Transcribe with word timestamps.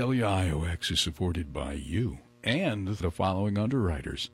WIOX 0.00 0.90
is 0.92 0.98
supported 0.98 1.52
by 1.52 1.74
you 1.74 2.20
and 2.42 2.88
the 2.88 3.10
following 3.10 3.58
underwriters. 3.58 4.30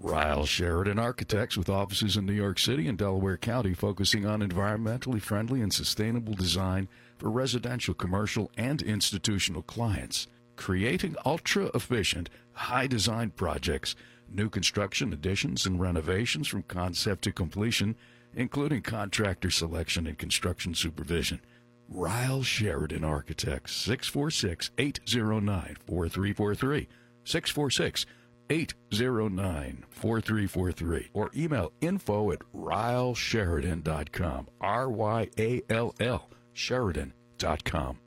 Ryall 0.00 0.46
Sheridan 0.46 1.00
Architects 1.00 1.56
with 1.56 1.68
offices 1.68 2.16
in 2.16 2.26
New 2.26 2.32
York 2.32 2.60
City 2.60 2.86
and 2.86 2.96
Delaware 2.96 3.36
County 3.36 3.74
focusing 3.74 4.24
on 4.24 4.40
environmentally 4.40 5.20
friendly 5.20 5.62
and 5.62 5.74
sustainable 5.74 6.34
design 6.34 6.88
for 7.18 7.28
residential, 7.28 7.92
commercial, 7.92 8.52
and 8.56 8.82
institutional 8.82 9.62
clients. 9.62 10.28
Creating 10.54 11.16
ultra 11.26 11.68
efficient, 11.74 12.30
high 12.52 12.86
design 12.86 13.30
projects, 13.30 13.96
new 14.30 14.48
construction 14.48 15.12
additions 15.12 15.66
and 15.66 15.80
renovations 15.80 16.46
from 16.46 16.62
concept 16.62 17.24
to 17.24 17.32
completion, 17.32 17.96
including 18.32 18.80
contractor 18.80 19.50
selection 19.50 20.06
and 20.06 20.18
construction 20.18 20.72
supervision. 20.72 21.40
Ryall 21.90 22.44
Sheridan 22.44 23.04
Architects, 23.04 23.72
646 23.72 24.70
809 24.78 25.76
4343. 25.86 26.88
646 27.24 28.06
809 28.50 29.84
4343. 29.90 31.10
Or 31.12 31.30
email 31.36 31.72
info 31.80 32.32
at 32.32 32.40
ryallsheridan.com. 32.54 34.48
R 34.60 34.90
Y 34.90 35.28
A 35.38 35.62
L 35.70 35.94
L 36.00 36.28
Sheridan.com. 36.52 37.98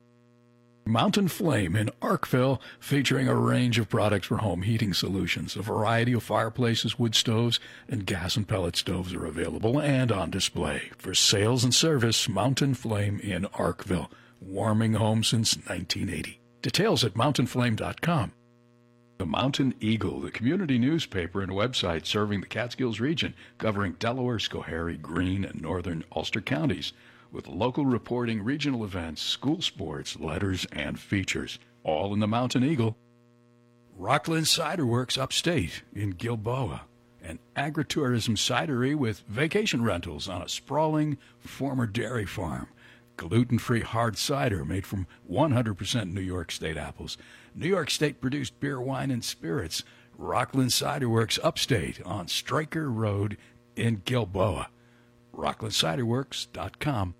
Mountain 0.88 1.26
Flame 1.26 1.74
in 1.74 1.90
Arkville, 2.00 2.60
featuring 2.78 3.26
a 3.26 3.34
range 3.34 3.76
of 3.76 3.88
products 3.88 4.28
for 4.28 4.36
home 4.36 4.62
heating 4.62 4.94
solutions. 4.94 5.56
A 5.56 5.62
variety 5.62 6.12
of 6.12 6.22
fireplaces, 6.22 6.96
wood 6.96 7.16
stoves, 7.16 7.58
and 7.88 8.06
gas 8.06 8.36
and 8.36 8.46
pellet 8.46 8.76
stoves 8.76 9.12
are 9.12 9.26
available 9.26 9.80
and 9.80 10.12
on 10.12 10.30
display. 10.30 10.92
For 10.96 11.12
sales 11.12 11.64
and 11.64 11.74
service, 11.74 12.28
Mountain 12.28 12.74
Flame 12.74 13.18
in 13.18 13.46
Arkville, 13.46 14.10
warming 14.40 14.94
home 14.94 15.24
since 15.24 15.56
1980. 15.56 16.38
Details 16.62 17.02
at 17.02 17.14
mountainflame.com. 17.14 18.30
The 19.18 19.26
Mountain 19.26 19.74
Eagle, 19.80 20.20
the 20.20 20.30
community 20.30 20.78
newspaper 20.78 21.42
and 21.42 21.50
website 21.50 22.06
serving 22.06 22.42
the 22.42 22.46
Catskills 22.46 23.00
region, 23.00 23.34
covering 23.58 23.94
Delaware, 23.94 24.38
Schoharie, 24.38 25.02
Greene, 25.02 25.44
and 25.44 25.60
northern 25.60 26.04
Ulster 26.14 26.40
counties 26.40 26.92
with 27.32 27.48
local 27.48 27.86
reporting, 27.86 28.42
regional 28.42 28.84
events, 28.84 29.22
school 29.22 29.60
sports, 29.60 30.18
letters, 30.18 30.66
and 30.72 30.98
features, 30.98 31.58
all 31.82 32.12
in 32.12 32.20
the 32.20 32.26
Mountain 32.26 32.64
Eagle. 32.64 32.96
Rockland 33.96 34.46
Cider 34.46 34.84
Works 34.84 35.16
upstate 35.16 35.82
in 35.94 36.10
Gilboa, 36.10 36.82
an 37.22 37.38
agritourism 37.56 38.36
cidery 38.36 38.94
with 38.94 39.20
vacation 39.20 39.82
rentals 39.82 40.28
on 40.28 40.42
a 40.42 40.48
sprawling 40.48 41.16
former 41.38 41.86
dairy 41.86 42.26
farm. 42.26 42.68
Gluten 43.16 43.58
free 43.58 43.80
hard 43.80 44.18
cider 44.18 44.64
made 44.64 44.86
from 44.86 45.06
100% 45.30 46.12
New 46.12 46.20
York 46.20 46.52
State 46.52 46.76
apples. 46.76 47.16
New 47.54 47.68
York 47.68 47.90
State 47.90 48.20
produced 48.20 48.60
beer, 48.60 48.80
wine, 48.80 49.10
and 49.10 49.24
spirits. 49.24 49.82
Rockland 50.18 50.72
Cider 50.72 51.08
Works 51.08 51.38
upstate 51.42 52.00
on 52.04 52.28
Straker 52.28 52.90
Road 52.90 53.38
in 53.74 54.02
Gilboa. 54.04 54.68
RocklandCiderWorks.com. 55.36 57.14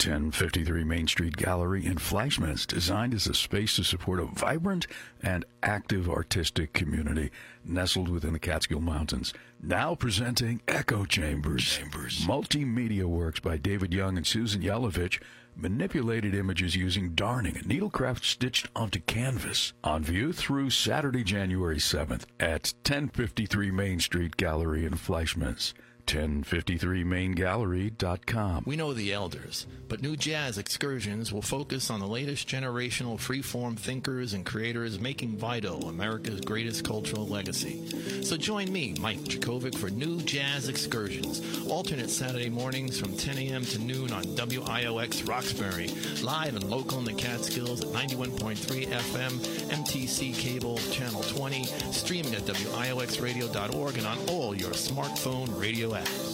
1053 0.00 0.84
Main 0.84 1.08
Street 1.08 1.36
Gallery 1.36 1.84
in 1.84 1.96
Fleischmann's, 1.96 2.66
designed 2.66 3.12
as 3.14 3.26
a 3.26 3.34
space 3.34 3.74
to 3.74 3.82
support 3.82 4.20
a 4.20 4.26
vibrant 4.26 4.86
and 5.20 5.44
active 5.60 6.08
artistic 6.08 6.72
community 6.72 7.30
nestled 7.64 8.08
within 8.08 8.32
the 8.32 8.38
Catskill 8.38 8.80
Mountains. 8.80 9.34
Now 9.60 9.96
presenting 9.96 10.62
Echo 10.68 11.04
Chambers, 11.04 11.64
Chambers. 11.64 12.24
multimedia 12.26 13.06
works 13.06 13.40
by 13.40 13.56
David 13.56 13.92
Young 13.92 14.16
and 14.16 14.24
Susan 14.24 14.62
Yelovich, 14.62 15.20
manipulated 15.56 16.32
images 16.32 16.76
using 16.76 17.16
darning 17.16 17.56
and 17.56 17.66
needlecraft 17.66 18.24
stitched 18.24 18.68
onto 18.76 19.00
canvas. 19.00 19.72
On 19.82 20.04
view 20.04 20.32
through 20.32 20.70
Saturday, 20.70 21.24
January 21.24 21.78
7th 21.78 22.22
at 22.38 22.72
1053 22.86 23.72
Main 23.72 23.98
Street 23.98 24.36
Gallery 24.36 24.84
in 24.84 24.92
Fleischmann's. 24.92 25.74
1053maingallery.com. 26.08 28.64
We 28.66 28.76
know 28.76 28.92
the 28.94 29.12
elders, 29.12 29.66
but 29.88 30.00
New 30.00 30.16
Jazz 30.16 30.56
Excursions 30.56 31.30
will 31.32 31.42
focus 31.42 31.90
on 31.90 31.98
the 32.00 32.06
latest 32.06 32.48
generational 32.48 33.18
freeform 33.18 33.78
thinkers 33.78 34.32
and 34.32 34.46
creators 34.46 34.98
making 34.98 35.36
vital 35.36 35.86
America's 35.88 36.40
greatest 36.40 36.82
cultural 36.84 37.26
legacy. 37.26 38.22
So 38.22 38.38
join 38.38 38.72
me, 38.72 38.94
Mike 39.00 39.20
Jakovic, 39.20 39.76
for 39.76 39.90
New 39.90 40.20
Jazz 40.22 40.68
Excursions, 40.68 41.68
alternate 41.68 42.10
Saturday 42.10 42.48
mornings 42.48 42.98
from 42.98 43.14
10 43.16 43.38
a.m. 43.38 43.64
to 43.66 43.78
noon 43.78 44.12
on 44.12 44.24
WIOX 44.24 45.28
Roxbury, 45.28 45.88
live 46.22 46.56
and 46.56 46.64
local 46.64 46.98
in 46.98 47.04
the 47.04 47.12
Catskills 47.12 47.82
at 47.82 47.88
91.3 47.88 48.86
FM, 48.86 49.38
MTC 49.68 50.34
Cable 50.34 50.78
Channel 50.90 51.22
20, 51.22 51.64
streaming 51.92 52.34
at 52.34 52.42
WIOXradio.org 52.42 53.98
and 53.98 54.06
on 54.06 54.18
all 54.28 54.54
your 54.54 54.70
smartphone 54.70 55.60
radio 55.60 55.94
Vilela. 56.04 56.28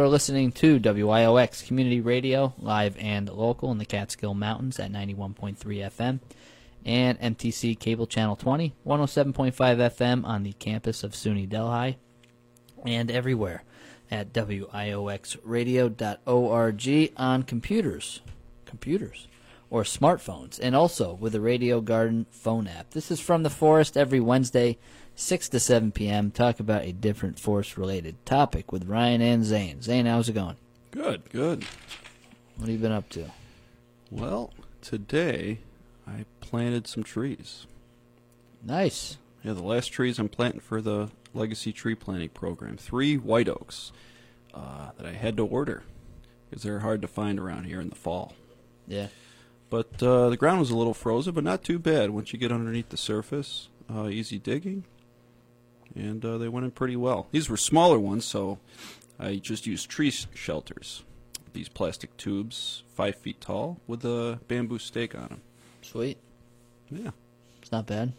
You 0.00 0.06
are 0.06 0.08
listening 0.08 0.50
to 0.50 0.80
WIOX 0.80 1.66
Community 1.66 2.00
Radio, 2.00 2.54
live 2.58 2.96
and 2.98 3.28
local 3.28 3.70
in 3.70 3.76
the 3.76 3.84
Catskill 3.84 4.32
Mountains 4.32 4.80
at 4.80 4.90
91.3 4.90 5.58
FM 5.58 6.20
and 6.86 7.20
MTC 7.20 7.78
Cable 7.78 8.06
Channel 8.06 8.34
20, 8.34 8.72
107.5 8.86 9.52
FM 9.52 10.24
on 10.24 10.42
the 10.42 10.54
campus 10.54 11.04
of 11.04 11.12
SUNY 11.12 11.46
Delhi, 11.46 11.98
and 12.86 13.10
everywhere 13.10 13.62
at 14.10 14.32
WIOXradio.org 14.32 17.12
on 17.18 17.42
computers, 17.42 18.22
computers, 18.64 19.28
or 19.68 19.82
smartphones, 19.82 20.58
and 20.62 20.74
also 20.74 21.12
with 21.12 21.34
the 21.34 21.42
Radio 21.42 21.82
Garden 21.82 22.24
phone 22.30 22.66
app. 22.66 22.92
This 22.92 23.10
is 23.10 23.20
from 23.20 23.42
the 23.42 23.50
forest 23.50 23.98
every 23.98 24.20
Wednesday 24.20 24.78
6 25.20 25.50
to 25.50 25.60
7 25.60 25.92
p.m. 25.92 26.30
Talk 26.30 26.60
about 26.60 26.82
a 26.82 26.92
different 26.92 27.38
force 27.38 27.76
related 27.76 28.24
topic 28.24 28.72
with 28.72 28.88
Ryan 28.88 29.20
and 29.20 29.44
Zane. 29.44 29.82
Zane, 29.82 30.06
how's 30.06 30.30
it 30.30 30.32
going? 30.32 30.56
Good, 30.92 31.28
good. 31.30 31.64
What 32.56 32.66
have 32.66 32.70
you 32.70 32.78
been 32.78 32.90
up 32.90 33.08
to? 33.10 33.30
Well, 34.10 34.54
today 34.80 35.58
I 36.06 36.24
planted 36.40 36.86
some 36.86 37.02
trees. 37.02 37.66
Nice. 38.64 39.18
Yeah, 39.44 39.52
the 39.52 39.62
last 39.62 39.88
trees 39.88 40.18
I'm 40.18 40.30
planting 40.30 40.60
for 40.60 40.80
the 40.80 41.10
Legacy 41.34 41.72
Tree 41.72 41.94
Planting 41.94 42.30
Program. 42.30 42.78
Three 42.78 43.18
white 43.18 43.48
oaks 43.48 43.92
uh, 44.54 44.92
that 44.96 45.06
I 45.06 45.12
had 45.12 45.36
to 45.36 45.44
order 45.44 45.82
because 46.48 46.62
they're 46.62 46.80
hard 46.80 47.02
to 47.02 47.08
find 47.08 47.38
around 47.38 47.64
here 47.64 47.80
in 47.80 47.90
the 47.90 47.94
fall. 47.94 48.32
Yeah. 48.88 49.08
But 49.68 50.02
uh, 50.02 50.30
the 50.30 50.36
ground 50.38 50.60
was 50.60 50.70
a 50.70 50.76
little 50.76 50.94
frozen, 50.94 51.34
but 51.34 51.44
not 51.44 51.62
too 51.62 51.78
bad 51.78 52.10
once 52.10 52.32
you 52.32 52.38
get 52.38 52.50
underneath 52.50 52.88
the 52.88 52.96
surface. 52.96 53.68
Uh, 53.88 54.08
easy 54.08 54.38
digging, 54.38 54.84
and 55.94 56.24
uh, 56.24 56.38
they 56.38 56.48
went 56.48 56.64
in 56.64 56.70
pretty 56.70 56.96
well. 56.96 57.26
These 57.32 57.48
were 57.48 57.56
smaller 57.56 57.98
ones, 57.98 58.24
so 58.24 58.58
I 59.18 59.36
just 59.36 59.66
used 59.66 59.88
tree 59.90 60.10
shelters. 60.10 61.02
These 61.52 61.68
plastic 61.68 62.16
tubes, 62.16 62.82
five 62.94 63.16
feet 63.16 63.40
tall, 63.40 63.80
with 63.86 64.04
a 64.04 64.38
bamboo 64.48 64.78
stake 64.78 65.14
on 65.14 65.22
them. 65.28 65.40
Sweet. 65.82 66.18
Yeah, 66.90 67.10
It's 67.62 67.72
not 67.72 67.86
bad. 67.86 68.12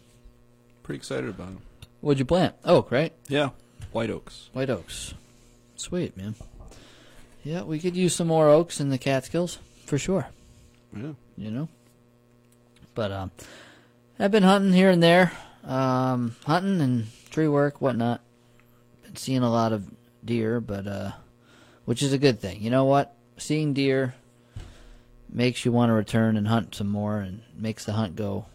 pretty 0.82 0.98
excited 0.98 1.28
about 1.30 1.46
them. 1.48 1.60
What'd 2.00 2.18
you 2.18 2.24
plant? 2.24 2.54
Oak, 2.64 2.90
right? 2.90 3.12
Yeah, 3.28 3.50
white 3.92 4.10
oaks. 4.10 4.50
White 4.52 4.70
oaks. 4.70 5.14
Sweet, 5.76 6.16
man. 6.16 6.34
Yeah, 7.44 7.62
we 7.62 7.78
could 7.78 7.96
use 7.96 8.14
some 8.14 8.26
more 8.28 8.48
oaks 8.48 8.80
in 8.80 8.90
the 8.90 8.98
Catskills 8.98 9.58
for 9.86 9.98
sure. 9.98 10.28
Yeah. 10.96 11.12
You 11.36 11.50
know. 11.50 11.68
But 12.94 13.10
um, 13.12 13.30
I've 14.18 14.30
been 14.30 14.42
hunting 14.42 14.72
here 14.72 14.90
and 14.90 15.02
there, 15.02 15.32
um, 15.64 16.36
hunting 16.46 16.80
and 16.80 17.06
tree 17.32 17.48
work, 17.48 17.80
whatnot. 17.80 18.20
Been 19.02 19.16
seeing 19.16 19.42
a 19.42 19.50
lot 19.50 19.72
of 19.72 19.90
deer, 20.24 20.60
but 20.60 20.86
uh, 20.86 21.12
which 21.84 22.02
is 22.02 22.12
a 22.12 22.18
good 22.18 22.40
thing. 22.40 22.62
You 22.62 22.70
know 22.70 22.84
what? 22.84 23.16
Seeing 23.38 23.72
deer 23.72 24.14
makes 25.28 25.64
you 25.64 25.72
want 25.72 25.90
to 25.90 25.94
return 25.94 26.36
and 26.36 26.46
hunt 26.46 26.74
some 26.74 26.88
more, 26.88 27.18
and 27.18 27.42
makes 27.56 27.84
the 27.84 27.94
hunt 27.94 28.14
go 28.14 28.46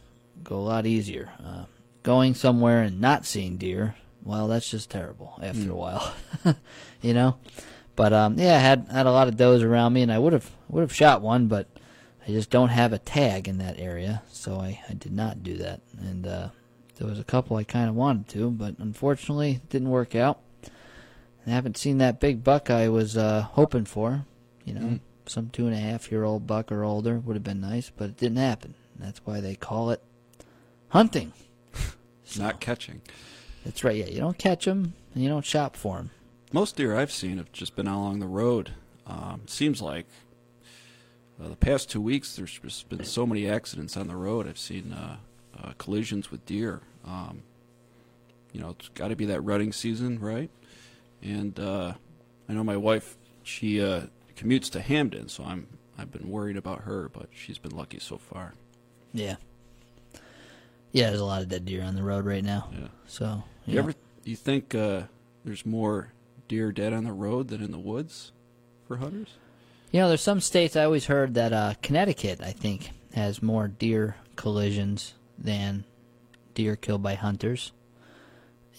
go 0.43 0.55
a 0.55 0.59
lot 0.59 0.85
easier. 0.85 1.31
Uh, 1.43 1.65
going 2.03 2.33
somewhere 2.33 2.83
and 2.83 3.01
not 3.01 3.25
seeing 3.25 3.57
deer, 3.57 3.95
well, 4.23 4.47
that's 4.47 4.69
just 4.69 4.89
terrible 4.89 5.37
after 5.41 5.71
a 5.71 5.75
while. 5.75 6.13
you 7.01 7.13
know. 7.13 7.37
But 7.95 8.13
um, 8.13 8.37
yeah, 8.37 8.55
I 8.55 8.59
had 8.59 8.87
had 8.91 9.07
a 9.07 9.11
lot 9.11 9.27
of 9.27 9.37
does 9.37 9.63
around 9.63 9.93
me, 9.93 10.03
and 10.03 10.11
I 10.11 10.19
would 10.19 10.33
have 10.33 10.51
would 10.69 10.81
have 10.81 10.93
shot 10.93 11.21
one, 11.21 11.47
but 11.47 11.67
I 12.27 12.31
just 12.31 12.51
don't 12.51 12.69
have 12.69 12.93
a 12.93 12.99
tag 12.99 13.47
in 13.47 13.57
that 13.57 13.79
area, 13.79 14.21
so 14.31 14.59
I, 14.59 14.81
I 14.87 14.93
did 14.93 15.13
not 15.13 15.41
do 15.41 15.57
that. 15.57 15.81
And 15.99 16.27
uh, 16.27 16.49
there 16.97 17.07
was 17.07 17.19
a 17.19 17.23
couple 17.23 17.57
I 17.57 17.63
kind 17.63 17.89
of 17.89 17.95
wanted 17.95 18.27
to, 18.29 18.49
but 18.51 18.75
unfortunately 18.79 19.51
it 19.53 19.69
didn't 19.69 19.89
work 19.89 20.15
out. 20.15 20.39
I 21.45 21.49
haven't 21.51 21.77
seen 21.77 21.97
that 21.99 22.19
big 22.19 22.43
buck 22.43 22.69
I 22.69 22.89
was 22.89 23.15
uh, 23.15 23.41
hoping 23.51 23.85
for. 23.85 24.25
You 24.65 24.73
know, 24.73 24.81
Mm. 24.81 24.99
some 25.25 25.49
two 25.49 25.65
and 25.65 25.73
a 25.73 25.79
half 25.79 26.11
year 26.11 26.23
old 26.25 26.45
buck 26.45 26.71
or 26.71 26.83
older 26.83 27.19
would 27.19 27.35
have 27.35 27.43
been 27.43 27.61
nice, 27.61 27.89
but 27.95 28.09
it 28.09 28.17
didn't 28.17 28.37
happen. 28.37 28.73
That's 28.99 29.21
why 29.25 29.39
they 29.39 29.55
call 29.55 29.91
it 29.91 30.01
hunting. 30.89 31.33
So, 32.25 32.43
Not 32.43 32.59
catching. 32.59 33.01
That's 33.63 33.85
right. 33.85 33.95
Yeah, 33.95 34.07
you 34.07 34.19
don't 34.19 34.37
catch 34.37 34.65
them 34.65 34.93
and 35.13 35.23
you 35.23 35.29
don't 35.29 35.45
shop 35.45 35.77
for 35.77 35.95
them. 35.95 36.09
Most 36.51 36.75
deer 36.75 36.93
I've 36.97 37.11
seen 37.13 37.37
have 37.37 37.53
just 37.53 37.73
been 37.77 37.87
along 37.87 38.19
the 38.19 38.27
road. 38.27 38.71
Um, 39.05 39.43
seems 39.45 39.81
like 39.81 40.05
uh, 41.41 41.47
the 41.47 41.55
past 41.55 41.89
two 41.89 42.01
weeks 42.01 42.35
there's 42.35 42.59
just 42.59 42.89
been 42.89 43.05
so 43.05 43.25
many 43.25 43.47
accidents 43.49 43.95
on 43.95 44.07
the 44.09 44.17
road. 44.17 44.45
I've 44.45 44.57
seen 44.59 44.91
uh, 44.91 45.17
uh, 45.61 45.73
collisions 45.77 46.31
with 46.31 46.45
deer. 46.45 46.81
Um, 47.05 47.43
you 48.51 48.61
know, 48.61 48.69
it's 48.69 48.89
got 48.89 49.09
to 49.09 49.15
be 49.15 49.25
that 49.25 49.41
rutting 49.41 49.71
season, 49.71 50.19
right? 50.19 50.49
And 51.21 51.59
uh, 51.59 51.93
I 52.47 52.53
know 52.53 52.63
my 52.63 52.77
wife, 52.77 53.17
she 53.43 53.81
uh, 53.81 54.03
commutes 54.35 54.69
to 54.71 54.81
Hamden, 54.81 55.29
so 55.29 55.43
I'm 55.43 55.67
I've 55.97 56.11
been 56.11 56.29
worried 56.29 56.57
about 56.57 56.81
her, 56.81 57.09
but 57.09 57.29
she's 57.31 57.57
been 57.57 57.75
lucky 57.75 57.99
so 57.99 58.17
far. 58.17 58.53
Yeah. 59.13 59.37
Yeah, 60.91 61.07
there's 61.07 61.19
a 61.19 61.25
lot 61.25 61.41
of 61.41 61.49
dead 61.49 61.65
deer 61.65 61.83
on 61.83 61.95
the 61.95 62.03
road 62.03 62.25
right 62.25 62.43
now. 62.43 62.69
Yeah. 62.71 62.87
So, 63.07 63.43
You 63.65 63.79
ever 63.79 63.93
you 64.23 64.35
think 64.35 64.75
uh, 64.75 65.03
there's 65.43 65.65
more 65.65 66.13
deer 66.47 66.71
dead 66.71 66.93
on 66.93 67.03
the 67.03 67.13
road 67.13 67.47
than 67.47 67.63
in 67.63 67.71
the 67.71 67.79
woods 67.79 68.31
for 68.87 68.97
hunters? 68.97 69.29
You 69.91 70.01
know, 70.01 70.07
there's 70.07 70.21
some 70.21 70.41
states 70.41 70.75
I 70.75 70.83
always 70.83 71.05
heard 71.05 71.33
that 71.33 71.53
uh, 71.53 71.73
Connecticut, 71.81 72.41
I 72.41 72.51
think, 72.51 72.91
has 73.13 73.41
more 73.41 73.67
deer 73.67 74.17
collisions 74.35 75.13
than 75.37 75.83
deer 76.53 76.75
killed 76.75 77.03
by 77.03 77.15
hunters. 77.15 77.71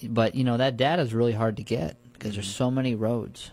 But 0.03 0.35
you 0.35 0.45
know 0.45 0.57
that 0.57 0.77
data 0.77 1.03
is 1.03 1.15
really 1.15 1.33
hard 1.33 1.57
to 1.57 1.63
get 1.63 1.97
because 2.13 2.35
there's 2.35 2.47
mm-hmm. 2.47 2.65
so 2.65 2.71
many 2.71 2.95
roads, 2.95 3.51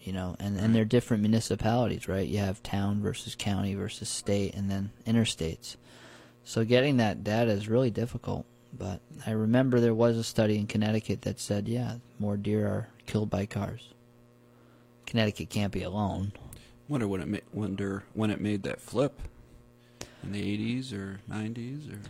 you 0.00 0.12
know, 0.12 0.36
and 0.38 0.58
and 0.58 0.74
they're 0.74 0.84
different 0.84 1.22
municipalities, 1.22 2.08
right? 2.08 2.28
You 2.28 2.38
have 2.38 2.62
town 2.62 3.00
versus 3.00 3.34
county 3.34 3.74
versus 3.74 4.08
state, 4.08 4.54
and 4.54 4.70
then 4.70 4.90
interstates. 5.06 5.76
So 6.44 6.64
getting 6.64 6.98
that 6.98 7.24
data 7.24 7.50
is 7.50 7.68
really 7.68 7.90
difficult. 7.90 8.44
But 8.76 9.00
I 9.26 9.30
remember 9.30 9.78
there 9.80 9.94
was 9.94 10.16
a 10.16 10.24
study 10.24 10.58
in 10.58 10.66
Connecticut 10.66 11.22
that 11.22 11.38
said, 11.38 11.68
yeah, 11.68 11.96
more 12.18 12.36
deer 12.36 12.66
are 12.66 12.88
killed 13.06 13.30
by 13.30 13.46
cars. 13.46 13.94
Connecticut 15.06 15.48
can't 15.48 15.72
be 15.72 15.82
alone. 15.82 16.32
Wonder 16.88 17.06
when 17.06 17.20
it 17.20 17.28
ma- 17.28 17.38
wonder 17.52 18.04
when 18.14 18.30
it 18.30 18.40
made 18.40 18.62
that 18.64 18.80
flip 18.80 19.20
in 20.22 20.32
the 20.32 20.42
80s 20.42 20.92
or 20.92 21.20
90s 21.30 21.92
or 21.92 22.00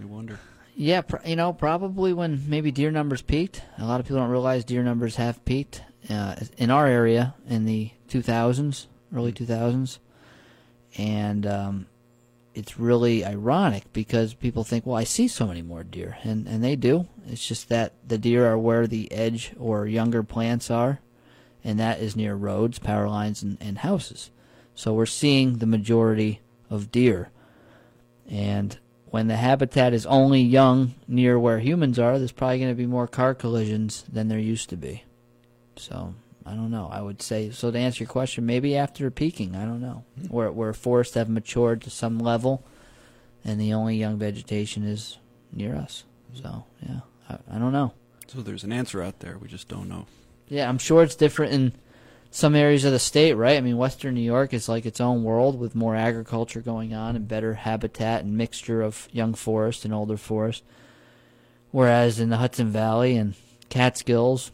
I 0.00 0.04
wonder. 0.04 0.38
Yeah, 0.74 1.02
pr- 1.02 1.26
you 1.26 1.36
know, 1.36 1.52
probably 1.52 2.12
when 2.12 2.44
maybe 2.48 2.70
deer 2.70 2.90
numbers 2.90 3.22
peaked. 3.22 3.62
A 3.78 3.84
lot 3.84 4.00
of 4.00 4.06
people 4.06 4.20
don't 4.20 4.30
realize 4.30 4.64
deer 4.64 4.82
numbers 4.82 5.16
have 5.16 5.44
peaked 5.44 5.82
uh, 6.08 6.36
in 6.56 6.70
our 6.70 6.86
area 6.86 7.34
in 7.46 7.64
the 7.64 7.90
2000s, 8.08 8.86
early 9.14 9.32
2000s, 9.32 9.98
and 10.96 11.46
um, 11.46 11.86
it's 12.54 12.78
really 12.78 13.24
ironic 13.24 13.92
because 13.92 14.34
people 14.34 14.64
think, 14.64 14.86
"Well, 14.86 14.96
I 14.96 15.04
see 15.04 15.28
so 15.28 15.46
many 15.46 15.62
more 15.62 15.84
deer," 15.84 16.18
and 16.22 16.46
and 16.46 16.64
they 16.64 16.76
do. 16.76 17.06
It's 17.26 17.46
just 17.46 17.68
that 17.68 17.92
the 18.06 18.18
deer 18.18 18.46
are 18.46 18.58
where 18.58 18.86
the 18.86 19.10
edge 19.12 19.52
or 19.58 19.86
younger 19.86 20.22
plants 20.22 20.70
are, 20.70 21.00
and 21.62 21.78
that 21.78 22.00
is 22.00 22.16
near 22.16 22.34
roads, 22.34 22.78
power 22.78 23.08
lines, 23.08 23.42
and, 23.42 23.58
and 23.60 23.78
houses. 23.78 24.30
So 24.74 24.94
we're 24.94 25.06
seeing 25.06 25.58
the 25.58 25.66
majority 25.66 26.40
of 26.70 26.90
deer, 26.90 27.30
and 28.28 28.78
when 29.12 29.28
the 29.28 29.36
habitat 29.36 29.92
is 29.92 30.06
only 30.06 30.40
young 30.40 30.94
near 31.06 31.38
where 31.38 31.58
humans 31.58 31.98
are, 31.98 32.18
there's 32.18 32.32
probably 32.32 32.58
going 32.58 32.70
to 32.70 32.74
be 32.74 32.86
more 32.86 33.06
car 33.06 33.34
collisions 33.34 34.06
than 34.10 34.28
there 34.28 34.38
used 34.38 34.70
to 34.70 34.76
be. 34.76 35.04
So 35.76 36.14
I 36.46 36.52
don't 36.52 36.70
know. 36.70 36.88
I 36.90 37.02
would 37.02 37.20
say 37.20 37.50
so 37.50 37.70
to 37.70 37.78
answer 37.78 38.04
your 38.04 38.08
question, 38.08 38.46
maybe 38.46 38.74
after 38.74 39.10
peaking. 39.10 39.54
I 39.54 39.66
don't 39.66 39.82
know 39.82 40.04
hmm. 40.18 40.28
where 40.28 40.50
where 40.50 40.72
forests 40.72 41.14
have 41.14 41.28
matured 41.28 41.82
to 41.82 41.90
some 41.90 42.18
level, 42.18 42.64
and 43.44 43.60
the 43.60 43.74
only 43.74 43.96
young 43.96 44.16
vegetation 44.16 44.82
is 44.82 45.18
near 45.52 45.76
us. 45.76 46.04
So 46.32 46.64
yeah, 46.80 47.00
I, 47.28 47.56
I 47.56 47.58
don't 47.58 47.72
know. 47.72 47.92
So 48.28 48.40
there's 48.40 48.64
an 48.64 48.72
answer 48.72 49.02
out 49.02 49.20
there. 49.20 49.36
We 49.36 49.46
just 49.46 49.68
don't 49.68 49.90
know. 49.90 50.06
Yeah, 50.48 50.70
I'm 50.70 50.78
sure 50.78 51.02
it's 51.02 51.16
different 51.16 51.52
in 51.52 51.72
some 52.34 52.54
areas 52.54 52.86
of 52.86 52.92
the 52.92 52.98
state, 52.98 53.34
right? 53.34 53.58
I 53.58 53.60
mean, 53.60 53.76
Western 53.76 54.14
New 54.14 54.22
York 54.22 54.54
is 54.54 54.66
like 54.66 54.86
its 54.86 55.02
own 55.02 55.22
world 55.22 55.60
with 55.60 55.74
more 55.74 55.94
agriculture 55.94 56.60
going 56.62 56.94
on 56.94 57.14
and 57.14 57.28
better 57.28 57.52
habitat 57.52 58.24
and 58.24 58.38
mixture 58.38 58.80
of 58.80 59.06
young 59.12 59.34
forest 59.34 59.84
and 59.84 59.92
older 59.92 60.16
forest. 60.16 60.64
Whereas 61.72 62.18
in 62.18 62.30
the 62.30 62.38
Hudson 62.38 62.70
Valley 62.70 63.16
and 63.18 63.34
Catskills, 63.68 64.50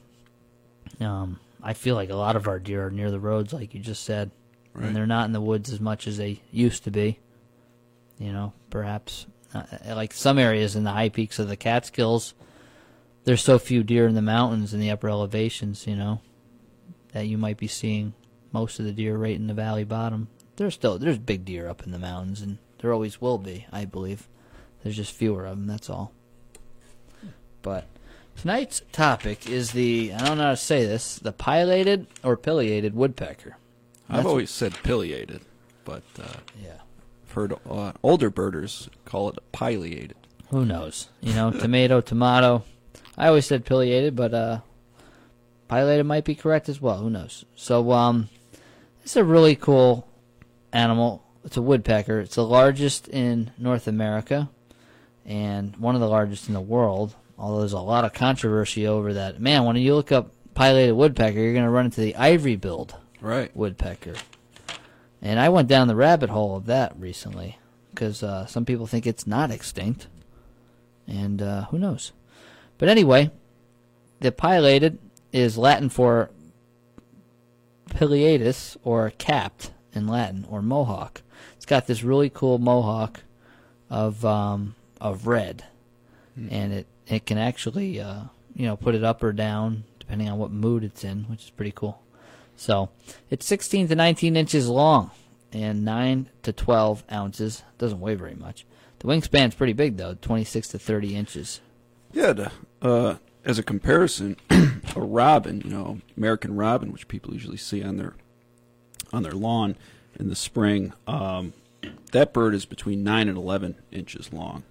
um, 1.01 1.39
I 1.63 1.73
feel 1.73 1.95
like 1.95 2.11
a 2.11 2.17
lot 2.17 2.35
of 2.35 2.49
our 2.49 2.59
deer 2.59 2.89
are 2.89 2.91
near 2.91 3.13
the 3.13 3.21
roads, 3.21 3.53
like 3.53 3.75
you 3.75 3.81
just 3.81 4.03
said, 4.03 4.33
Right. 4.75 4.87
and 4.87 4.97
they're 4.97 5.07
not 5.07 5.27
in 5.27 5.33
the 5.33 5.41
woods 5.41 5.73
as 5.73 5.81
much 5.81 6.09
as 6.09 6.17
they 6.19 6.41
used 6.51 6.83
to 6.83 6.91
be. 6.91 7.21
You 8.19 8.33
know, 8.33 8.53
perhaps 8.71 9.27
uh, 9.55 9.63
like 9.95 10.13
some 10.13 10.37
areas 10.37 10.75
in 10.75 10.83
the 10.83 10.91
high 10.91 11.11
peaks 11.11 11.39
of 11.39 11.47
the 11.47 11.57
Catskills, 11.57 12.35
there's 13.23 13.43
so 13.43 13.61
few 13.61 13.85
deer 13.85 14.09
in 14.09 14.17
the 14.17 14.23
mountains 14.23 14.75
in 14.75 14.81
the 14.81 14.91
upper 14.91 15.09
elevations, 15.09 15.87
you 15.87 15.95
know, 15.95 16.21
that 17.13 17.27
you 17.27 17.39
might 17.39 17.57
be 17.57 17.67
seeing 17.69 18.13
most 18.53 18.79
of 18.79 18.85
the 18.85 18.93
deer 18.93 19.17
right 19.17 19.37
in 19.37 19.47
the 19.47 19.55
valley 19.55 19.85
bottom. 19.85 20.29
There's 20.57 20.75
still 20.75 20.99
there's 20.99 21.19
big 21.19 21.45
deer 21.45 21.69
up 21.69 21.85
in 21.85 21.93
the 21.93 21.99
mountains, 21.99 22.41
and 22.43 22.59
there 22.81 22.93
always 22.93 23.21
will 23.21 23.39
be, 23.39 23.67
I 23.73 23.85
believe. 23.85 24.29
There's 24.83 24.97
just 24.97 25.13
fewer 25.13 25.45
of 25.45 25.57
them. 25.59 25.67
That's 25.67 25.91
all. 25.91 26.13
But 27.63 27.87
tonight's 28.37 28.83
topic 28.93 29.49
is 29.49 29.73
the 29.73 30.13
I 30.15 30.25
don't 30.25 30.39
know 30.39 30.45
how 30.45 30.51
to 30.51 30.57
say 30.57 30.85
this 30.85 31.17
the 31.19 31.33
pileated 31.33 32.07
or 32.23 32.37
pileated 32.37 32.95
woodpecker. 32.95 33.57
I've 34.09 34.17
That's- 34.17 34.27
always 34.27 34.51
said 34.51 34.75
pileated, 34.83 35.43
but 35.85 36.03
uh, 36.19 36.39
Yeah. 36.63 36.79
I've 37.27 37.33
heard 37.33 37.53
uh, 37.69 37.93
older 38.03 38.31
birders 38.31 38.89
call 39.05 39.29
it 39.31 39.39
pileated. 39.53 40.17
Who 40.51 40.65
knows? 40.65 41.11
You 41.21 41.35
know, 41.35 41.51
tomato, 41.51 42.01
tomato. 42.01 42.65
I 43.19 43.29
always 43.29 43.45
said 43.47 43.67
pileated, 43.67 44.17
but 44.17 44.33
uh, 44.33 44.61
pileated 45.69 46.07
might 46.07 46.25
be 46.25 46.35
correct 46.35 46.69
as 46.69 46.81
well. 46.81 46.99
Who 46.99 47.11
knows? 47.11 47.45
So, 47.55 47.93
um, 47.93 48.29
it's 49.03 49.17
a 49.17 49.25
really 49.25 49.55
cool 49.57 50.09
animal. 50.73 51.23
It's 51.45 51.57
a 51.57 51.63
woodpecker. 51.63 52.21
It's 52.21 52.35
the 52.35 52.45
largest 52.45 53.09
in 53.09 53.53
North 53.57 53.87
America, 53.87 54.51
and 55.25 55.77
one 55.77 55.95
of 55.95 56.01
the 56.01 56.09
largest 56.09 56.49
in 56.49 56.55
the 56.55 56.61
world. 56.61 57.15
Although 57.39 57.61
there's 57.61 57.73
a 57.73 57.79
lot 57.79 58.05
of 58.05 58.13
controversy 58.13 58.87
over 58.87 59.15
that. 59.15 59.41
Man, 59.41 59.65
when 59.65 59.77
you 59.77 59.95
look 59.95 60.11
up 60.11 60.33
pileated 60.55 60.97
woodpecker, 60.97 61.39
you're 61.39 61.53
going 61.53 61.65
to 61.65 61.71
run 61.71 61.85
into 61.85 62.01
the 62.01 62.17
ivory 62.17 62.57
billed 62.57 62.97
Right. 63.21 63.55
woodpecker. 63.57 64.15
And 65.23 65.39
I 65.39 65.49
went 65.49 65.69
down 65.69 65.89
the 65.89 65.95
rabbit 65.97 66.31
hole 66.31 66.57
of 66.57 66.67
that 66.67 66.93
recently 66.99 67.59
because 67.91 68.23
uh, 68.23 68.47
some 68.47 68.65
people 68.65 68.87
think 68.87 69.07
it's 69.07 69.27
not 69.27 69.51
extinct, 69.51 70.09
and 71.07 71.41
uh, 71.41 71.65
who 71.67 71.79
knows. 71.79 72.13
But 72.77 72.89
anyway, 72.89 73.31
the 74.21 74.31
pileated 74.33 74.99
is 75.39 75.57
Latin 75.57 75.89
for 75.89 76.31
pileatus 77.91 78.77
or 78.85 79.11
capped 79.19 79.71
in 79.93 80.07
Latin 80.07 80.47
or 80.51 80.61
mohawk. 80.61 81.23
It's 81.57 81.67
got 81.67 81.87
this 81.87 82.03
really 82.03 82.31
cool 82.31 82.59
mohawk 82.59 83.23
of 83.91 84.25
um, 84.25 84.75
of 85.01 85.27
red, 85.27 85.65
and 86.51 86.73
it 86.73 86.87
it 87.07 87.27
can 87.27 87.39
actually 87.39 88.01
uh, 88.01 88.25
you 88.55 88.67
know 88.67 88.77
put 88.77 88.95
it 88.95 89.05
up 89.05 89.23
or 89.23 89.33
down 89.33 89.85
depending 89.99 90.29
on 90.29 90.39
what 90.39 90.51
mood 90.51 90.85
it's 90.85 91.05
in, 91.05 91.25
which 91.25 91.45
is 91.45 91.51
pretty 91.51 91.73
cool. 91.75 92.03
So 92.57 92.89
it's 93.31 93.47
16 93.47 93.89
to 93.89 93.95
19 93.95 94.37
inches 94.37 94.69
long 94.69 95.11
and 95.53 95.85
9 95.85 96.29
to 96.43 96.53
12 96.53 97.05
ounces. 97.13 97.63
Doesn't 97.77 98.01
weigh 98.01 98.15
very 98.15 98.35
much. 98.35 98.65
The 99.01 99.07
wingspan's 99.07 99.55
pretty 99.55 99.75
big 99.75 99.97
though, 99.97 100.17
26 100.21 100.69
to 100.69 100.79
30 100.79 101.15
inches. 101.15 101.61
Yeah, 102.13 102.33
to, 102.33 102.53
uh, 102.81 103.17
as 103.45 103.59
a 103.59 103.63
comparison, 103.63 104.37
a 104.51 105.01
robin, 105.01 105.63
you 105.65 105.71
know, 105.71 106.01
American 106.17 106.57
robin, 106.57 106.93
which 106.93 107.09
people 107.09 107.33
usually 107.33 107.57
see 107.57 107.83
on 107.83 107.97
their 107.97 108.15
on 109.13 109.23
their 109.23 109.33
lawn 109.33 109.77
in 110.19 110.29
the 110.29 110.37
spring, 110.37 110.93
um, 111.07 111.53
that 112.13 112.33
bird 112.33 112.55
is 112.55 112.67
between 112.67 113.03
nine 113.03 113.29
and 113.29 113.39
eleven 113.39 113.77
inches 113.91 114.33
long, 114.33 114.65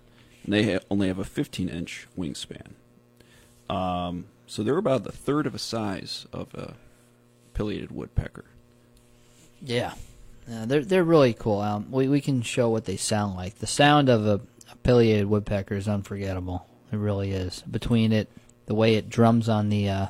and 0.44 0.54
they 0.54 0.74
ha- 0.74 0.84
only 0.90 1.08
have 1.08 1.20
a 1.20 1.24
15 1.24 1.70
inch 1.70 2.08
wingspan. 2.18 2.74
Um, 3.70 4.26
so 4.46 4.64
they're 4.64 4.78
about 4.78 5.04
the 5.04 5.12
third 5.12 5.46
of 5.46 5.56
a 5.56 5.60
size 5.60 6.26
of 6.32 6.54
a 6.54 6.76
pileated 7.54 7.92
woodpecker. 7.92 8.46
Yeah, 9.62 9.94
yeah 10.48 10.66
they're 10.66 10.86
they're 10.86 11.04
really 11.04 11.34
cool. 11.34 11.62
Um, 11.62 11.92
we 11.92 12.08
we 12.08 12.22
can 12.22 12.42
show 12.42 12.70
what 12.70 12.86
they 12.86 12.98
sound 12.98 13.36
like. 13.36 13.60
The 13.60 13.68
sound 13.68 14.10
of 14.10 14.26
a, 14.26 14.42
a 14.72 14.76
pileated 14.84 15.28
woodpecker 15.28 15.76
is 15.76 15.88
unforgettable. 15.88 16.66
It 16.92 16.98
really 16.98 17.32
is. 17.32 17.62
Between 17.70 18.14
it, 18.14 18.30
the 18.68 18.76
way 18.76 18.96
it 18.96 19.10
drums 19.10 19.50
on 19.50 19.70
the 19.70 19.90
uh, 19.90 20.08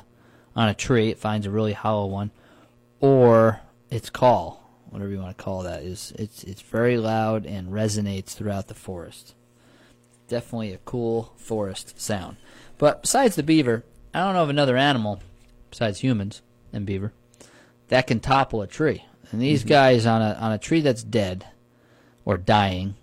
on 0.54 0.68
a 0.68 0.74
tree, 0.74 1.08
it 1.08 1.18
finds 1.18 1.46
a 1.46 1.50
really 1.50 1.72
hollow 1.72 2.06
one, 2.06 2.30
or 3.00 3.60
its 3.90 4.10
call, 4.10 4.68
whatever 4.90 5.10
you 5.10 5.18
want 5.18 5.36
to 5.36 5.42
call 5.42 5.62
that, 5.62 5.82
is 5.82 6.12
it's 6.18 6.44
it's 6.44 6.60
very 6.60 6.98
loud 6.98 7.46
and 7.46 7.72
resonates 7.72 8.34
throughout 8.34 8.68
the 8.68 8.74
forest. 8.74 9.34
Definitely 10.28 10.72
a 10.74 10.78
cool 10.78 11.32
forest 11.36 11.98
sound. 11.98 12.36
But 12.76 13.02
besides 13.02 13.36
the 13.36 13.42
beaver, 13.42 13.84
I 14.12 14.20
don't 14.20 14.34
know 14.34 14.42
of 14.42 14.50
another 14.50 14.76
animal 14.76 15.20
besides 15.70 16.00
humans 16.00 16.42
and 16.72 16.84
beaver 16.84 17.12
that 17.88 18.06
can 18.06 18.20
topple 18.20 18.62
a 18.62 18.66
tree. 18.66 19.04
And 19.30 19.40
these 19.40 19.64
guys 19.64 20.06
on 20.06 20.22
a 20.22 20.34
on 20.34 20.52
a 20.52 20.58
tree 20.58 20.80
that's 20.80 21.02
dead 21.02 21.46
or 22.24 22.36
dying, 22.36 22.96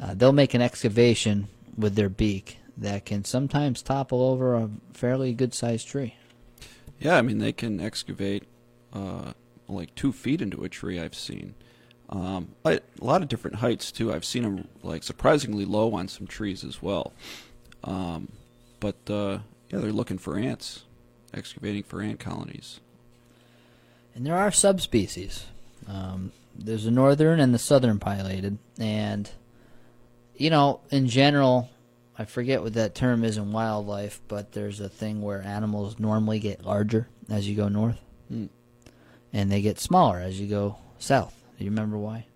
uh, 0.00 0.14
they'll 0.14 0.32
make 0.32 0.54
an 0.54 0.62
excavation 0.62 1.48
with 1.76 1.94
their 1.94 2.08
beak 2.08 2.58
that 2.78 3.04
can 3.04 3.24
sometimes 3.24 3.82
topple 3.82 4.22
over 4.22 4.54
a 4.54 4.70
fairly 4.92 5.32
good 5.32 5.52
sized 5.52 5.88
tree. 5.88 6.14
Yeah, 6.98 7.16
I 7.16 7.22
mean 7.22 7.38
they 7.38 7.52
can 7.52 7.80
excavate 7.80 8.44
uh, 8.92 9.32
like 9.68 9.94
two 9.94 10.12
feet 10.12 10.40
into 10.40 10.64
a 10.64 10.68
tree. 10.68 10.98
I've 10.98 11.14
seen 11.14 11.54
um, 12.10 12.54
I, 12.64 12.74
a 12.74 13.04
lot 13.04 13.22
of 13.22 13.28
different 13.28 13.56
heights 13.56 13.92
too. 13.92 14.12
I've 14.12 14.24
seen 14.24 14.42
them 14.42 14.68
like 14.82 15.02
surprisingly 15.02 15.64
low 15.64 15.92
on 15.94 16.08
some 16.08 16.26
trees 16.26 16.64
as 16.64 16.82
well. 16.82 17.12
Um, 17.84 18.28
but 18.80 18.96
uh, 19.08 19.40
yeah, 19.70 19.78
they're 19.78 19.92
looking 19.92 20.18
for 20.18 20.38
ants, 20.38 20.84
excavating 21.34 21.82
for 21.82 22.00
ant 22.00 22.18
colonies. 22.18 22.80
And 24.14 24.26
there 24.26 24.36
are 24.36 24.50
subspecies. 24.50 25.46
Um, 25.86 26.32
there's 26.56 26.84
the 26.84 26.90
northern 26.90 27.40
and 27.40 27.54
the 27.54 27.58
southern 27.58 27.98
pileated, 27.98 28.58
and 28.78 29.30
you 30.34 30.50
know, 30.50 30.80
in 30.90 31.06
general, 31.06 31.70
I 32.18 32.24
forget 32.24 32.62
what 32.62 32.74
that 32.74 32.94
term 32.96 33.22
is 33.24 33.36
in 33.36 33.52
wildlife, 33.52 34.20
but 34.26 34.52
there's 34.52 34.80
a 34.80 34.88
thing 34.88 35.22
where 35.22 35.40
animals 35.42 35.98
normally 36.00 36.40
get 36.40 36.64
larger 36.64 37.06
as 37.30 37.48
you 37.48 37.54
go 37.54 37.68
north, 37.68 38.00
Hmm. 38.28 38.46
and 39.32 39.50
they 39.52 39.62
get 39.62 39.78
smaller 39.78 40.18
as 40.18 40.40
you 40.40 40.48
go 40.48 40.76
south. 40.98 41.34
Do 41.58 41.64
you 41.64 41.70
remember 41.70 41.96
why? 41.96 42.26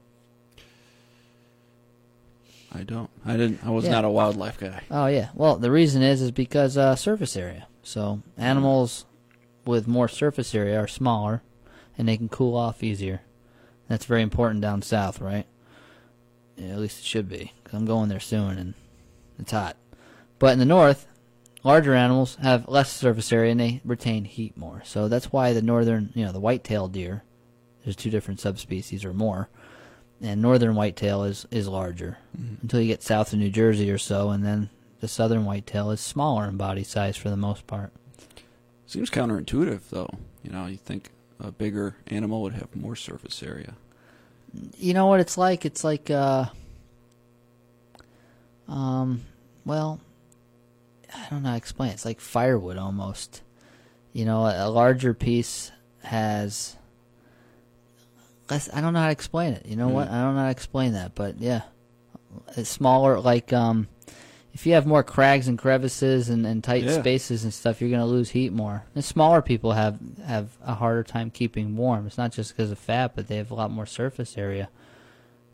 I 2.74 2.84
don't. 2.84 3.10
I 3.24 3.36
didn't. 3.36 3.64
I 3.64 3.70
was 3.70 3.84
Yeah. 3.84 3.90
not 3.90 4.04
a 4.04 4.10
wildlife 4.10 4.58
guy. 4.58 4.82
Oh 4.90 5.06
yeah. 5.06 5.28
Well, 5.34 5.56
the 5.56 5.70
reason 5.70 6.02
is 6.02 6.22
is 6.22 6.30
because 6.30 6.78
uh, 6.78 6.96
surface 6.96 7.36
area. 7.36 7.66
So 7.82 8.22
animals 8.38 9.04
with 9.66 9.86
more 9.86 10.08
surface 10.08 10.54
area 10.54 10.78
are 10.80 10.88
smaller, 10.88 11.42
and 11.98 12.08
they 12.08 12.16
can 12.16 12.28
cool 12.28 12.56
off 12.56 12.82
easier. 12.82 13.20
That's 13.88 14.06
very 14.06 14.22
important 14.22 14.62
down 14.62 14.80
south, 14.82 15.20
right? 15.20 15.44
Yeah, 16.56 16.68
at 16.68 16.78
least 16.78 17.00
it 17.00 17.04
should 17.04 17.28
be. 17.28 17.52
Cause 17.64 17.74
I'm 17.74 17.84
going 17.84 18.08
there 18.08 18.20
soon, 18.20 18.56
and 18.58 18.74
it's 19.38 19.52
hot. 19.52 19.76
But 20.38 20.52
in 20.52 20.58
the 20.58 20.64
north, 20.64 21.06
larger 21.62 21.94
animals 21.94 22.36
have 22.42 22.68
less 22.68 22.92
surface 22.92 23.32
area 23.32 23.52
and 23.52 23.60
they 23.60 23.80
retain 23.84 24.24
heat 24.24 24.56
more. 24.56 24.82
So 24.84 25.08
that's 25.08 25.32
why 25.32 25.52
the 25.52 25.62
northern, 25.62 26.10
you 26.14 26.24
know, 26.24 26.32
the 26.32 26.40
white-tailed 26.40 26.92
deer, 26.92 27.22
there's 27.84 27.96
two 27.96 28.10
different 28.10 28.40
subspecies 28.40 29.04
or 29.04 29.12
more, 29.12 29.48
and 30.20 30.40
northern 30.40 30.74
whitetail 30.74 31.24
is 31.24 31.46
is 31.50 31.66
larger 31.66 32.18
until 32.62 32.80
you 32.80 32.86
get 32.86 33.02
south 33.02 33.32
of 33.32 33.38
New 33.38 33.50
Jersey 33.50 33.90
or 33.90 33.98
so, 33.98 34.30
and 34.30 34.44
then 34.44 34.70
the 35.00 35.08
southern 35.08 35.44
whitetail 35.44 35.90
is 35.90 36.00
smaller 36.00 36.48
in 36.48 36.56
body 36.56 36.84
size 36.84 37.16
for 37.16 37.28
the 37.28 37.36
most 37.36 37.66
part. 37.66 37.92
Seems 38.86 39.10
counterintuitive, 39.10 39.88
though. 39.90 40.10
You 40.44 40.52
know, 40.52 40.66
you 40.66 40.76
think 40.76 41.10
a 41.40 41.50
bigger 41.50 41.96
animal 42.06 42.42
would 42.42 42.52
have 42.54 42.74
more 42.76 42.94
surface 42.94 43.42
area. 43.42 43.74
You 44.76 44.94
know 44.94 45.06
what 45.06 45.18
it's 45.18 45.36
like? 45.38 45.64
It's 45.64 45.82
like, 45.82 46.10
uh, 46.10 46.46
um, 48.72 49.20
well, 49.64 50.00
I 51.14 51.28
don't 51.30 51.42
know 51.42 51.50
how 51.50 51.54
to 51.54 51.58
explain. 51.58 51.90
it. 51.90 51.94
It's 51.94 52.04
like 52.04 52.20
firewood 52.20 52.78
almost. 52.78 53.42
You 54.12 54.24
know, 54.24 54.46
a, 54.46 54.68
larger 54.68 55.14
piece 55.14 55.70
has 56.02 56.76
less. 58.50 58.68
I 58.72 58.80
don't 58.80 58.92
know 58.92 59.00
how 59.00 59.06
to 59.06 59.12
explain 59.12 59.52
it. 59.54 59.66
You 59.66 59.76
know 59.76 59.88
what? 59.88 60.08
I 60.08 60.22
don't 60.22 60.34
know 60.34 60.40
how 60.40 60.46
to 60.46 60.50
explain 60.50 60.92
that, 60.94 61.14
but 61.14 61.38
yeah, 61.38 61.62
it's 62.56 62.68
smaller. 62.68 63.20
Like, 63.20 63.52
um, 63.52 63.88
if 64.54 64.66
you 64.66 64.74
have 64.74 64.86
more 64.86 65.02
crags 65.02 65.48
and 65.48 65.58
crevices 65.58 66.28
and, 66.28 66.46
and 66.46 66.62
tight 66.62 66.84
Yeah. 66.84 67.00
spaces 67.00 67.44
and 67.44 67.54
stuff, 67.54 67.80
you're 67.80 67.88
going 67.90 68.00
to 68.00 68.06
lose 68.06 68.30
heat 68.30 68.52
more. 68.52 68.84
And 68.94 69.02
smaller 69.04 69.40
people 69.40 69.72
have 69.72 69.98
have 70.26 70.50
a 70.62 70.74
harder 70.74 71.02
time 71.02 71.30
keeping 71.30 71.76
warm. 71.76 72.06
It's 72.06 72.18
not 72.18 72.32
just 72.32 72.54
because 72.56 72.70
of 72.70 72.78
fat, 72.78 73.12
but 73.14 73.28
they 73.28 73.36
have 73.36 73.50
a 73.50 73.54
lot 73.54 73.70
more 73.70 73.86
surface 73.86 74.36
area. 74.36 74.68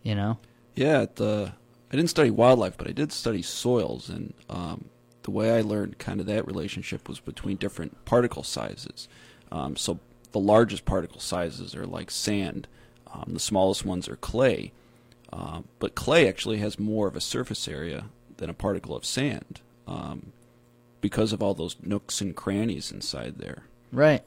You 0.03 0.15
know. 0.15 0.39
Yeah, 0.75 1.03
at 1.03 1.17
the, 1.17 1.53
I 1.91 1.97
didn't 1.97 2.11
study 2.11 2.31
wildlife, 2.31 2.77
but 2.77 2.89
I 2.89 2.93
did 2.93 3.13
study 3.13 3.43
soils, 3.43 4.09
and 4.09 4.35
um, 4.51 4.87
the 5.23 5.31
way 5.31 5.57
I 5.57 5.63
learned 5.63 5.99
kind 5.99 6.21
of 6.21 6.27
that 6.27 6.47
relationship 6.47 7.09
was 7.09 7.21
between 7.21 7.57
different 7.57 8.05
particle 8.05 8.43
sizes. 8.43 9.09
Um, 9.51 9.77
so 9.77 9.99
the 10.33 10.39
largest 10.39 10.85
particle 10.85 11.21
sizes 11.21 11.75
are 11.75 11.87
like 11.87 12.11
sand, 12.11 12.69
um, 13.13 13.31
the 13.33 13.41
smallest 13.41 13.85
ones 13.85 14.09
are 14.09 14.17
clay, 14.17 14.73
um, 15.33 15.65
but 15.79 15.95
clay 15.95 16.29
actually 16.29 16.59
has 16.59 16.79
more 16.79 17.07
of 17.07 17.17
a 17.17 17.21
surface 17.21 17.67
area 17.67 18.07
than 18.37 18.51
a 18.51 18.55
particle 18.55 18.95
of 18.95 19.05
sand 19.05 19.61
um, 19.87 20.33
because 21.01 21.33
of 21.33 21.43
all 21.43 21.55
those 21.55 21.77
nooks 21.83 22.21
and 22.21 22.37
crannies 22.37 22.93
inside 22.93 23.39
there. 23.39 23.65
Right. 23.93 24.23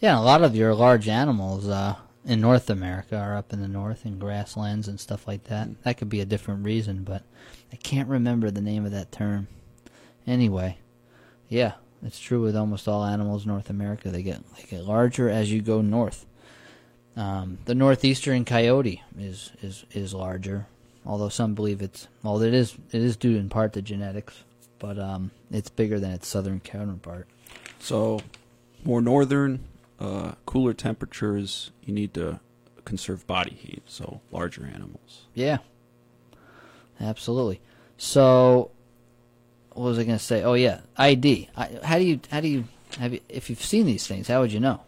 Yeah, 0.00 0.18
a 0.18 0.22
lot 0.22 0.42
of 0.42 0.56
your 0.56 0.74
large 0.74 1.08
animals 1.08 1.68
uh, 1.68 1.96
in 2.26 2.40
North 2.40 2.70
America 2.70 3.18
are 3.18 3.36
up 3.36 3.52
in 3.52 3.60
the 3.60 3.68
north 3.68 4.06
in 4.06 4.18
grasslands 4.18 4.88
and 4.88 4.98
stuff 4.98 5.26
like 5.26 5.44
that. 5.44 5.82
That 5.82 5.98
could 5.98 6.08
be 6.08 6.20
a 6.20 6.26
different 6.26 6.64
reason, 6.64 7.04
but 7.04 7.22
I 7.72 7.76
can't 7.76 8.08
remember 8.08 8.50
the 8.50 8.60
name 8.60 8.86
of 8.86 8.92
that 8.92 9.12
term. 9.12 9.48
Anyway, 10.26 10.78
yeah, 11.48 11.74
it's 12.02 12.18
true 12.18 12.42
with 12.42 12.56
almost 12.56 12.88
all 12.88 13.04
animals 13.04 13.44
in 13.44 13.50
North 13.50 13.68
America. 13.68 14.10
They 14.10 14.22
get 14.22 14.42
they 14.56 14.62
get 14.64 14.84
larger 14.84 15.28
as 15.28 15.52
you 15.52 15.60
go 15.60 15.82
north. 15.82 16.26
Um, 17.16 17.58
the 17.66 17.74
northeastern 17.74 18.44
coyote 18.44 19.02
is, 19.18 19.52
is 19.62 19.84
is 19.92 20.14
larger, 20.14 20.66
although 21.06 21.28
some 21.28 21.54
believe 21.54 21.82
it's 21.82 22.08
well, 22.22 22.40
it 22.42 22.54
is 22.54 22.74
it 22.90 23.02
is 23.02 23.16
due 23.16 23.36
in 23.36 23.48
part 23.48 23.74
to 23.74 23.82
genetics, 23.82 24.44
but 24.78 24.98
um, 24.98 25.30
it's 25.50 25.68
bigger 25.68 26.00
than 26.00 26.12
its 26.12 26.26
southern 26.26 26.60
counterpart. 26.60 27.28
So, 27.78 28.20
more 28.82 29.00
northern, 29.00 29.60
uh, 30.00 30.32
cooler 30.46 30.74
temperatures, 30.74 31.70
you 31.82 31.92
need 31.92 32.14
to 32.14 32.40
conserve 32.84 33.26
body 33.26 33.54
heat, 33.54 33.82
so 33.86 34.20
larger 34.30 34.66
animals. 34.66 35.26
Yeah. 35.34 35.58
Absolutely. 37.00 37.60
So, 37.96 38.70
what 39.72 39.84
was 39.84 39.98
I 39.98 40.04
going 40.04 40.18
to 40.18 40.24
say? 40.24 40.42
Oh 40.42 40.54
yeah, 40.54 40.80
ID. 40.96 41.48
I, 41.56 41.78
how 41.82 41.98
do 41.98 42.04
you 42.04 42.20
how 42.30 42.40
do 42.40 42.48
you 42.48 42.64
have 42.98 43.12
you, 43.12 43.20
if 43.28 43.50
you've 43.50 43.62
seen 43.62 43.86
these 43.86 44.06
things? 44.06 44.28
How 44.28 44.40
would 44.40 44.52
you 44.52 44.60
know? 44.60 44.82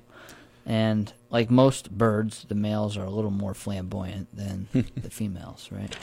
And 0.64 1.12
like 1.30 1.50
most 1.50 1.90
birds, 1.90 2.44
the 2.48 2.54
males 2.54 2.96
are 2.96 3.04
a 3.04 3.10
little 3.10 3.30
more 3.30 3.54
flamboyant 3.54 4.34
than 4.36 4.68
the 4.72 5.10
females, 5.10 5.68
right? 5.70 5.96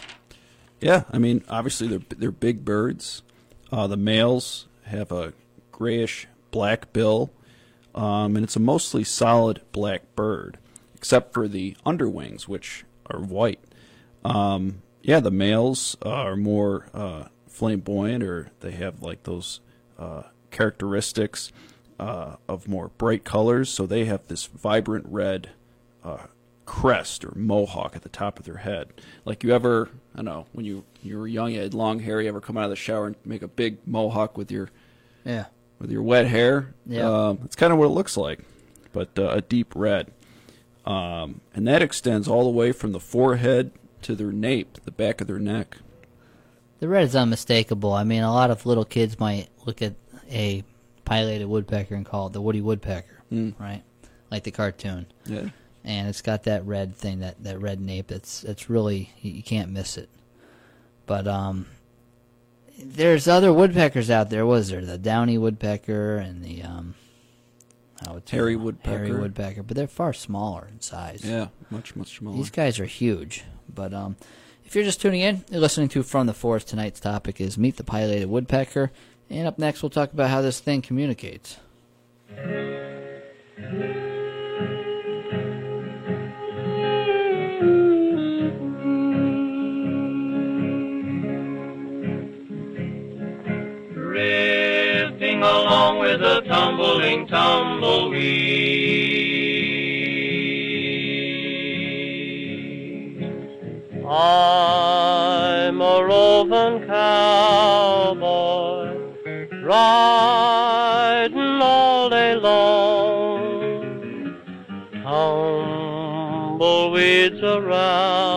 Yeah, 0.79 1.03
I 1.11 1.17
mean, 1.17 1.43
obviously 1.49 1.87
they're 1.87 2.01
they're 2.17 2.31
big 2.31 2.65
birds. 2.65 3.21
Uh, 3.71 3.87
the 3.87 3.97
males 3.97 4.67
have 4.85 5.11
a 5.11 5.33
grayish 5.71 6.27
black 6.51 6.93
bill, 6.93 7.31
um, 7.95 8.35
and 8.35 8.43
it's 8.43 8.55
a 8.55 8.59
mostly 8.59 9.03
solid 9.03 9.61
black 9.71 10.15
bird, 10.15 10.57
except 10.95 11.33
for 11.33 11.47
the 11.47 11.75
underwings, 11.85 12.47
which 12.47 12.85
are 13.09 13.19
white. 13.19 13.59
Um, 14.23 14.81
yeah, 15.01 15.19
the 15.19 15.31
males 15.31 15.97
are 16.01 16.35
more 16.35 16.87
uh, 16.93 17.25
flamboyant, 17.47 18.23
or 18.23 18.51
they 18.61 18.71
have 18.71 19.01
like 19.01 19.23
those 19.23 19.59
uh, 19.99 20.23
characteristics 20.51 21.51
uh, 21.99 22.37
of 22.47 22.67
more 22.67 22.89
bright 22.97 23.23
colors. 23.23 23.69
So 23.69 23.85
they 23.85 24.05
have 24.05 24.27
this 24.27 24.45
vibrant 24.45 25.05
red 25.09 25.49
uh, 26.03 26.27
crest 26.65 27.25
or 27.25 27.33
mohawk 27.35 27.95
at 27.95 28.03
the 28.03 28.09
top 28.09 28.39
of 28.39 28.45
their 28.45 28.57
head. 28.57 28.89
Like 29.25 29.43
you 29.43 29.53
ever, 29.53 29.89
I 30.13 30.17
don't 30.17 30.25
know, 30.25 30.45
when 30.53 30.65
you 30.65 30.85
you 31.01 31.19
were 31.19 31.27
young, 31.27 31.51
you 31.51 31.59
had 31.61 31.73
long 31.73 31.99
hair. 31.99 32.21
You 32.21 32.29
ever 32.29 32.41
come 32.41 32.57
out 32.57 32.63
of 32.65 32.69
the 32.69 32.75
shower 32.75 33.07
and 33.07 33.15
make 33.25 33.41
a 33.41 33.47
big 33.47 33.85
mohawk 33.85 34.37
with 34.37 34.51
your 34.51 34.69
Yeah. 35.25 35.45
With 35.83 35.91
your 35.91 36.01
wet 36.01 36.25
hair? 36.25 36.73
Yeah. 36.87 37.27
um, 37.27 37.39
it's 37.43 37.57
kind 37.57 37.73
of 37.73 37.77
what 37.77 37.87
it 37.87 37.89
looks 37.89 38.15
like, 38.17 38.39
but 38.93 39.09
uh, 39.19 39.27
a 39.27 39.41
deep 39.41 39.73
red. 39.75 40.11
Um, 40.85 41.41
and 41.53 41.67
that 41.67 41.81
extends 41.81 42.27
all 42.27 42.45
the 42.45 42.49
way 42.49 42.71
from 42.71 42.93
the 42.93 42.99
forehead 43.01 43.71
to 44.03 44.15
their 44.15 44.31
nape, 44.31 44.79
the 44.85 44.91
back 44.91 45.19
of 45.21 45.27
their 45.27 45.39
neck. 45.39 45.77
The 46.79 46.87
red 46.87 47.03
is 47.03 47.15
unmistakable. 47.15 47.91
I 47.93 48.03
mean, 48.05 48.23
a 48.23 48.33
lot 48.33 48.49
of 48.49 48.65
little 48.65 48.85
kids 48.85 49.19
might 49.19 49.49
look 49.65 49.81
at 49.81 49.93
a 50.31 50.63
pileated 51.05 51.47
woodpecker 51.47 51.95
and 51.95 52.05
call 52.05 52.27
it 52.27 52.33
the 52.33 52.41
Woody 52.41 52.61
Woodpecker, 52.61 53.23
right? 53.59 53.83
Like 54.31 54.43
the 54.43 54.51
cartoon. 54.51 55.05
Yeah. 55.25 55.49
And 55.83 56.07
it's 56.07 56.21
got 56.21 56.43
that 56.43 56.65
red 56.65 56.95
thing, 56.95 57.19
that, 57.19 57.43
that 57.43 57.59
red 57.59 57.81
nape. 57.81 58.07
That's 58.07 58.39
that's 58.39 58.69
really 58.69 59.11
you 59.21 59.43
can't 59.43 59.69
miss 59.69 59.97
it. 59.97 60.09
But 61.05 61.27
um, 61.27 61.67
there's 62.79 63.27
other 63.27 63.53
woodpeckers 63.53 64.09
out 64.09 64.29
there. 64.29 64.45
Was 64.45 64.69
there 64.69 64.83
the 64.83 64.97
downy 64.97 65.37
woodpecker 65.37 66.17
and 66.17 66.43
the 66.43 66.63
um, 66.63 66.95
it's 68.17 68.31
Hairy 68.31 68.53
hairy 68.53 68.55
woodpecker. 68.57 69.19
woodpecker? 69.19 69.63
But 69.63 69.77
they're 69.77 69.87
far 69.87 70.13
smaller 70.13 70.67
in 70.71 70.81
size. 70.81 71.23
Yeah, 71.23 71.47
much 71.69 71.95
much 71.95 72.17
smaller. 72.17 72.37
These 72.37 72.49
guys 72.49 72.79
are 72.79 72.85
huge. 72.85 73.43
But 73.73 73.93
um, 73.93 74.17
if 74.65 74.75
you're 74.75 74.83
just 74.83 75.01
tuning 75.01 75.21
in, 75.21 75.45
you're 75.49 75.61
listening 75.61 75.89
to 75.89 76.03
From 76.03 76.27
the 76.27 76.33
Forest. 76.33 76.67
Tonight's 76.69 76.99
topic 76.99 77.39
is 77.39 77.57
Meet 77.57 77.77
the 77.77 77.83
Pileated 77.83 78.29
Woodpecker. 78.29 78.91
And 79.29 79.47
up 79.47 79.57
next, 79.57 79.81
we'll 79.81 79.89
talk 79.89 80.13
about 80.13 80.29
how 80.29 80.41
this 80.41 80.59
thing 80.59 80.81
communicates. 80.81 81.57
Drifting 94.13 95.41
along 95.41 95.97
with 95.97 96.21
a 96.21 96.41
tumbling 96.41 97.25
tumbleweed. 97.27 98.13
I'm 104.07 105.81
a 105.81 106.05
roving 106.05 106.85
cowboy, 106.85 108.19
riding 109.63 111.61
all 111.63 112.09
day 112.11 112.35
long. 112.35 113.25
Tumbleweeds 116.53 117.41
around 117.41 118.32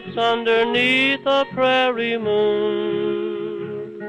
Nights 0.00 0.16
underneath 0.16 1.26
a 1.26 1.44
prairie 1.52 2.16
moon. 2.16 4.00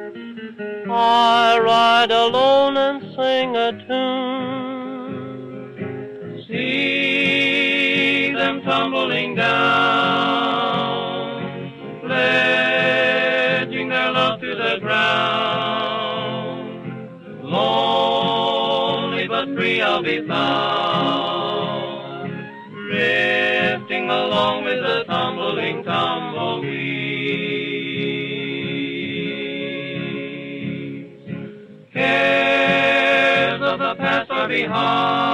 I 0.90 1.60
ride 1.60 2.12
alone 2.12 2.78
and 2.78 3.02
sing 3.16 3.58
a 3.58 3.74
tune. 3.88 5.18
See 6.48 8.32
them 8.34 8.62
tumbling 8.62 9.36
down, 9.36 9.52
pledging 12.06 13.90
their 13.90 14.12
love 14.12 14.40
to 14.40 14.56
the 14.56 14.78
ground. 14.80 16.22
Lonely 17.44 19.28
but 19.28 19.54
free 19.56 19.82
I'll 19.82 20.02
be 20.04 20.26
found, 20.26 21.52
drifting 22.88 24.10
along 24.10 24.64
with 24.64 24.81
behind, 34.52 35.31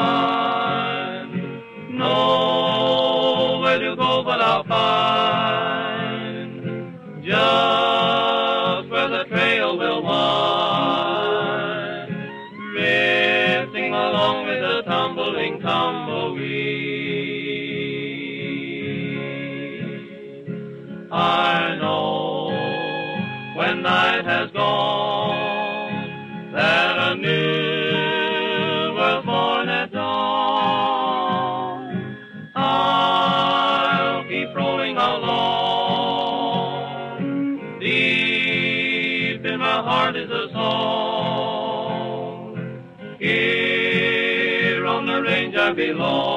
range 45.99 46.36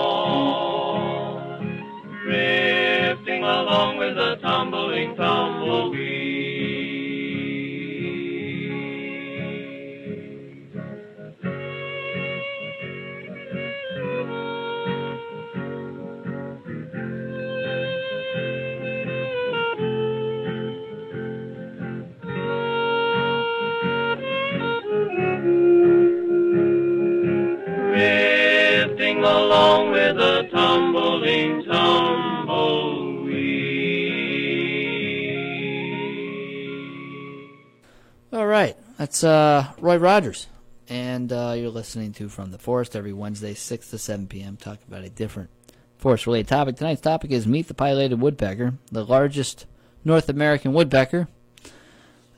that's 39.11 39.25
uh, 39.25 39.67
Roy 39.81 39.97
Rogers. 39.97 40.47
And 40.89 41.33
uh, 41.33 41.55
you're 41.57 41.69
listening 41.69 42.13
to 42.13 42.29
From 42.29 42.53
the 42.53 42.59
Forest 42.59 42.95
every 42.95 43.13
Wednesday, 43.13 43.55
6 43.55 43.91
to 43.91 43.99
7 43.99 44.29
p.m. 44.29 44.57
Talk 44.57 44.79
about 44.87 45.03
a 45.03 45.11
different 45.11 45.51
forest 45.99 46.29
related 46.29 46.47
topic. 46.47 46.77
Tonight's 46.77 47.01
topic 47.01 47.33
is 47.33 47.45
Meet 47.45 47.67
the 47.67 47.75
Pileated 47.75 48.21
Woodpecker, 48.21 48.75
the 48.93 49.05
largest 49.05 49.67
North 50.05 50.29
American 50.29 50.73
woodpecker, 50.73 51.27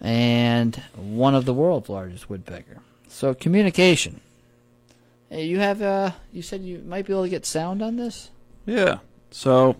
and 0.01 0.77
one 0.97 1.35
of 1.35 1.45
the 1.45 1.53
world's 1.53 1.91
largest 1.91 2.31
woodpecker. 2.31 2.79
So, 3.07 3.35
communication. 3.35 4.23
Hey, 5.29 5.45
you 5.45 5.59
have, 5.59 5.83
uh, 5.83 6.13
you 6.33 6.41
said 6.41 6.63
you 6.63 6.79
might 6.87 7.05
be 7.05 7.13
able 7.13 7.25
to 7.25 7.29
get 7.29 7.45
sound 7.45 7.83
on 7.83 7.97
this? 7.97 8.31
Yeah. 8.65 9.01
So, 9.31 9.77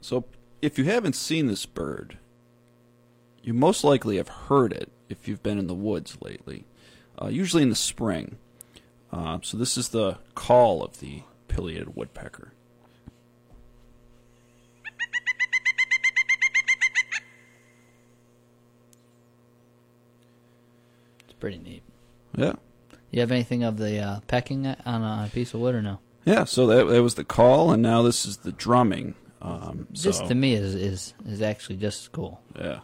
so 0.00 0.24
if 0.62 0.78
you 0.78 0.84
haven't 0.84 1.16
seen 1.16 1.48
this 1.48 1.66
bird, 1.66 2.16
you 3.42 3.52
most 3.52 3.84
likely 3.84 4.16
have 4.16 4.28
heard 4.28 4.72
it 4.72 4.90
if 5.12 5.28
you've 5.28 5.42
been 5.42 5.58
in 5.58 5.66
the 5.68 5.74
woods 5.74 6.16
lately, 6.20 6.64
uh, 7.20 7.28
usually 7.28 7.62
in 7.62 7.68
the 7.68 7.76
spring. 7.76 8.36
Uh, 9.12 9.38
so 9.42 9.56
this 9.56 9.76
is 9.76 9.90
the 9.90 10.18
call 10.34 10.82
of 10.82 10.98
the 11.00 11.22
pileated 11.48 11.94
woodpecker. 11.94 12.52
It's 21.24 21.32
pretty 21.38 21.58
neat. 21.58 21.82
Yeah. 22.36 22.54
You 23.10 23.20
have 23.20 23.30
anything 23.30 23.62
of 23.62 23.76
the 23.76 23.98
uh, 23.98 24.20
pecking 24.26 24.66
on 24.66 25.02
a 25.02 25.28
piece 25.32 25.54
of 25.54 25.60
wood 25.60 25.74
or 25.74 25.82
no? 25.82 25.98
Yeah, 26.24 26.44
so 26.44 26.66
that, 26.68 26.86
that 26.88 27.02
was 27.02 27.16
the 27.16 27.24
call, 27.24 27.72
and 27.72 27.82
now 27.82 28.02
this 28.02 28.24
is 28.24 28.38
the 28.38 28.52
drumming. 28.52 29.14
Um, 29.42 29.88
This 29.90 30.20
to 30.20 30.34
me 30.36 30.54
is 30.54 30.74
is 30.76 31.14
is 31.26 31.42
actually 31.42 31.76
just 31.76 32.02
as 32.02 32.08
cool. 32.08 32.40
yeah. 32.56 32.80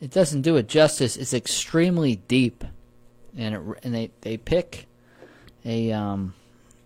It 0.00 0.10
doesn't 0.10 0.42
do 0.42 0.56
it 0.56 0.68
justice. 0.68 1.16
It's 1.16 1.34
extremely 1.34 2.16
deep, 2.16 2.64
and 3.36 3.54
it, 3.54 3.60
and 3.82 3.94
they 3.94 4.10
they 4.22 4.36
pick 4.36 4.86
a 5.64 5.92
um, 5.92 6.34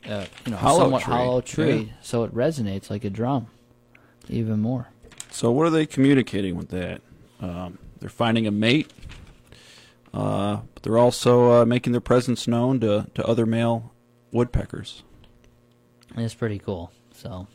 uh, 0.08 0.26
you 0.44 0.52
know 0.52 0.56
Hollow 0.56 0.80
somewhat 0.80 1.02
tree, 1.02 1.14
hollow 1.14 1.40
tree, 1.40 1.74
yeah. 1.74 1.92
so 2.02 2.24
it 2.24 2.34
resonates 2.34 2.90
like 2.90 3.04
a 3.04 3.10
drum, 3.10 3.46
even 4.28 4.60
more. 4.60 4.88
So 5.30 5.50
what 5.50 5.66
are 5.66 5.70
they 5.70 5.86
communicating 5.86 6.56
with 6.56 6.68
that? 6.70 7.00
Um, 7.40 7.78
they're 8.00 8.08
finding 8.08 8.46
a 8.46 8.50
mate, 8.50 8.92
uh, 10.12 10.58
but 10.74 10.82
they're 10.82 10.98
also 10.98 11.62
uh, 11.62 11.64
making 11.64 11.92
their 11.92 12.00
presence 12.00 12.46
known 12.46 12.80
to, 12.80 13.06
to 13.14 13.26
other 13.26 13.46
male 13.46 13.92
woodpeckers. 14.30 15.02
It's 16.16 16.34
pretty 16.34 16.58
cool. 16.58 16.92
So, 17.12 17.46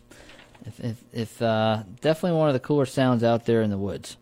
if 0.65 0.79
if, 0.79 1.03
if 1.13 1.41
uh, 1.41 1.83
definitely 2.01 2.37
one 2.37 2.49
of 2.49 2.53
the 2.53 2.59
cooler 2.59 2.85
sounds 2.85 3.23
out 3.23 3.45
there 3.45 3.61
in 3.61 3.69
the 3.69 3.77
woods. 3.77 4.17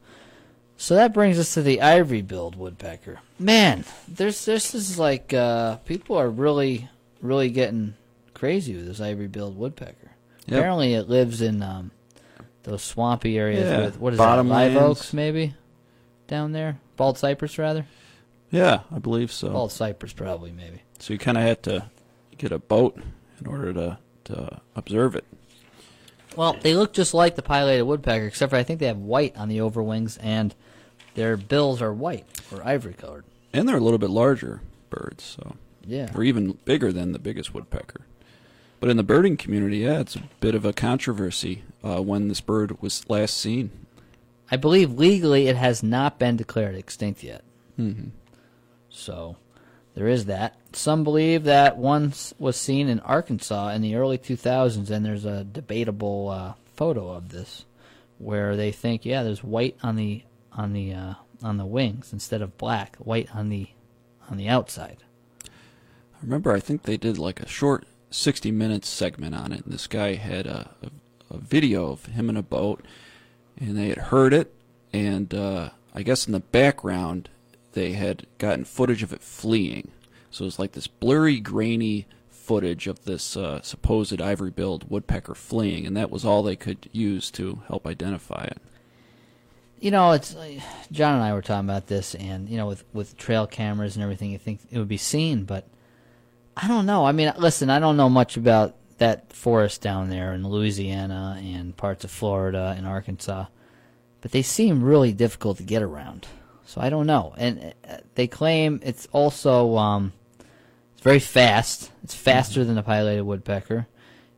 So 0.78 0.96
that 0.96 1.13
brings 1.13 1.40
us 1.40 1.56
to 1.56 1.62
the 1.62 1.82
ivory-billed 1.82 2.56
woodpecker. 2.56 3.20
Man, 3.40 3.84
there's 4.08 4.46
this 4.46 4.76
is 4.76 5.00
like 5.00 5.34
uh, 5.34 5.78
people 5.78 6.18
are 6.18 6.30
really 6.30 6.88
really 7.22 7.50
getting 7.50 7.96
crazy 8.34 8.76
with 8.76 8.86
this 8.86 9.02
ivory-billed 9.02 9.58
woodpecker. 9.58 10.12
Yep. 10.46 10.60
Apparently, 10.60 10.94
it 10.94 11.10
lives 11.10 11.42
in 11.42 11.62
um, 11.63 11.92
those 12.63 12.84
swampy 12.84 13.38
areas 13.38 13.66
Yeah, 13.66 13.86
with 13.86 14.00
what 14.00 14.13
is 14.13 14.20
that? 14.20 14.46
Live 14.46 14.78
oaks, 14.78 15.13
maybe 15.13 15.56
down 16.28 16.52
there. 16.52 16.80
Bald 16.96 17.18
cypress, 17.18 17.58
rather. 17.58 17.86
Yeah, 18.52 18.82
I 18.92 19.00
believe 19.00 19.32
so. 19.32 19.50
Bald 19.50 19.72
cypress, 19.72 20.13
probably, 20.13 20.52
maybe. 20.52 20.82
So 21.00 21.13
you 21.13 21.20
kind 21.20 21.38
of 21.38 21.44
had 21.44 21.63
to 21.63 21.90
get 22.38 22.52
a 22.52 22.60
boat 22.60 22.98
in 23.40 23.48
order 23.48 23.74
to, 23.74 23.98
to 24.26 24.62
observe 24.76 25.16
it. 25.16 25.26
Well, 26.36 26.54
they 26.62 26.76
look 26.76 26.94
just 26.94 27.13
like 27.13 27.36
the 27.36 27.42
pileated 27.42 27.86
woodpecker, 27.86 28.26
except 28.28 28.52
for 28.52 28.56
I 28.56 28.63
think 28.63 28.80
they 28.80 28.88
have 28.88 28.98
white 28.98 29.36
on 29.36 29.50
the 29.50 29.58
overwings, 29.58 30.18
and 30.22 30.54
their 31.18 31.36
bills 31.36 31.82
are 31.82 31.92
white 31.94 32.26
or 32.52 32.66
ivory 32.66 32.94
colored. 32.94 33.26
And 33.52 33.68
they're 33.68 33.78
a 33.78 33.82
little 33.82 33.98
bit 33.98 34.10
larger 34.12 34.62
birds, 34.90 35.24
so 35.24 35.56
Yeah. 35.86 36.06
they're 36.06 36.24
even 36.24 36.58
bigger 36.64 36.94
than 36.94 37.12
the 37.12 37.20
biggest 37.20 37.54
woodpecker. 37.54 38.02
But 38.80 38.90
in 38.92 38.98
the 38.98 39.04
birding 39.04 39.36
community, 39.38 39.80
yeah, 39.80 40.00
it's 40.02 40.16
a 40.16 40.24
bit 40.40 40.54
of 40.54 40.64
a 40.64 40.72
controversy 40.74 41.64
uh, 41.84 42.02
when 42.04 42.28
this 42.28 42.40
bird 42.42 42.80
was 42.82 43.04
last 43.10 43.36
seen. 43.36 43.72
I 44.52 44.58
believe 44.58 44.92
legally 44.94 45.48
it 45.48 45.56
has 45.56 45.82
not 45.82 46.20
been 46.20 46.38
declared 46.38 46.76
extinct 46.76 47.24
yet. 47.24 47.44
Mm-hmm. 47.80 48.10
So 48.90 49.38
there 49.96 50.08
is 50.08 50.26
that. 50.26 50.56
Some 50.74 51.04
believe 51.04 51.46
that 51.46 51.78
one 51.78 52.14
was 52.38 52.56
seen 52.56 52.88
in 52.88 53.00
Arkansas 53.00 53.70
in 53.70 53.82
the 53.82 53.96
early 53.96 54.20
2000s, 54.20 54.92
and 54.92 55.04
there's 55.04 55.26
a 55.26 55.44
debatable 55.44 56.30
uh, 56.30 56.54
photo 56.76 57.10
of 57.10 57.30
this 57.30 57.66
where 58.20 58.56
they 58.56 58.72
think, 58.72 59.06
yeah, 59.06 59.24
there's 59.24 59.44
white 59.44 59.76
on 59.82 59.96
the 59.96 60.22
on 60.58 60.74
the 60.74 60.93
uh, 60.93 61.13
on 61.43 61.58
the 61.58 61.65
wings 61.65 62.12
instead 62.12 62.41
of 62.41 62.58
black, 62.58 62.96
white 62.98 63.34
on 63.34 63.50
the 63.50 63.67
on 64.30 64.38
the 64.38 64.50
outside. 64.50 65.04
I 65.46 66.24
remember, 66.24 66.52
I 66.52 66.60
think 66.60 66.84
they 66.84 66.98
did 66.98 67.17
like 67.17 67.39
a 67.39 67.48
short 67.48 67.86
60 68.10 68.52
minutes 68.52 68.89
segment 68.89 69.36
on 69.36 69.52
it, 69.52 69.63
and 69.63 69.74
this 69.74 69.88
guy 69.88 70.15
had 70.15 70.48
a, 70.48 70.72
a, 70.82 71.36
a 71.36 71.38
video 71.38 71.91
of 71.91 72.08
him 72.08 72.30
in 72.30 72.36
a 72.36 72.41
boat, 72.41 72.84
and 73.58 73.78
they 73.78 73.89
had 73.89 73.98
heard 73.98 74.34
it, 74.34 74.54
and 74.91 75.34
uh, 75.34 75.70
I 75.93 76.02
guess 76.02 76.26
in 76.26 76.34
the 76.34 76.39
background 76.39 77.30
they 77.74 77.93
had 77.93 78.26
gotten 78.39 78.65
footage 78.65 79.04
of 79.04 79.13
it 79.13 79.22
fleeing. 79.22 79.91
So 80.32 80.43
it 80.43 80.48
was 80.48 80.60
like 80.60 80.72
this 80.72 80.88
blurry, 80.88 81.39
grainy 81.39 82.08
footage 82.30 82.88
of 82.88 83.04
this 83.06 83.38
uh, 83.38 83.62
supposed 83.62 84.22
ivory-billed 84.22 84.89
woodpecker 84.89 85.36
fleeing, 85.36 85.86
and 85.86 85.96
that 85.96 86.10
was 86.10 86.26
all 86.26 86.41
they 86.41 86.56
could 86.56 86.89
use 86.91 87.30
to 87.32 87.62
help 87.67 87.86
identify 87.86 88.46
it. 88.46 88.62
You 89.80 89.92
know, 89.92 90.12
it's 90.13 90.36
John 90.92 91.16
and 91.16 91.24
I 91.24 91.34
were 91.34 91.42
talking 91.42 91.70
about 91.70 91.88
this, 91.88 92.16
and 92.16 92.50
you 92.50 92.58
know, 92.58 92.68
with 92.68 92.84
with 92.94 93.16
trail 93.18 93.46
cameras 93.46 93.96
and 93.96 94.04
everything, 94.04 94.32
you 94.32 94.40
think 94.40 94.62
it 94.72 94.80
would 94.80 94.88
be 94.88 94.98
seen, 94.98 95.44
but 95.44 95.68
I 96.56 96.68
don't 96.68 96.88
know. 96.88 97.06
I 97.06 97.12
mean, 97.12 97.32
listen, 97.38 97.70
I 97.70 97.80
don't 97.80 97.98
know 97.98 98.10
much 98.10 98.38
about 98.38 98.76
that 98.98 99.32
forest 99.32 99.82
down 99.82 100.10
there 100.10 100.34
in 100.34 100.48
Louisiana 100.48 101.40
and 101.40 101.78
parts 101.78 102.04
of 102.04 102.10
Florida 102.10 102.74
and 102.76 102.88
Arkansas, 102.88 103.46
but 104.22 104.32
they 104.32 104.42
seem 104.42 104.84
really 104.84 105.13
difficult 105.13 105.58
to 105.58 105.63
get 105.63 105.84
around. 105.84 106.26
So 106.66 106.82
I 106.82 106.90
don't 106.90 107.08
know. 107.08 107.34
And 107.38 107.74
uh, 107.88 107.98
they 108.16 108.28
claim 108.28 108.80
it's 108.84 109.08
also 109.12 109.78
um, 109.78 110.13
it's 110.94 111.04
very 111.04 111.20
fast. 111.20 111.92
It's 112.04 112.16
faster 112.16 112.66
than 112.66 112.76
the 112.76 112.84
pileated 112.84 113.26
woodpecker. 113.26 113.88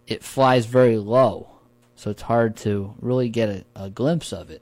It 0.06 0.24
flies 0.24 0.66
very 0.66 0.98
low, 0.98 1.50
so 1.96 2.10
it's 2.10 2.24
hard 2.24 2.58
to 2.58 2.96
really 3.00 3.30
get 3.30 3.50
a, 3.50 3.66
a 3.76 3.90
glimpse 3.90 4.34
of 4.34 4.52
it. 4.52 4.62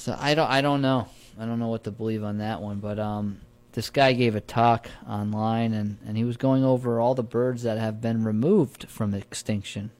So 0.00 0.16
I 0.18 0.34
don't 0.34 0.50
I 0.50 0.62
don't 0.62 0.80
know. 0.80 1.08
I 1.38 1.44
don't 1.44 1.58
know 1.58 1.68
what 1.68 1.84
to 1.84 1.90
believe 1.90 2.24
on 2.24 2.38
that 2.38 2.62
one, 2.62 2.78
but 2.78 2.98
um 2.98 3.42
this 3.72 3.90
guy 3.90 4.14
gave 4.14 4.34
a 4.34 4.40
talk 4.40 4.88
online 5.08 5.72
and, 5.74 5.98
and 6.04 6.16
he 6.16 6.24
was 6.24 6.36
going 6.36 6.64
over 6.64 6.98
all 6.98 7.14
the 7.14 7.22
birds 7.22 7.62
that 7.62 7.78
have 7.78 8.00
been 8.00 8.24
removed 8.24 8.88
from 8.88 9.14
extinction 9.14 9.90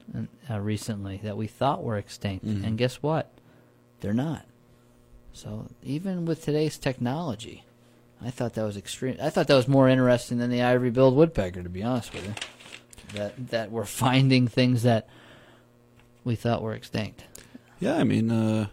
uh, 0.49 0.59
recently 0.59 1.21
that 1.23 1.37
we 1.37 1.47
thought 1.47 1.83
were 1.83 1.97
extinct. 1.97 2.43
And 2.65 2.77
guess 2.77 2.95
what? 2.95 3.31
They're 4.01 4.13
not. 4.13 4.45
So 5.31 5.67
even 5.83 6.25
with 6.25 6.43
today's 6.43 6.77
technology, 6.77 7.63
I 8.21 8.29
thought 8.29 8.55
that 8.55 8.65
was 8.65 8.75
extreme. 8.75 9.15
I 9.21 9.29
thought 9.29 9.47
that 9.47 9.55
was 9.55 9.69
more 9.69 9.87
interesting 9.87 10.39
than 10.39 10.49
the 10.49 10.63
ivory-billed 10.63 11.15
woodpecker, 11.15 11.63
to 11.63 11.69
be 11.69 11.83
honest 11.83 12.13
with 12.13 12.25
you. 12.25 12.33
That 13.13 13.49
that 13.51 13.71
we're 13.71 13.85
finding 13.85 14.47
things 14.47 14.83
that 14.83 15.07
we 16.25 16.35
thought 16.35 16.61
were 16.61 16.73
extinct. 16.73 17.23
Yeah, 17.79 17.95
I 17.95 18.03
mean, 18.03 18.29
uh, 18.29 18.67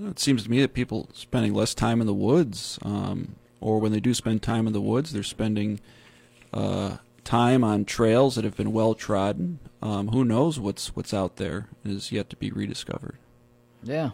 it 0.00 0.18
seems 0.18 0.44
to 0.44 0.50
me 0.50 0.60
that 0.60 0.74
people 0.74 1.08
spending 1.12 1.54
less 1.54 1.74
time 1.74 2.00
in 2.00 2.06
the 2.06 2.14
woods, 2.14 2.78
um, 2.82 3.36
or 3.60 3.78
when 3.78 3.92
they 3.92 4.00
do 4.00 4.14
spend 4.14 4.42
time 4.42 4.66
in 4.66 4.72
the 4.72 4.80
woods, 4.80 5.12
they're 5.12 5.22
spending 5.22 5.80
uh, 6.52 6.96
time 7.24 7.62
on 7.64 7.84
trails 7.84 8.34
that 8.34 8.44
have 8.44 8.56
been 8.56 8.72
well 8.72 8.94
trodden. 8.94 9.58
Um, 9.80 10.08
who 10.08 10.24
knows 10.24 10.58
what's 10.60 10.94
what's 10.96 11.12
out 11.14 11.36
there 11.36 11.66
is 11.84 12.12
yet 12.12 12.30
to 12.30 12.36
be 12.36 12.50
rediscovered. 12.50 13.16
Yeah. 13.82 14.10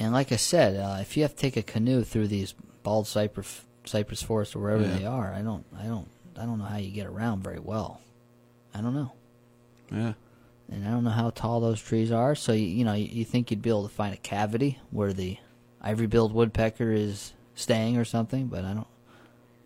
And 0.00 0.12
like 0.12 0.30
I 0.32 0.36
said, 0.36 0.76
uh, 0.76 0.98
if 1.00 1.16
you 1.16 1.22
have 1.22 1.32
to 1.32 1.38
take 1.40 1.56
a 1.56 1.62
canoe 1.62 2.04
through 2.04 2.28
these 2.28 2.54
bald 2.82 3.06
cypress 3.06 3.62
cypress 3.84 4.22
forests 4.22 4.54
or 4.54 4.60
wherever 4.60 4.82
Yeah. 4.82 4.98
they 4.98 5.06
are, 5.06 5.32
I 5.32 5.42
don't, 5.42 5.64
I 5.78 5.84
don't, 5.84 6.08
I 6.36 6.44
don't 6.44 6.58
know 6.58 6.64
how 6.66 6.76
you 6.76 6.90
get 6.90 7.06
around 7.06 7.42
very 7.42 7.58
well. 7.58 8.00
I 8.74 8.80
don't 8.80 8.94
know, 8.94 9.12
Yeah, 9.90 10.12
and 10.70 10.86
I 10.86 10.90
don't 10.90 11.04
know 11.04 11.10
how 11.10 11.30
tall 11.30 11.60
those 11.60 11.80
trees 11.80 12.12
are. 12.12 12.34
So 12.34 12.52
you, 12.52 12.66
you 12.66 12.84
know, 12.84 12.94
you, 12.94 13.06
you 13.06 13.24
think 13.24 13.50
you'd 13.50 13.62
be 13.62 13.70
able 13.70 13.88
to 13.88 13.94
find 13.94 14.14
a 14.14 14.18
cavity 14.18 14.78
where 14.90 15.12
the 15.12 15.38
ivory-billed 15.80 16.32
woodpecker 16.32 16.92
is 16.92 17.32
staying 17.54 17.96
or 17.96 18.04
something, 18.04 18.46
but 18.46 18.64
I 18.64 18.74
don't. 18.74 18.86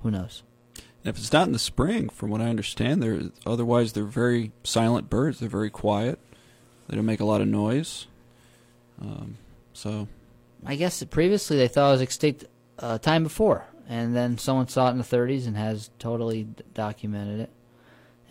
Who 0.03 0.11
knows? 0.11 0.43
and 1.05 1.15
if 1.15 1.19
it's 1.19 1.33
not 1.33 1.47
in 1.47 1.53
the 1.53 1.59
spring, 1.59 2.09
from 2.09 2.31
what 2.31 2.41
I 2.41 2.47
understand, 2.47 3.03
they're 3.03 3.23
otherwise 3.45 3.93
they're 3.93 4.05
very 4.05 4.53
silent 4.63 5.11
birds. 5.11 5.41
They're 5.41 5.49
very 5.49 5.71
quiet. 5.71 6.19
They 6.89 6.97
don't 6.97 7.07
make 7.07 7.21
a 7.21 7.25
lot 7.25 7.41
of 7.41 7.49
noise. 7.49 8.07
Um, 9.01 9.39
so 9.73 10.07
I 10.65 10.77
guess 10.77 11.01
that 11.01 11.11
previously 11.11 11.57
they 11.57 11.67
thought 11.67 11.89
it 11.89 11.93
was 11.93 12.01
extinct 12.03 12.45
uh, 12.79 12.99
time 12.99 13.25
before, 13.25 13.67
and 13.89 14.15
then 14.15 14.39
someone 14.39 14.69
saw 14.69 14.89
it 14.89 14.93
in 14.93 14.99
the 14.99 15.05
30s 15.05 15.47
and 15.49 15.57
has 15.57 15.91
totally 15.99 16.45
d- 16.45 16.63
documented 16.73 17.41
it. 17.41 17.51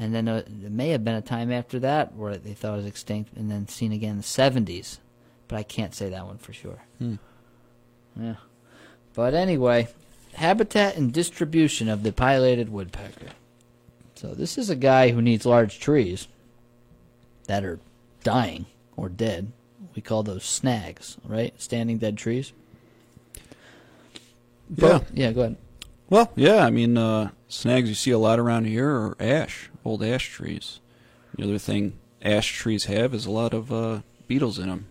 And 0.01 0.15
then 0.15 0.27
uh, 0.27 0.41
there 0.47 0.71
may 0.71 0.89
have 0.89 1.03
been 1.03 1.13
a 1.13 1.21
time 1.21 1.51
after 1.51 1.77
that 1.77 2.15
where 2.15 2.35
they 2.35 2.53
thought 2.53 2.73
it 2.73 2.77
was 2.77 2.85
extinct, 2.87 3.37
and 3.37 3.51
then 3.51 3.67
seen 3.67 3.91
again 3.91 4.09
in 4.09 4.17
the 4.17 4.23
70s, 4.23 4.97
but 5.47 5.57
I 5.57 5.63
can't 5.63 5.93
say 5.93 6.09
that 6.09 6.25
one 6.25 6.39
for 6.39 6.53
sure. 6.53 6.81
Hmm. 6.97 7.15
Yeah. 8.19 8.37
But 9.13 9.35
anyway, 9.35 9.89
habitat 10.33 10.95
and 10.95 11.13
distribution 11.13 11.87
of 11.87 12.01
the 12.01 12.11
pileated 12.11 12.69
woodpecker. 12.69 13.27
So 14.15 14.33
this 14.33 14.57
is 14.57 14.71
a 14.71 14.75
guy 14.75 15.09
who 15.11 15.21
needs 15.21 15.45
large 15.45 15.79
trees 15.79 16.27
that 17.45 17.63
are 17.63 17.79
dying 18.23 18.65
or 18.97 19.07
dead. 19.07 19.51
We 19.93 20.01
call 20.01 20.23
those 20.23 20.45
snags, 20.45 21.17
right? 21.23 21.53
Standing 21.61 21.99
dead 21.99 22.17
trees. 22.17 22.53
yeah, 24.75 25.01
Yeah, 25.13 25.31
go 25.31 25.41
ahead. 25.41 25.57
Well, 26.11 26.29
yeah, 26.35 26.65
I 26.65 26.71
mean, 26.71 26.97
uh, 26.97 27.29
snags 27.47 27.87
you 27.87 27.95
see 27.95 28.11
a 28.11 28.17
lot 28.17 28.37
around 28.37 28.65
here 28.65 28.89
are 28.89 29.15
ash, 29.17 29.69
old 29.85 30.03
ash 30.03 30.27
trees. 30.27 30.81
The 31.37 31.45
other 31.45 31.57
thing 31.57 31.97
ash 32.21 32.51
trees 32.51 32.83
have 32.83 33.13
is 33.13 33.25
a 33.25 33.31
lot 33.31 33.53
of 33.53 33.71
uh, 33.71 34.01
beetles 34.27 34.59
in 34.59 34.67
them, 34.67 34.87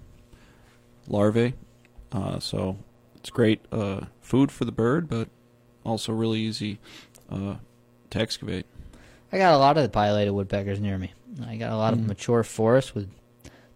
larvae. 1.06 1.52
Uh, 2.11 2.38
so 2.38 2.78
it's 3.16 3.28
great 3.28 3.61
uh, 3.70 4.06
food 4.22 4.50
for 4.50 4.64
the 4.64 4.72
bird, 4.72 5.11
but 5.11 5.28
also 5.85 6.14
really 6.14 6.40
easy 6.40 6.78
uh, 7.30 7.56
to 8.09 8.18
excavate. 8.18 8.64
I 9.30 9.37
got 9.37 9.52
a 9.52 9.59
lot 9.59 9.76
of 9.76 9.83
the 9.83 9.90
pileated 9.90 10.33
woodpeckers 10.33 10.80
near 10.80 10.96
me. 10.96 11.12
I 11.46 11.56
got 11.56 11.70
a 11.70 11.76
lot 11.76 11.92
of 11.92 12.00
mature 12.00 12.42
forest 12.42 12.94
with 12.94 13.11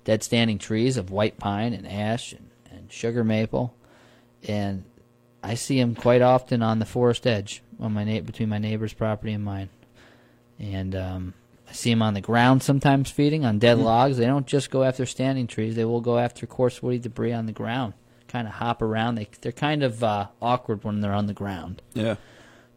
dead 0.05 0.23
standing 0.23 0.57
trees 0.57 0.97
of 0.97 1.11
white 1.11 1.37
pine 1.37 1.75
and 1.75 1.87
ash 1.87 2.33
and, 2.33 2.49
and 2.71 2.91
sugar 2.91 3.23
maple, 3.23 3.75
and 4.49 4.85
I 5.45 5.55
see 5.55 5.79
them 5.79 5.95
quite 5.95 6.23
often 6.23 6.63
on 6.63 6.79
the 6.79 6.87
forest 6.87 7.27
edge 7.27 7.63
on 7.79 7.93
my 7.93 8.05
na- 8.05 8.21
between 8.21 8.49
my 8.49 8.59
neighbor's 8.59 8.93
property 8.95 9.33
and 9.33 9.45
mine, 9.45 9.69
and 10.59 10.95
um, 10.95 11.35
I 11.69 11.73
see 11.73 11.91
them 11.91 12.03
on 12.03 12.15
the 12.15 12.21
ground 12.21 12.63
sometimes 12.63 13.11
feeding 13.11 13.45
on 13.45 13.59
dead 13.59 13.79
logs. 13.79 14.17
They 14.17 14.27
don't 14.27 14.47
just 14.47 14.71
go 14.71 14.83
after 14.85 15.05
standing 15.07 15.47
trees; 15.47 15.77
they 15.77 15.85
will 15.85 16.01
go 16.01 16.19
after 16.19 16.47
coarse 16.47 16.83
woody 16.83 16.99
debris 16.99 17.33
on 17.33 17.47
the 17.47 17.53
ground. 17.53 17.95
Kind 18.29 18.49
of 18.49 18.55
hop 18.55 18.81
around. 18.83 19.17
They 19.17 19.29
they're 19.41 19.53
kind 19.53 19.83
of 19.83 20.03
uh, 20.03 20.29
awkward 20.41 20.83
when 20.85 21.01
they're 21.01 21.13
on 21.13 21.27
the 21.27 21.33
ground. 21.35 21.83
Yeah. 21.95 22.17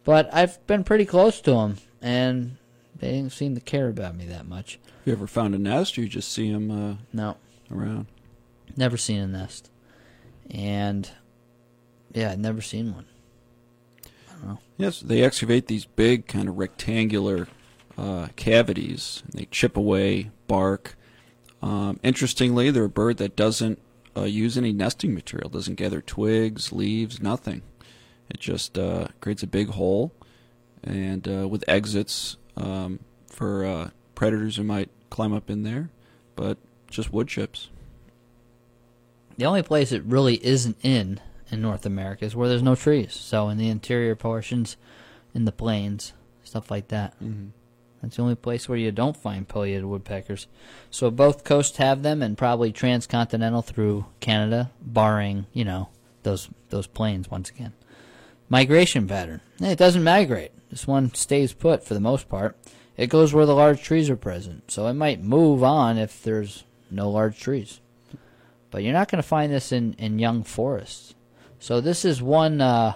But 0.04 0.32
I've 0.32 0.64
been 0.66 0.84
pretty 0.84 1.04
close 1.04 1.40
to 1.42 1.50
them, 1.52 1.76
and 2.00 2.56
they 2.98 3.10
didn't 3.12 3.32
seem 3.32 3.54
to 3.54 3.60
care 3.60 3.88
about 3.88 4.14
me 4.16 4.24
that 4.26 4.46
much. 4.46 4.78
Have 4.84 5.06
you 5.06 5.12
ever 5.12 5.26
found 5.26 5.54
a 5.54 5.58
nest, 5.58 5.98
or 5.98 6.02
you 6.02 6.08
just 6.08 6.32
see 6.32 6.50
them 6.52 6.70
uh, 6.70 6.94
No, 7.12 7.36
around? 7.70 8.06
never 8.76 8.96
seen 8.96 9.20
a 9.20 9.26
nest, 9.26 9.70
and 10.50 11.10
yeah, 12.12 12.32
I've 12.32 12.38
never 12.38 12.60
seen 12.60 12.94
one. 12.94 13.06
Yes, 14.78 15.00
they 15.00 15.22
excavate 15.24 15.66
these 15.66 15.84
big, 15.84 16.28
kind 16.28 16.48
of 16.48 16.56
rectangular 16.56 17.48
uh, 17.98 18.28
cavities. 18.36 19.24
They 19.28 19.46
chip 19.50 19.76
away 19.76 20.30
bark. 20.46 20.96
Um, 21.60 21.98
interestingly, 22.04 22.70
they're 22.70 22.84
a 22.84 22.88
bird 22.88 23.16
that 23.16 23.34
doesn't 23.34 23.80
uh, 24.16 24.22
use 24.22 24.56
any 24.56 24.72
nesting 24.72 25.14
material, 25.14 25.50
doesn't 25.50 25.74
gather 25.74 26.00
twigs, 26.00 26.72
leaves, 26.72 27.20
nothing. 27.20 27.62
It 28.30 28.38
just 28.38 28.78
uh, 28.78 29.08
creates 29.20 29.42
a 29.42 29.48
big 29.48 29.70
hole, 29.70 30.12
and 30.84 31.26
uh, 31.26 31.48
with 31.48 31.64
exits 31.66 32.36
um, 32.56 33.00
for 33.26 33.64
uh, 33.64 33.90
predators 34.14 34.56
who 34.56 34.62
might 34.62 34.90
climb 35.10 35.32
up 35.32 35.50
in 35.50 35.64
there, 35.64 35.90
but 36.36 36.56
just 36.88 37.12
wood 37.12 37.26
chips. 37.26 37.68
The 39.36 39.46
only 39.46 39.62
place 39.62 39.90
it 39.90 40.04
really 40.04 40.44
isn't 40.46 40.76
in 40.84 41.20
in 41.50 41.62
North 41.62 41.86
America 41.86 42.24
is 42.24 42.36
where 42.36 42.48
there's 42.48 42.62
no 42.62 42.74
trees. 42.74 43.14
So 43.14 43.48
in 43.48 43.58
the 43.58 43.68
interior 43.68 44.14
portions, 44.14 44.76
in 45.34 45.44
the 45.44 45.52
plains, 45.52 46.12
stuff 46.44 46.70
like 46.70 46.88
that. 46.88 47.14
Mm-hmm. 47.22 47.48
That's 48.02 48.16
the 48.16 48.22
only 48.22 48.36
place 48.36 48.68
where 48.68 48.78
you 48.78 48.92
don't 48.92 49.16
find 49.16 49.48
pileated 49.48 49.84
woodpeckers. 49.84 50.46
So 50.90 51.10
both 51.10 51.44
coasts 51.44 51.78
have 51.78 52.02
them, 52.02 52.22
and 52.22 52.38
probably 52.38 52.70
transcontinental 52.70 53.62
through 53.62 54.06
Canada, 54.20 54.70
barring 54.80 55.46
you 55.52 55.64
know 55.64 55.88
those 56.22 56.48
those 56.70 56.86
plains 56.86 57.30
once 57.30 57.50
again. 57.50 57.72
Migration 58.48 59.08
pattern. 59.08 59.40
It 59.60 59.78
doesn't 59.78 60.04
migrate. 60.04 60.52
This 60.70 60.86
one 60.86 61.12
stays 61.14 61.52
put 61.52 61.84
for 61.84 61.94
the 61.94 62.00
most 62.00 62.28
part. 62.28 62.56
It 62.96 63.08
goes 63.08 63.32
where 63.34 63.46
the 63.46 63.54
large 63.54 63.82
trees 63.82 64.10
are 64.10 64.16
present. 64.16 64.70
So 64.70 64.86
it 64.86 64.94
might 64.94 65.22
move 65.22 65.62
on 65.62 65.98
if 65.98 66.22
there's 66.22 66.64
no 66.90 67.10
large 67.10 67.38
trees. 67.38 67.80
But 68.70 68.82
you're 68.82 68.92
not 68.92 69.10
going 69.10 69.22
to 69.22 69.28
find 69.28 69.52
this 69.52 69.72
in, 69.72 69.94
in 69.94 70.18
young 70.18 70.42
forests. 70.42 71.14
So 71.60 71.80
this 71.80 72.04
is 72.04 72.22
one 72.22 72.60
uh, 72.60 72.94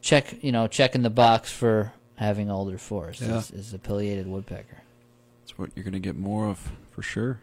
check, 0.00 0.42
you 0.42 0.52
know, 0.52 0.66
checking 0.66 1.02
the 1.02 1.10
box 1.10 1.52
for 1.52 1.92
having 2.16 2.50
older 2.50 2.78
forests. 2.78 3.22
Yeah. 3.22 3.38
Is, 3.38 3.50
is 3.50 3.72
the 3.72 3.78
pileated 3.78 4.26
woodpecker. 4.26 4.82
That's 5.42 5.58
what 5.58 5.70
you're 5.74 5.84
going 5.84 5.94
to 5.94 5.98
get 5.98 6.16
more 6.16 6.48
of 6.48 6.72
for 6.90 7.02
sure. 7.02 7.40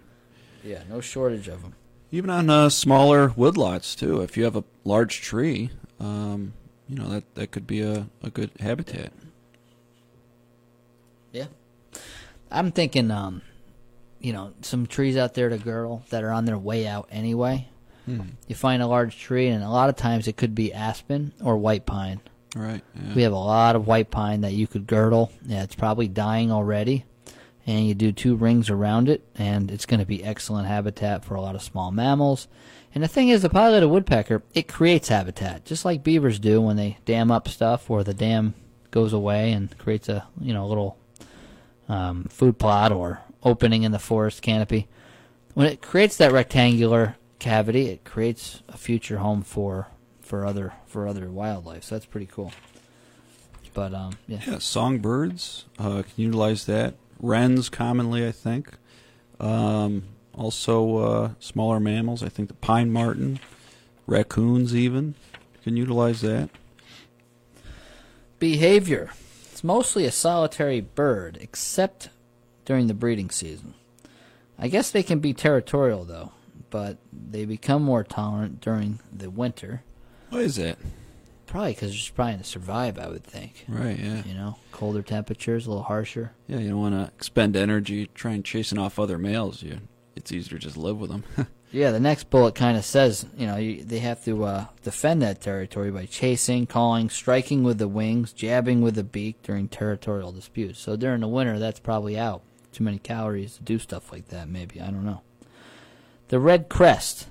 Yeah, 0.63 0.84
no 0.89 1.02
shortage 1.02 1.48
of 1.48 1.62
them. 1.62 1.76
Even 2.12 2.30
on 2.30 2.50
uh, 2.50 2.70
smaller 2.70 3.30
woodlots 3.30 3.98
too. 3.98 4.22
If 4.22 4.38
you 4.38 4.44
have 4.44 4.56
a 4.56 4.63
large 4.84 5.22
tree, 5.22 5.72
um, 6.00 6.54
you 6.88 6.96
know 6.98 7.10
that 7.10 7.36
that 7.36 7.52
could 7.52 7.66
be 7.66 7.82
a, 7.82 8.08
a 8.22 8.30
good 8.30 8.52
habitat. 8.60 9.12
Yeah. 11.32 11.48
I'm 12.52 12.72
thinking, 12.72 13.10
um, 13.10 13.42
you 14.20 14.32
know, 14.32 14.54
some 14.62 14.86
trees 14.86 15.18
out 15.18 15.34
there 15.34 15.50
to 15.50 15.58
girdle 15.58 16.04
that 16.10 16.24
are 16.24 16.32
on 16.32 16.46
their 16.46 16.58
way 16.58 16.88
out 16.88 17.10
anyway. 17.12 17.68
You 18.06 18.56
find 18.56 18.82
a 18.82 18.88
large 18.88 19.18
tree, 19.18 19.48
and 19.48 19.63
a 19.63 19.70
lot 19.70 19.89
of 19.89 19.96
times 19.96 20.28
it 20.28 20.38
could 20.38 20.54
be 20.54 20.74
aspen 20.74 21.34
or 21.42 21.58
white 21.58 21.86
pine. 21.86 22.20
Right. 22.56 22.84
Yeah. 22.96 23.13
We 23.16 23.22
have 23.24 23.34
a 23.34 23.38
lot 23.38 23.76
of 23.76 23.88
white 23.88 24.12
pine 24.12 24.42
that 24.42 24.54
you 24.54 24.68
could 24.68 24.88
girdle. 24.88 25.32
Yeah, 25.46 25.63
it's 25.63 25.76
probably 25.76 26.08
dying 26.08 26.52
already. 26.52 27.06
And 27.66 27.88
you 27.88 27.94
do 27.94 28.12
two 28.12 28.36
rings 28.36 28.70
around 28.70 29.08
it, 29.08 29.24
and 29.36 29.72
it's 29.72 29.86
going 29.86 30.02
to 30.02 30.06
be 30.06 30.24
excellent 30.24 30.68
habitat 30.68 31.24
for 31.24 31.36
a 31.36 31.42
lot 31.42 31.56
of 31.56 31.63
small 31.63 31.92
mammals. 31.92 32.48
And 32.94 33.04
the 33.04 33.08
thing 33.08 33.30
is, 33.30 33.42
the 33.42 33.50
pileated 33.50 33.89
woodpecker, 33.89 34.44
it 34.54 34.68
creates 34.68 35.08
habitat, 35.08 35.66
just 35.66 35.86
like 35.86 36.04
beavers 36.04 36.39
do 36.39 36.62
when 36.62 36.76
they 36.76 36.98
dam 37.06 37.32
up 37.32 37.48
stuff 37.48 37.89
or 37.89 38.04
the 38.04 38.13
dam 38.13 38.54
goes 38.92 39.13
away 39.13 39.54
and 39.54 39.76
creates 39.78 40.10
a, 40.10 40.28
you 40.39 40.54
know, 40.54 40.68
little 40.68 40.98
um, 41.89 42.26
food 42.26 42.60
plot 42.60 42.92
or 42.92 43.22
opening 43.44 43.84
in 43.84 43.92
the 43.92 44.00
forest 44.00 44.42
canopy. 44.42 44.88
When 45.54 45.68
it 45.68 45.82
creates 45.82 46.18
that 46.18 46.32
rectangular 46.32 47.16
cavity, 47.44 47.90
it 47.90 48.04
creates 48.06 48.64
a 48.70 48.78
future 48.78 49.18
home 49.18 49.42
for 49.44 49.88
for 50.22 50.46
other 50.46 50.74
for 50.88 51.08
other 51.08 51.30
wildlife. 51.30 51.84
So 51.84 51.96
that's 51.96 52.06
pretty 52.06 52.28
cool. 52.28 52.52
But 53.74 53.94
um, 53.94 54.14
yeah, 54.28 54.40
Yeah, 54.48 54.60
songbirds 54.60 55.66
uh, 55.78 56.04
can 56.04 56.14
utilize 56.16 56.66
that. 56.68 56.96
Wrens 57.20 57.70
commonly, 57.70 58.26
I 58.28 58.32
think. 58.32 58.72
Um, 59.40 60.04
also, 60.34 60.98
uh, 60.98 61.30
smaller 61.40 61.80
mammals. 61.80 62.24
I 62.24 62.30
think 62.30 62.48
the 62.50 62.56
pine 62.56 62.92
marten, 62.92 63.40
raccoons 64.08 64.76
even 64.76 65.16
can 65.64 65.76
utilize 65.78 66.22
that. 66.22 66.50
behavior. 68.40 69.12
It's 69.52 69.64
mostly 69.64 70.06
a 70.06 70.12
solitary 70.12 70.82
bird, 70.82 71.38
except 71.42 72.10
during 72.66 72.88
the 72.88 72.94
breeding 72.94 73.30
season. 73.30 73.74
I 74.58 74.68
guess 74.68 74.92
they 74.92 75.04
can 75.04 75.20
be 75.20 75.34
territorial 75.34 76.04
though, 76.06 76.32
but 76.70 76.98
they 77.34 77.46
become 77.46 77.84
more 77.84 78.04
tolerant 78.04 78.62
during 78.62 79.00
the 79.12 79.30
winter. 79.30 79.84
Why 80.30 80.39
is 80.39 80.56
that? 80.56 80.78
Probably 81.48 81.74
because 81.74 81.89
they're 81.89 81.98
just 81.98 82.15
trying 82.15 82.38
to 82.38 82.43
survive. 82.43 82.98
I 82.98 83.08
would 83.10 83.24
think. 83.24 83.65
Right. 83.67 84.00
Yeah. 84.00 84.24
You 84.24 84.34
know, 84.34 84.58
colder 84.72 85.02
temperatures, 85.02 85.65
a 85.65 85.69
little 85.69 85.84
harsher. 85.84 86.32
Yeah. 86.48 86.60
You 86.60 86.69
don't 86.69 86.80
want 86.80 86.96
to 86.96 87.13
expend 87.15 87.56
energy 87.56 88.10
trying 88.13 88.43
chasing 88.43 88.78
off 88.78 88.98
other 88.98 89.17
males. 89.17 89.62
You, 89.62 89.82
it's 90.15 90.32
easier 90.32 90.58
to 90.58 90.63
just 90.63 90.78
live 90.78 91.00
with 91.00 91.10
them. 91.10 91.24
Yeah, 91.74 91.89
the 91.89 92.00
next 92.00 92.30
bullet 92.30 92.54
kind 92.54 92.78
of 92.78 92.86
says, 92.86 93.26
you 93.36 93.48
know, 93.48 93.56
you, 93.56 93.84
they 93.84 93.98
have 93.98 94.24
to 94.26 94.43
uh, 94.43 94.65
defend 94.84 95.24
that 95.24 95.41
territory 95.41 95.89
by 95.89 96.06
chasing, 96.06 96.67
calling, 96.67 97.10
striking 97.10 97.63
with 97.63 97.80
the 97.80 97.88
wings, 97.88 98.32
jabbing 98.32 98.84
with 98.84 98.93
the 98.93 99.04
beak 99.04 99.41
during 99.41 99.67
territorial 99.67 100.32
disputes. 100.32 100.80
So 100.80 100.96
during 100.96 101.22
the 101.22 101.28
winter, 101.28 101.58
that's 101.58 101.80
probably 101.80 102.15
out. 102.15 102.43
Too 102.72 102.84
many 102.84 103.00
calories 103.00 103.58
to 103.58 103.63
do 103.63 103.80
stuff 103.80 104.12
like 104.12 104.28
that, 104.28 104.48
maybe. 104.50 104.80
I 104.80 104.86
don't 104.86 105.04
know. 105.04 105.22
The 106.34 106.39
red 106.39 106.67
crest, 106.67 107.28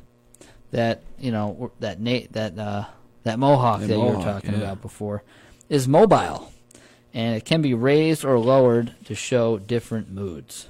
that 0.70 1.02
you 1.18 1.32
know, 1.32 1.72
that 1.80 1.98
na- 2.00 2.28
that 2.30 2.56
uh, 2.56 2.84
that 3.24 3.36
mohawk 3.36 3.80
The 3.80 3.88
that 3.88 3.94
you 3.96 4.00
were 4.04 4.22
talking 4.22 4.52
yeah. 4.52 4.58
about 4.58 4.80
before, 4.80 5.24
is 5.68 5.88
mobile, 5.88 6.52
and 7.12 7.34
it 7.34 7.44
can 7.44 7.62
be 7.62 7.74
raised 7.74 8.24
or 8.24 8.38
lowered 8.38 8.94
to 9.06 9.16
show 9.16 9.58
different 9.58 10.08
moods. 10.08 10.68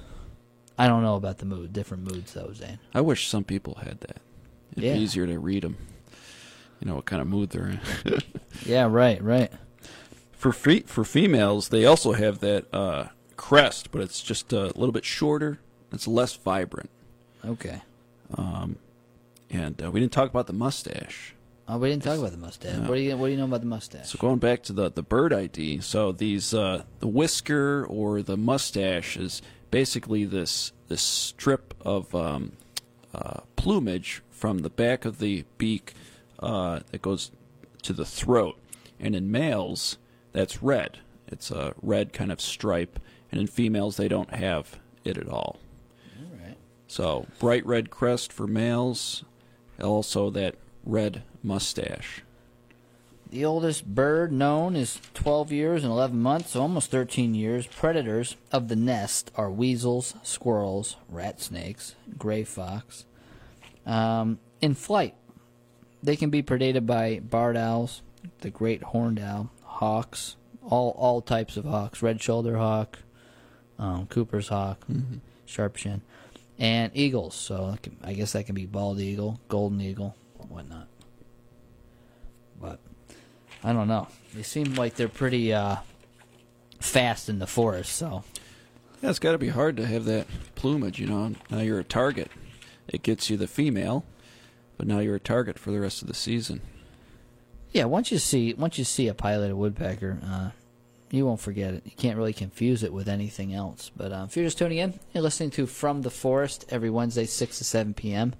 I 0.79 0.87
don't 0.87 1.03
know 1.03 1.15
about 1.15 1.37
the 1.37 1.45
mood, 1.45 1.73
different 1.73 2.11
moods 2.11 2.33
though, 2.33 2.51
Zane. 2.53 2.79
I 2.91 3.01
wish 3.01 3.27
some 3.27 3.43
people 3.43 3.75
had 3.83 3.99
that. 3.99 4.17
It'd 4.71 4.83
Yeah. 4.83 4.93
be 4.93 5.01
easier 5.01 5.27
to 5.27 5.37
read 5.37 5.61
them. 5.61 5.77
You 6.79 6.87
know 6.87 6.95
what 6.95 7.05
kind 7.05 7.21
of 7.21 7.27
mood 7.27 7.51
they're 7.51 7.67
in. 7.67 7.79
Yeah, 8.65 8.87
right, 8.89 9.21
right. 9.23 9.51
for 10.31 10.51
fe- 10.51 10.87
for 10.87 11.03
females, 11.03 11.69
they 11.69 11.85
also 11.85 12.13
have 12.13 12.39
that 12.39 12.65
uh, 12.73 13.09
crest, 13.37 13.91
but 13.91 14.01
it's 14.01 14.21
just 14.23 14.51
a 14.53 14.73
little 14.75 14.91
bit 14.91 15.05
shorter. 15.05 15.59
It's 15.91 16.07
less 16.07 16.33
vibrant. 16.35 16.89
Okay. 17.45 17.83
And 19.53 19.81
uh, 19.83 19.91
we 19.91 19.99
didn't 19.99 20.11
talk 20.13 20.29
about 20.29 20.47
the 20.47 20.53
mustache. 20.53 21.35
Oh, 21.67 21.77
we 21.77 21.89
didn't 21.89 22.03
talk 22.03 22.17
about 22.17 22.31
the 22.31 22.37
mustache. 22.37 22.75
No. 22.75 22.89
What 22.89 22.95
do 22.95 23.01
you 23.01 23.15
What 23.15 23.27
do 23.27 23.31
you 23.31 23.37
know 23.37 23.45
about 23.45 23.61
the 23.61 23.67
mustache? 23.67 24.09
So 24.09 24.17
going 24.19 24.39
back 24.39 24.63
to 24.63 24.73
the 24.73 24.91
the 24.91 25.03
bird 25.03 25.31
ID, 25.31 25.79
so 25.79 26.11
these 26.11 26.53
uh, 26.53 26.83
the 26.99 27.07
whisker 27.07 27.85
or 27.85 28.21
the 28.21 28.35
mustache 28.35 29.15
is 29.15 29.41
basically 29.71 30.25
this 30.25 30.73
this 30.89 31.01
strip 31.01 31.73
of 31.81 32.13
um, 32.13 32.53
uh, 33.13 33.41
plumage 33.55 34.21
from 34.29 34.59
the 34.59 34.69
back 34.69 35.05
of 35.05 35.19
the 35.19 35.45
beak 35.57 35.93
uh, 36.39 36.81
that 36.91 37.01
goes 37.01 37.31
to 37.83 37.93
the 37.93 38.05
throat, 38.05 38.57
and 38.99 39.15
in 39.15 39.31
males 39.31 39.97
that's 40.33 40.61
red. 40.61 40.99
It's 41.27 41.49
a 41.49 41.73
red 41.81 42.11
kind 42.11 42.31
of 42.31 42.41
stripe, 42.41 42.99
and 43.31 43.39
in 43.39 43.47
females 43.47 43.97
they 43.97 44.07
don't 44.07 44.33
have 44.33 44.79
it 45.05 45.17
at 45.17 45.29
all. 45.29 45.59
So 46.93 47.25
bright 47.39 47.65
red 47.65 47.89
crest 47.89 48.31
for 48.31 48.45
males, 48.45 49.23
also 49.81 50.29
that 50.29 50.53
red 50.85 51.23
mustache. 51.41 52.21
The 53.31 53.43
oldest 53.43 53.83
bird 53.87 54.31
known 54.31 54.75
is 54.75 55.01
12 55.15 55.51
years 55.51 55.83
and 55.83 55.91
11 55.91 56.21
months, 56.21 56.55
almost 56.55 56.91
13 56.91 57.33
years. 57.33 57.65
Predators 57.65 58.35
of 58.51 58.67
the 58.67 58.75
nest 58.75 59.31
are 59.35 59.49
weasels, 59.49 60.13
squirrels, 60.21 60.97
rat 61.09 61.41
snakes, 61.41 61.95
gray 62.15 62.43
fox. 62.43 63.05
Um, 63.87 64.37
in 64.61 64.75
flight, 64.75 65.15
they 66.03 66.15
can 66.15 66.29
be 66.29 66.43
predated 66.43 66.85
by 66.85 67.21
barred 67.21 67.57
owls, 67.57 68.03
the 68.41 68.51
great 68.51 68.83
horned 68.83 69.19
owl, 69.19 69.49
hawks, 69.63 70.35
all 70.61 70.91
all 70.91 71.21
types 71.21 71.57
of 71.57 71.65
hawks, 71.65 72.03
red 72.03 72.21
shoulder 72.21 72.57
hawk, 72.57 72.99
um, 73.79 74.05
Cooper's 74.05 74.49
hawk, 74.49 74.85
sharp 75.47 75.75
shin. 75.77 76.03
And 76.59 76.91
eagles. 76.93 77.35
So 77.35 77.75
can- 77.81 77.97
I 78.03 78.13
guess 78.13 78.33
that 78.33 78.45
can 78.45 78.55
be 78.55 78.65
bald 78.65 78.99
eagle, 78.99 79.39
golden 79.49 79.81
eagle, 79.81 80.15
whatnot. 80.49 80.87
But 82.59 82.79
I 83.63 83.73
don't 83.73 83.87
know. 83.87 84.07
They 84.33 84.43
seem 84.43 84.75
like 84.75 84.95
they're 84.95 85.07
pretty 85.07 85.53
uh, 85.53 85.77
fast 86.79 87.29
in 87.29 87.39
the 87.39 87.47
forest. 87.47 87.93
So 87.95 88.23
Yeah, 89.01 89.09
it's 89.09 89.19
got 89.19 89.33
to 89.33 89.37
be 89.37 89.49
hard 89.49 89.77
to 89.77 89.85
have 89.85 90.05
that 90.05 90.27
plumage, 90.55 90.99
you 90.99 91.07
know. 91.07 91.33
Now 91.49 91.59
you're 91.59 91.79
a 91.79 91.83
target. 91.83 92.31
It 92.87 93.03
gets 93.03 93.29
you 93.29 93.37
the 93.37 93.47
female, 93.47 94.05
but 94.77 94.87
now 94.87 94.99
you're 94.99 95.15
a 95.15 95.19
target 95.19 95.57
for 95.59 95.71
the 95.71 95.79
rest 95.79 96.01
of 96.01 96.07
the 96.07 96.13
season. 96.13 96.61
yeah, 97.71 97.85
once 97.85 98.11
you 98.11 98.17
see 98.19 98.53
once 98.53 98.77
you 98.77 98.83
see 98.83 99.07
a 99.07 99.13
pileated 99.13 99.55
woodpecker, 99.55 100.19
uh, 100.25 100.49
you 101.13 101.25
won't 101.27 101.39
forget 101.39 101.75
it. 101.75 101.83
You 101.85 101.91
can't 101.95 102.17
really 102.17 102.33
confuse 102.33 102.81
it 102.81 102.91
with 102.91 103.07
anything 103.07 103.53
else. 103.53 103.91
But 103.95 104.11
uh, 104.11 104.25
if 104.27 104.35
you're 104.35 104.45
just 104.45 104.57
tuning 104.57 104.79
in, 104.79 104.99
you're 105.13 105.21
listening 105.21 105.51
to 105.51 105.67
From 105.67 106.01
the 106.01 106.09
Forest 106.09 106.65
every 106.69 106.89
Wednesday, 106.89 107.25
six 107.25 107.59
to 107.59 107.63
seven 107.63 107.93
p.m. 107.93 108.33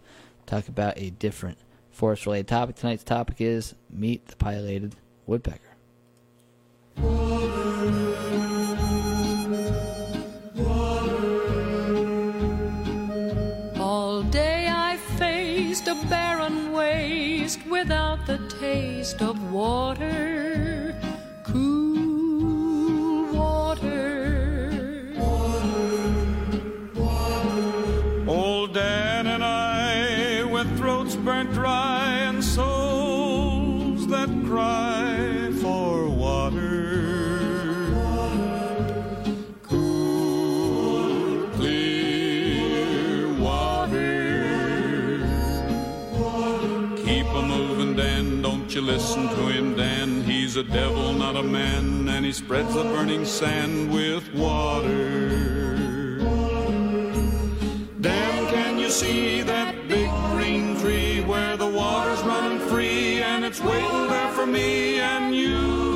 Talk 0.47 0.67
about 0.67 0.97
a 0.97 1.11
different 1.11 1.59
forest-related 1.91 2.47
topic. 2.47 2.75
Tonight's 2.75 3.03
topic 3.03 3.39
is 3.39 3.75
meet 3.91 4.27
the 4.27 4.35
pileated 4.37 4.95
woodpecker. 5.27 5.59
All 13.79 14.23
day 14.23 14.67
I 14.67 14.97
faced 15.17 15.87
a 15.87 15.93
barren 16.09 16.71
waste 16.73 17.65
without 17.67 18.25
the 18.25 18.39
taste 18.59 19.21
of 19.21 19.53
water, 19.53 20.52
burnt 31.23 31.53
dry 31.53 32.09
and 32.27 32.43
souls 32.43 34.05
that 34.07 34.27
cry 34.45 35.49
for 35.61 36.09
water. 36.09 37.13
Cool, 39.63 41.47
clear 41.51 43.33
water. 43.39 45.25
Keep 47.05 47.27
a 47.27 47.41
moving, 47.41 47.95
Dan. 47.95 48.41
Don't 48.41 48.75
you 48.75 48.81
listen 48.81 49.29
to 49.29 49.47
him, 49.47 49.77
Dan. 49.77 50.23
He's 50.23 50.57
a 50.57 50.63
devil, 50.63 51.13
not 51.13 51.37
a 51.37 51.43
man, 51.43 52.09
and 52.09 52.25
he 52.25 52.33
spreads 52.33 52.73
the 52.73 52.83
burning 52.83 53.23
sand 53.23 53.93
with 53.93 54.33
water. 54.33 55.39
Dan, 58.01 58.47
can 58.53 58.77
you 58.77 58.89
see 58.89 59.41
that 59.43 59.82
running 62.25 62.59
free 62.59 63.21
and 63.21 63.43
it's 63.43 63.61
waiting 63.61 64.07
there 64.07 64.31
for 64.31 64.45
me 64.45 64.99
and 64.99 65.35
you? 65.35 65.93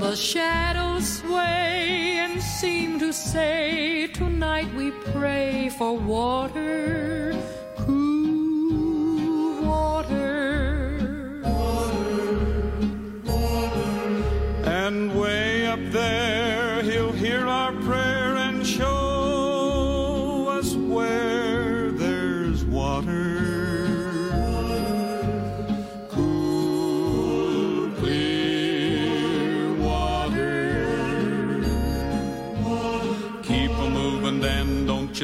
The 0.00 0.16
shadows 0.16 1.18
sway 1.18 2.18
and 2.18 2.42
seem 2.42 2.98
to 2.98 3.12
say, 3.12 4.08
Tonight 4.14 4.72
we 4.74 4.90
pray 5.12 5.68
for 5.68 5.96
water, 5.96 7.34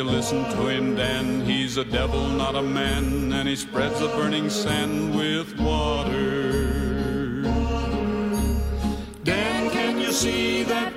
you 0.04 0.10
listen 0.10 0.44
to 0.50 0.68
him, 0.68 0.94
Dan. 0.94 1.40
He's 1.42 1.76
a 1.76 1.84
devil, 1.84 2.28
not 2.28 2.54
a 2.54 2.62
man, 2.62 3.32
and 3.32 3.48
he 3.48 3.56
spreads 3.56 4.00
the 4.00 4.08
burning 4.08 4.50
sand 4.50 5.16
with 5.16 5.58
water. 5.58 7.42
Dan, 9.22 9.70
can 9.70 9.98
you 9.98 10.12
see 10.12 10.62
that 10.64 10.93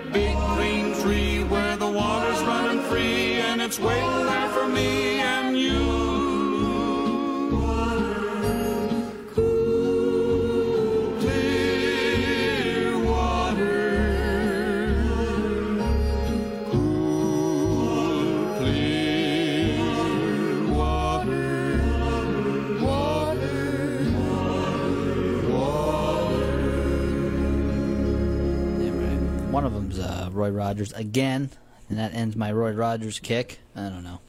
Roy 30.50 30.56
Rogers 30.56 30.94
again, 30.94 31.50
and 31.90 31.98
that 31.98 32.14
ends 32.14 32.36
my 32.36 32.52
Roy 32.52 32.72
Rogers 32.72 33.20
kick. 33.20 33.60
I 33.76 33.90
don't 33.90 34.04
know. 34.04 34.20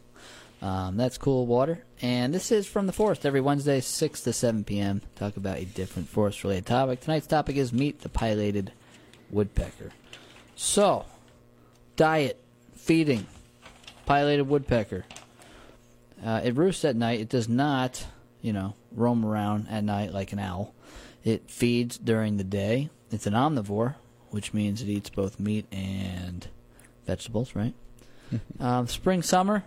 Um, 0.61 0.97
that's 0.97 1.19
cool 1.19 1.47
water, 1.47 1.85
and 2.03 2.35
this 2.35 2.51
is 2.51 2.67
from 2.67 2.87
the 2.87 2.93
forest 2.93 3.25
every 3.25 3.41
Wednesday, 3.41 3.81
six 3.81 4.23
to 4.23 4.33
seven 4.33 4.65
p.m. 4.65 5.03
Talk 5.15 5.37
about 5.37 5.59
a 5.59 5.65
different 5.65 6.09
forest-related 6.09 6.67
topic. 6.67 7.01
Tonight's 7.01 7.29
topic 7.29 7.57
is 7.57 7.73
meet 7.73 8.01
the 8.01 8.09
pileated 8.09 8.73
woodpecker. 9.31 9.93
So, 10.57 11.05
diet, 11.95 12.43
feeding, 12.75 13.29
pileated 14.05 14.49
woodpecker. 14.49 15.05
Uh, 16.25 16.41
it 16.43 16.57
roosts 16.57 16.85
at 16.85 16.97
night. 16.97 17.21
It 17.21 17.29
does 17.29 17.49
not, 17.49 18.05
you 18.43 18.53
know, 18.53 18.75
roam 18.91 19.25
around 19.25 19.69
at 19.71 19.85
night 19.85 20.13
like 20.13 20.33
an 20.33 20.41
owl. 20.41 20.75
It 21.23 21.49
feeds 21.49 21.99
during 21.99 22.37
the 22.37 22.43
day. 22.43 22.91
It's 23.13 23.29
an 23.29 23.35
omnivore, 23.35 23.95
which 24.31 24.53
means 24.53 24.83
it 24.83 24.89
eats 24.89 25.11
both 25.11 25.41
meat 25.41 25.67
and 25.73 26.49
vegetables, 27.07 27.55
right? 27.55 27.75
um, 28.61 28.87
spring, 28.87 29.23
summer, 29.23 29.65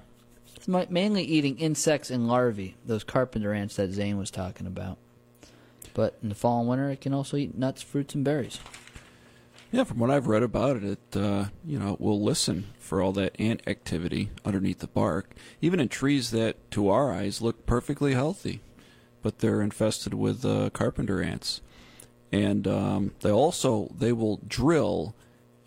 it's 0.55 0.67
mainly 0.67 1.23
eating 1.23 1.57
insects 1.57 2.11
and 2.11 2.27
larvae, 2.27 2.75
those 2.85 3.03
carpenter 3.03 3.53
ants 3.53 3.75
that 3.77 3.91
Zane 3.91 4.17
was 4.17 4.29
talking 4.29 4.67
about. 4.67 4.97
But 5.93 6.17
in 6.21 6.29
the 6.29 6.35
fall 6.35 6.59
and 6.59 6.69
winter, 6.69 6.89
it 6.89 7.01
can 7.01 7.13
also 7.13 7.37
eat 7.37 7.57
nuts, 7.57 7.81
fruits, 7.81 8.13
and 8.13 8.23
berries. 8.23 8.59
Yeah, 9.71 9.85
from 9.85 9.99
what 9.99 10.11
I've 10.11 10.27
read 10.27 10.43
about 10.43 10.77
it, 10.77 10.83
it 10.83 11.17
uh, 11.17 11.45
you 11.65 11.79
know 11.79 11.95
will 11.99 12.21
listen 12.21 12.67
for 12.77 13.01
all 13.01 13.13
that 13.13 13.39
ant 13.39 13.61
activity 13.65 14.29
underneath 14.43 14.79
the 14.79 14.87
bark, 14.87 15.33
even 15.61 15.79
in 15.79 15.87
trees 15.87 16.31
that, 16.31 16.69
to 16.71 16.89
our 16.89 17.11
eyes, 17.11 17.41
look 17.41 17.65
perfectly 17.65 18.13
healthy, 18.13 18.59
but 19.21 19.39
they're 19.39 19.61
infested 19.61 20.13
with 20.13 20.45
uh, 20.45 20.69
carpenter 20.71 21.23
ants, 21.23 21.61
and 22.31 22.67
um, 22.67 23.11
they 23.21 23.31
also 23.31 23.91
they 23.97 24.11
will 24.11 24.39
drill 24.47 25.15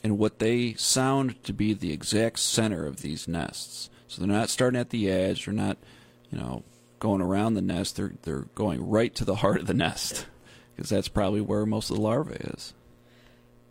in 0.02 0.18
what 0.18 0.38
they 0.38 0.74
sound 0.74 1.42
to 1.44 1.52
be 1.52 1.72
the 1.72 1.92
exact 1.92 2.38
center 2.38 2.86
of 2.86 3.02
these 3.02 3.26
nests. 3.26 3.90
So 4.08 4.20
they're 4.20 4.28
not 4.28 4.50
starting 4.50 4.78
at 4.78 4.90
the 4.90 5.10
edge, 5.10 5.44
they're 5.44 5.54
not, 5.54 5.76
you 6.30 6.38
know, 6.38 6.62
going 6.98 7.20
around 7.20 7.54
the 7.54 7.62
nest. 7.62 7.96
They're 7.96 8.12
they're 8.22 8.46
going 8.54 8.88
right 8.88 9.14
to 9.16 9.24
the 9.24 9.36
heart 9.36 9.60
of 9.60 9.66
the 9.66 9.74
nest, 9.74 10.26
because 10.76 10.90
that's 10.90 11.08
probably 11.08 11.40
where 11.40 11.66
most 11.66 11.90
of 11.90 11.96
the 11.96 12.02
larvae 12.02 12.34
is. 12.34 12.74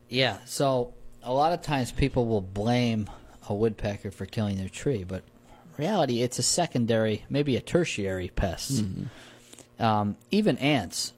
Yeah, 0.10 0.38
so 0.46 0.94
a 1.24 1.34
lot 1.34 1.54
of 1.54 1.62
times 1.62 1.92
people 1.92 2.26
will 2.28 2.42
blame 2.42 3.10
a 3.50 3.54
woodpecker 3.54 4.12
for 4.12 4.26
killing 4.26 4.58
their 4.58 4.70
tree, 4.70 5.04
but 5.04 5.24
reality, 5.78 6.22
it's 6.22 6.40
a 6.40 6.44
secondary, 6.44 7.26
maybe 7.30 7.56
a 7.56 7.62
tertiary 7.62 8.32
pest. 8.36 8.84
Um, 9.80 10.18
even 10.30 10.58
ants, 10.60 11.13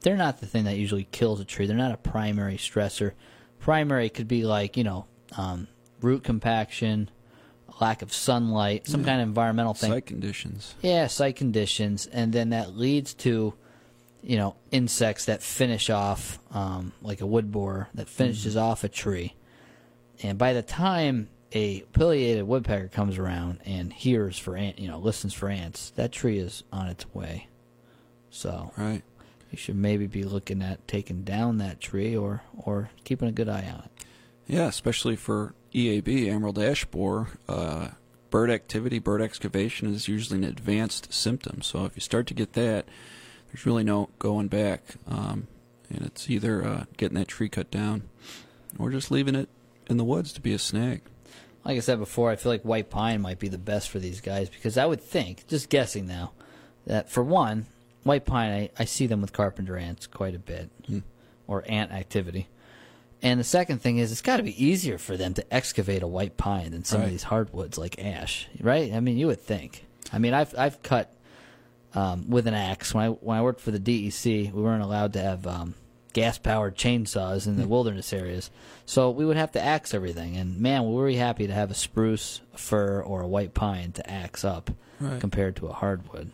they're 0.00 0.16
not 0.16 0.40
the 0.40 0.46
thing 0.46 0.64
that 0.64 0.76
usually 0.76 1.08
kills 1.10 1.40
a 1.40 1.44
tree. 1.44 1.66
They're 1.66 1.76
not 1.76 1.92
a 1.92 1.96
primary 1.96 2.56
stressor. 2.56 3.12
Primary 3.58 4.08
could 4.08 4.28
be 4.28 4.44
like, 4.44 4.76
you 4.76 4.84
know, 4.84 5.06
um, 5.36 5.68
root 6.00 6.22
compaction, 6.24 7.10
lack 7.80 8.02
of 8.02 8.12
sunlight, 8.12 8.86
some 8.86 9.04
kind 9.04 9.20
of 9.20 9.28
environmental 9.28 9.74
thing. 9.74 9.90
Site 9.90 10.06
conditions. 10.06 10.74
Yeah, 10.82 11.06
site 11.08 11.36
conditions, 11.36 12.06
and 12.06 12.32
then 12.32 12.50
that 12.50 12.76
leads 12.76 13.14
to, 13.14 13.54
you 14.22 14.36
know, 14.36 14.56
insects 14.70 15.24
that 15.26 15.42
finish 15.42 15.90
off, 15.90 16.38
um, 16.52 16.92
like 17.02 17.20
a 17.20 17.26
wood 17.26 17.50
borer 17.50 17.88
that 17.94 18.08
finishes 18.08 18.56
off 18.56 18.84
a 18.84 18.88
tree. 18.88 19.34
And 20.22 20.38
by 20.38 20.52
the 20.52 20.62
time 20.62 21.28
a 21.52 21.80
pileated 21.92 22.46
woodpecker 22.46 22.88
comes 22.88 23.18
around 23.18 23.60
and 23.64 23.92
hears 23.92 24.38
for 24.38 24.56
ant, 24.56 24.78
you 24.78 24.88
know, 24.88 24.98
listens 24.98 25.32
for 25.32 25.48
ants, 25.48 25.90
that 25.96 26.12
tree 26.12 26.38
is 26.38 26.62
on 26.72 26.88
its 26.88 27.06
way. 27.14 27.48
So 28.30 28.72
Right. 28.76 29.02
You 29.50 29.58
should 29.58 29.76
maybe 29.76 30.06
be 30.06 30.24
looking 30.24 30.62
at 30.62 30.86
taking 30.86 31.22
down 31.22 31.58
that 31.58 31.80
tree 31.80 32.16
or 32.16 32.42
or 32.56 32.90
keeping 33.04 33.28
a 33.28 33.32
good 33.32 33.48
eye 33.48 33.68
on 33.72 33.84
it. 33.84 34.04
Yeah, 34.46 34.66
especially 34.66 35.16
for 35.16 35.54
EAB, 35.74 36.28
emerald 36.28 36.58
ash 36.58 36.84
borer. 36.86 37.28
Uh, 37.48 37.88
bird 38.30 38.50
activity, 38.50 38.98
bird 38.98 39.20
excavation 39.20 39.92
is 39.92 40.08
usually 40.08 40.38
an 40.38 40.44
advanced 40.44 41.12
symptom. 41.12 41.62
So 41.62 41.84
if 41.84 41.96
you 41.96 42.00
start 42.00 42.26
to 42.28 42.34
get 42.34 42.54
that, 42.54 42.86
there's 43.48 43.66
really 43.66 43.84
no 43.84 44.10
going 44.18 44.48
back. 44.48 44.82
Um, 45.06 45.48
and 45.90 46.04
it's 46.04 46.28
either 46.28 46.64
uh, 46.64 46.84
getting 46.96 47.18
that 47.18 47.28
tree 47.28 47.48
cut 47.48 47.70
down 47.70 48.02
or 48.78 48.90
just 48.90 49.10
leaving 49.10 49.34
it 49.34 49.48
in 49.88 49.96
the 49.96 50.04
woods 50.04 50.32
to 50.34 50.40
be 50.40 50.52
a 50.52 50.58
snag. 50.58 51.02
Like 51.64 51.76
I 51.76 51.80
said 51.80 51.98
before, 51.98 52.30
I 52.30 52.36
feel 52.36 52.52
like 52.52 52.62
white 52.62 52.90
pine 52.90 53.20
might 53.20 53.38
be 53.38 53.48
the 53.48 53.58
best 53.58 53.90
for 53.90 53.98
these 53.98 54.20
guys 54.20 54.48
because 54.48 54.78
I 54.78 54.86
would 54.86 55.00
think, 55.00 55.46
just 55.46 55.68
guessing 55.68 56.06
now, 56.06 56.32
that 56.86 57.10
for 57.10 57.22
one, 57.22 57.66
white 58.04 58.24
pine, 58.24 58.50
I, 58.52 58.70
I 58.78 58.84
see 58.84 59.06
them 59.06 59.20
with 59.20 59.32
carpenter 59.32 59.76
ants 59.76 60.06
quite 60.06 60.34
a 60.34 60.38
bit, 60.38 60.70
or 61.46 61.64
ant 61.68 61.92
activity. 61.92 62.48
And 63.20 63.40
the 63.40 63.44
second 63.44 63.80
thing 63.82 63.98
is, 63.98 64.12
it's 64.12 64.22
got 64.22 64.36
to 64.36 64.42
be 64.44 64.64
easier 64.64 64.96
for 64.96 65.16
them 65.16 65.34
to 65.34 65.54
excavate 65.54 66.02
a 66.02 66.06
white 66.06 66.36
pine 66.36 66.70
than 66.70 66.84
some 66.84 67.02
of 67.02 67.10
these 67.10 67.24
hardwoods 67.24 67.76
like 67.76 67.98
ash, 67.98 68.46
right? 68.60 68.92
I 68.92 69.00
mean, 69.00 69.18
you 69.18 69.26
would 69.26 69.40
think. 69.40 69.84
I 70.12 70.18
mean, 70.18 70.34
I've 70.34 70.54
I've 70.56 70.82
cut 70.82 71.12
um, 71.94 72.30
with 72.30 72.46
an 72.46 72.54
axe 72.54 72.94
when 72.94 73.04
I 73.04 73.08
when 73.08 73.36
I 73.36 73.42
worked 73.42 73.60
for 73.60 73.72
the 73.72 73.80
DEC. 73.80 74.52
We 74.52 74.62
weren't 74.62 74.84
allowed 74.84 75.14
to 75.14 75.20
have 75.20 75.46
um, 75.48 75.74
gas 76.12 76.38
powered 76.38 76.76
chainsaws 76.76 77.46
in 77.48 77.56
the 77.56 77.66
wilderness 77.66 78.12
areas, 78.12 78.50
so 78.86 79.10
we 79.10 79.24
would 79.26 79.36
have 79.36 79.50
to 79.52 79.60
axe 79.60 79.94
everything. 79.94 80.36
And 80.36 80.60
man, 80.60 80.86
we 80.88 80.94
were 80.94 81.10
happy 81.10 81.46
to 81.48 81.52
have 81.52 81.72
a 81.72 81.74
spruce, 81.74 82.40
a 82.54 82.58
fir, 82.58 83.02
or 83.02 83.22
a 83.22 83.26
white 83.28 83.52
pine 83.52 83.90
to 83.92 84.08
axe 84.10 84.44
up 84.44 84.70
Right. 85.00 85.20
compared 85.20 85.56
to 85.56 85.66
a 85.68 85.72
hardwood. 85.72 86.30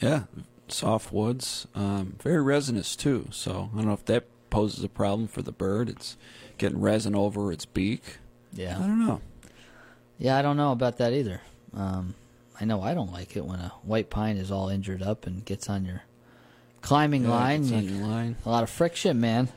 Yeah, 0.00 0.24
soft 0.68 1.12
woods, 1.12 1.66
um, 1.74 2.16
very 2.22 2.42
resinous 2.42 2.96
too. 2.96 3.28
So 3.30 3.70
I 3.72 3.76
don't 3.76 3.86
know 3.86 3.92
if 3.92 4.04
that 4.06 4.24
poses 4.50 4.84
a 4.84 4.88
problem 4.88 5.28
for 5.28 5.42
the 5.42 5.52
bird. 5.52 5.88
It's 5.88 6.16
getting 6.58 6.80
resin 6.80 7.14
over 7.14 7.52
its 7.52 7.64
beak. 7.64 8.18
Yeah. 8.52 8.76
I 8.78 8.80
don't 8.86 9.04
know. 9.06 9.20
yeah, 10.18 10.36
I 10.36 10.42
don't 10.42 10.56
know 10.56 10.72
about 10.72 10.98
that 10.98 11.12
either. 11.12 11.40
Um, 11.76 12.14
I 12.60 12.64
know 12.64 12.82
I 12.82 12.94
don't 12.94 13.12
like 13.12 13.36
it 13.36 13.44
when 13.44 13.58
a 13.58 13.72
white 13.82 14.10
pine 14.10 14.36
is 14.36 14.50
all 14.52 14.68
injured 14.68 15.02
up 15.02 15.26
and 15.26 15.44
gets 15.44 15.68
on 15.68 15.84
your 15.84 16.02
climbing 16.82 17.24
Yeah, 17.24 17.30
line. 17.30 17.74
on 17.74 17.84
your 17.88 18.06
line. 18.06 18.36
a 18.46 18.50
lot 18.50 18.62
of 18.62 18.70
friction, 18.70 19.20
man. 19.20 19.48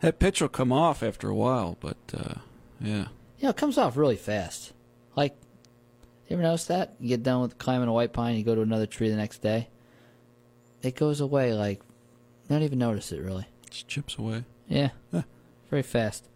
That 0.00 0.18
pitch 0.20 0.40
will 0.40 0.48
come 0.48 0.70
off 0.72 1.02
after 1.02 1.28
a 1.28 1.34
while, 1.34 1.76
but 1.80 1.96
uh, 2.16 2.34
yeah, 2.80 3.06
You 3.38 3.44
know, 3.44 3.48
it 3.50 3.56
comes 3.56 3.76
off 3.78 3.96
really 3.96 4.16
fast. 4.16 4.72
Like, 5.16 5.34
you 6.28 6.34
ever 6.34 6.42
notice 6.42 6.66
that? 6.66 6.94
You 7.00 7.08
get 7.08 7.22
done 7.22 7.40
with 7.42 7.58
climbing 7.58 7.88
a 7.88 7.92
white 7.92 8.12
pine, 8.12 8.36
you 8.36 8.44
go 8.44 8.54
to 8.54 8.60
another 8.62 8.86
tree 8.86 9.08
the 9.08 9.16
next 9.16 9.38
day. 9.42 9.68
It 10.84 10.96
goes 10.96 11.20
away 11.20 11.52
like, 11.54 11.80
don't 12.48 12.62
even 12.62 12.78
notice 12.78 13.12
it 13.12 13.22
really. 13.22 13.46
It 13.66 13.70
just 13.70 13.88
chips 13.88 14.16
away. 14.18 14.44
Yeah, 14.68 14.90
very 15.70 15.82
fast. 15.82 16.28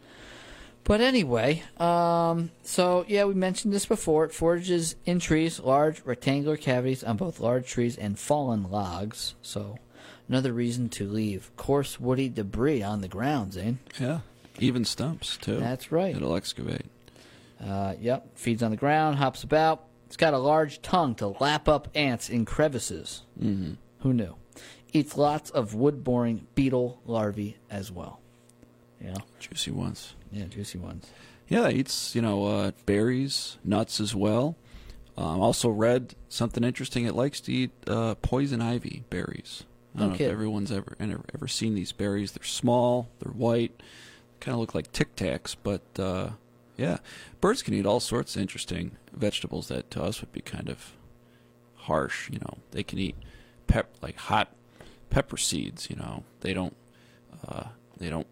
But 0.85 1.03
anyway, 1.03 1.63
um, 1.79 2.51
so 2.63 3.05
yeah, 3.09 3.25
we 3.25 3.35
mentioned 3.35 3.75
this 3.75 3.85
before. 3.85 4.25
It 4.25 4.33
forages 4.33 4.97
in 5.05 5.19
trees, 5.19 5.61
large 5.61 6.03
rectangular 6.05 6.57
cavities 6.57 7.05
on 7.05 7.19
both 7.19 7.41
large 7.41 7.67
trees 7.69 7.99
and 7.99 8.19
fallen 8.19 8.71
logs. 8.71 9.35
So, 9.43 9.77
another 10.31 10.53
reason 10.53 10.89
to 10.91 11.07
leave 11.07 11.51
coarse 11.59 12.01
woody 12.01 12.31
debris 12.31 12.83
on 12.83 13.03
the 13.03 13.09
ground, 13.09 13.53
Zane. 13.53 13.81
Yeah, 14.01 14.21
even 14.59 14.87
stumps 14.87 15.37
too. 15.37 15.59
That's 15.59 15.93
right. 15.93 16.17
It'll 16.17 16.35
excavate. 16.35 16.87
Uh, 17.63 17.95
yep, 18.01 18.27
feeds 18.35 18.63
on 18.63 18.71
the 18.71 18.77
ground, 18.79 19.17
hops 19.19 19.43
about. 19.43 19.85
It's 20.07 20.17
got 20.17 20.33
a 20.33 20.39
large 20.39 20.81
tongue 20.81 21.15
to 21.17 21.29
lap 21.29 21.69
up 21.69 21.89
ants 21.95 22.31
in 22.31 22.47
crevices. 22.47 23.25
Mm-hmm. 23.39 23.75
Who 24.01 24.13
knew? 24.13 24.37
Eats 24.93 25.17
lots 25.17 25.51
of 25.51 25.75
wood 25.75 26.03
boring 26.05 26.47
beetle 26.55 27.01
larvae 27.05 27.57
as 27.71 27.91
well. 27.93 28.21
Yeah, 29.01 29.15
Juicy 29.39 29.71
ones. 29.71 30.15
yeah, 30.33 30.45
juicy 30.47 30.79
ones. 30.79 31.07
Yeah, 31.49 31.69
it 31.69 31.77
eats 31.77 32.15
you 32.15 32.23
know 32.23 32.45
uh, 32.47 32.71
berries, 32.87 33.59
nuts 33.65 34.01
as 34.01 34.15
well. 34.15 34.57
Um, 35.17 35.41
also 35.41 35.69
read 35.69 36.15
something 36.29 36.63
interesting. 36.65 37.05
It 37.05 37.15
likes 37.15 37.41
to 37.43 37.53
eat 37.53 37.71
uh, 37.87 38.15
poison 38.17 38.61
ivy 38.61 39.05
berries. 39.11 39.65
I 39.95 40.01
don't 40.01 40.09
know 40.11 40.15
Okay. 40.15 40.25
if 40.27 40.33
everyone's 40.33 40.71
ever 40.73 40.97
ever 41.01 41.25
ever 41.35 41.49
seen 41.49 41.75
these 41.75 41.93
berries. 41.93 42.33
They're 42.33 42.45
small, 42.45 43.09
they're 43.21 43.33
white, 43.33 43.83
kind 44.41 44.55
of 44.55 44.61
look 44.61 44.75
like 44.75 44.91
Tic 44.93 45.15
Tacs, 45.17 45.55
but 45.63 45.83
uh, 45.99 46.31
yeah, 46.77 46.99
birds 47.41 47.63
can 47.63 47.75
eat 47.75 47.87
all 47.87 48.01
sorts 48.01 48.37
of 48.37 48.43
interesting 48.43 48.97
vegetables 49.13 49.69
that 49.69 49.91
to 49.93 50.03
us 50.03 50.21
would 50.21 50.33
be 50.33 50.41
kind 50.41 50.69
of 50.69 50.93
harsh. 51.75 52.31
You 52.31 52.39
know, 52.41 52.59
they 52.73 52.83
can 52.83 52.99
eat 52.99 53.17
pep 53.69 53.95
like 54.03 54.17
hot 54.17 54.53
pepper 55.11 55.37
seeds. 55.37 55.89
You 55.89 55.97
know, 55.97 56.25
they 56.41 56.53
don't 56.53 56.75
uh, 57.47 57.65
they 57.99 58.11
don't 58.11 58.27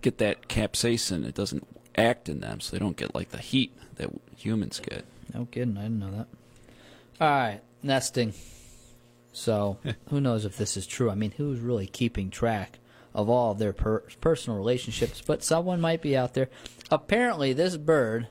get 0.00 0.18
that 0.18 0.48
capsaicin. 0.48 1.26
It 1.26 1.34
doesn't 1.34 1.66
act 1.96 2.28
in 2.28 2.40
them, 2.40 2.60
so 2.60 2.72
they 2.72 2.78
don't 2.80 2.96
get 2.96 3.14
like 3.14 3.30
the 3.30 3.38
heat 3.38 3.76
that 3.96 4.10
humans 4.36 4.80
get. 4.80 5.04
No 5.34 5.46
kidding, 5.46 5.76
I 5.76 5.82
didn't 5.82 5.98
know 5.98 6.10
that. 6.12 6.26
All 7.20 7.28
right, 7.28 7.60
nesting. 7.82 8.34
So, 9.32 9.78
who 10.10 10.20
knows 10.20 10.44
if 10.44 10.56
this 10.56 10.76
is 10.76 10.86
true? 10.86 11.10
I 11.10 11.14
mean, 11.14 11.32
who's 11.32 11.60
really 11.60 11.86
keeping 11.86 12.30
track 12.30 12.78
of 13.14 13.28
all 13.28 13.52
of 13.52 13.58
their 13.58 13.72
per- 13.72 14.04
personal 14.20 14.56
relationships? 14.58 15.22
But 15.24 15.42
someone 15.42 15.80
might 15.80 16.02
be 16.02 16.16
out 16.16 16.34
there. 16.34 16.48
Apparently, 16.90 17.52
this 17.52 17.76
bird 17.76 18.28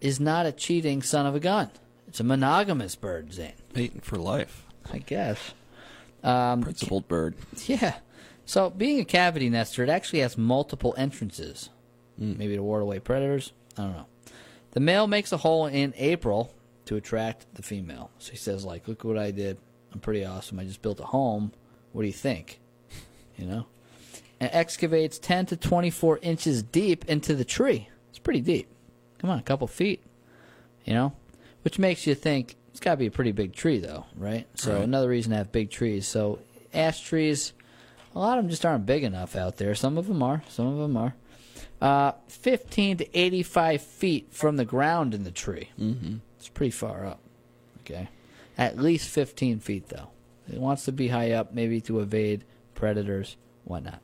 is 0.00 0.20
not 0.20 0.46
a 0.46 0.52
cheating 0.52 1.02
son 1.02 1.26
of 1.26 1.34
a 1.34 1.40
gun. 1.40 1.70
It's 2.06 2.20
a 2.20 2.24
monogamous 2.24 2.94
bird, 2.94 3.32
Zane. 3.32 3.54
Mating 3.74 4.00
for 4.00 4.16
life, 4.16 4.66
I 4.92 4.98
guess. 4.98 5.54
Um, 6.22 6.62
principled 6.62 7.08
bird. 7.08 7.34
yeah. 7.66 7.96
So, 8.46 8.70
being 8.70 9.00
a 9.00 9.04
cavity 9.04 9.48
nester, 9.48 9.82
it 9.82 9.88
actually 9.88 10.20
has 10.20 10.36
multiple 10.36 10.94
entrances. 10.96 11.70
Hmm. 12.18 12.36
Maybe 12.36 12.56
to 12.56 12.62
ward 12.62 12.82
away 12.82 12.98
predators. 12.98 13.52
I 13.76 13.82
don't 13.82 13.92
know. 13.92 14.06
The 14.72 14.80
male 14.80 15.06
makes 15.06 15.32
a 15.32 15.36
hole 15.38 15.66
in 15.66 15.94
April 15.96 16.52
to 16.86 16.96
attract 16.96 17.46
the 17.54 17.62
female. 17.62 18.10
So 18.18 18.32
he 18.32 18.36
says, 18.36 18.64
like, 18.64 18.86
look 18.88 19.04
what 19.04 19.18
I 19.18 19.30
did. 19.30 19.58
I'm 19.92 20.00
pretty 20.00 20.24
awesome. 20.24 20.58
I 20.58 20.64
just 20.64 20.82
built 20.82 21.00
a 21.00 21.04
home. 21.04 21.52
What 21.92 22.02
do 22.02 22.06
you 22.06 22.12
think? 22.12 22.60
You 23.36 23.46
know? 23.46 23.66
And 24.38 24.48
excavates 24.52 25.18
10 25.18 25.46
to 25.46 25.56
24 25.56 26.20
inches 26.22 26.62
deep 26.62 27.04
into 27.06 27.34
the 27.34 27.44
tree. 27.44 27.88
It's 28.10 28.20
pretty 28.20 28.40
deep. 28.40 28.68
Come 29.18 29.28
on, 29.28 29.40
a 29.40 29.42
couple 29.42 29.66
feet. 29.66 30.04
You 30.84 30.94
know? 30.94 31.14
Which 31.62 31.80
makes 31.80 32.06
you 32.06 32.14
think 32.14 32.54
it's 32.74 32.80
got 32.80 32.90
to 32.90 32.96
be 32.96 33.06
a 33.06 33.10
pretty 33.12 33.30
big 33.30 33.52
tree, 33.52 33.78
though, 33.78 34.04
right? 34.16 34.48
So 34.54 34.74
Right. 34.74 34.82
another 34.82 35.08
reason 35.08 35.30
to 35.30 35.36
have 35.36 35.52
big 35.52 35.70
trees. 35.70 36.08
So 36.08 36.40
ash 36.72 37.00
trees, 37.02 37.52
a 38.16 38.18
lot 38.18 38.36
of 38.36 38.42
them 38.42 38.50
just 38.50 38.66
aren't 38.66 38.84
big 38.84 39.04
enough 39.04 39.36
out 39.36 39.58
there. 39.58 39.76
Some 39.76 39.96
of 39.96 40.08
them 40.08 40.24
are. 40.24 40.42
Some 40.48 40.66
of 40.66 40.78
them 40.78 40.96
are. 40.96 41.14
Uh, 41.80 42.12
15 42.26 42.96
to 42.96 43.16
85 43.16 43.80
feet 43.80 44.26
from 44.32 44.56
the 44.56 44.64
ground 44.64 45.14
in 45.14 45.22
the 45.22 45.30
tree. 45.30 45.68
Mm-hmm. 45.80 46.16
It's 46.36 46.48
pretty 46.48 46.72
far 46.72 47.06
up. 47.06 47.20
Okay. 47.82 48.08
At 48.58 48.76
least 48.76 49.08
15 49.08 49.60
feet, 49.60 49.88
though. 49.90 50.08
It 50.52 50.58
wants 50.58 50.84
to 50.86 50.92
be 50.92 51.08
high 51.08 51.30
up, 51.30 51.54
maybe 51.54 51.80
to 51.82 52.00
evade 52.00 52.42
predators, 52.74 53.36
whatnot. 53.62 54.00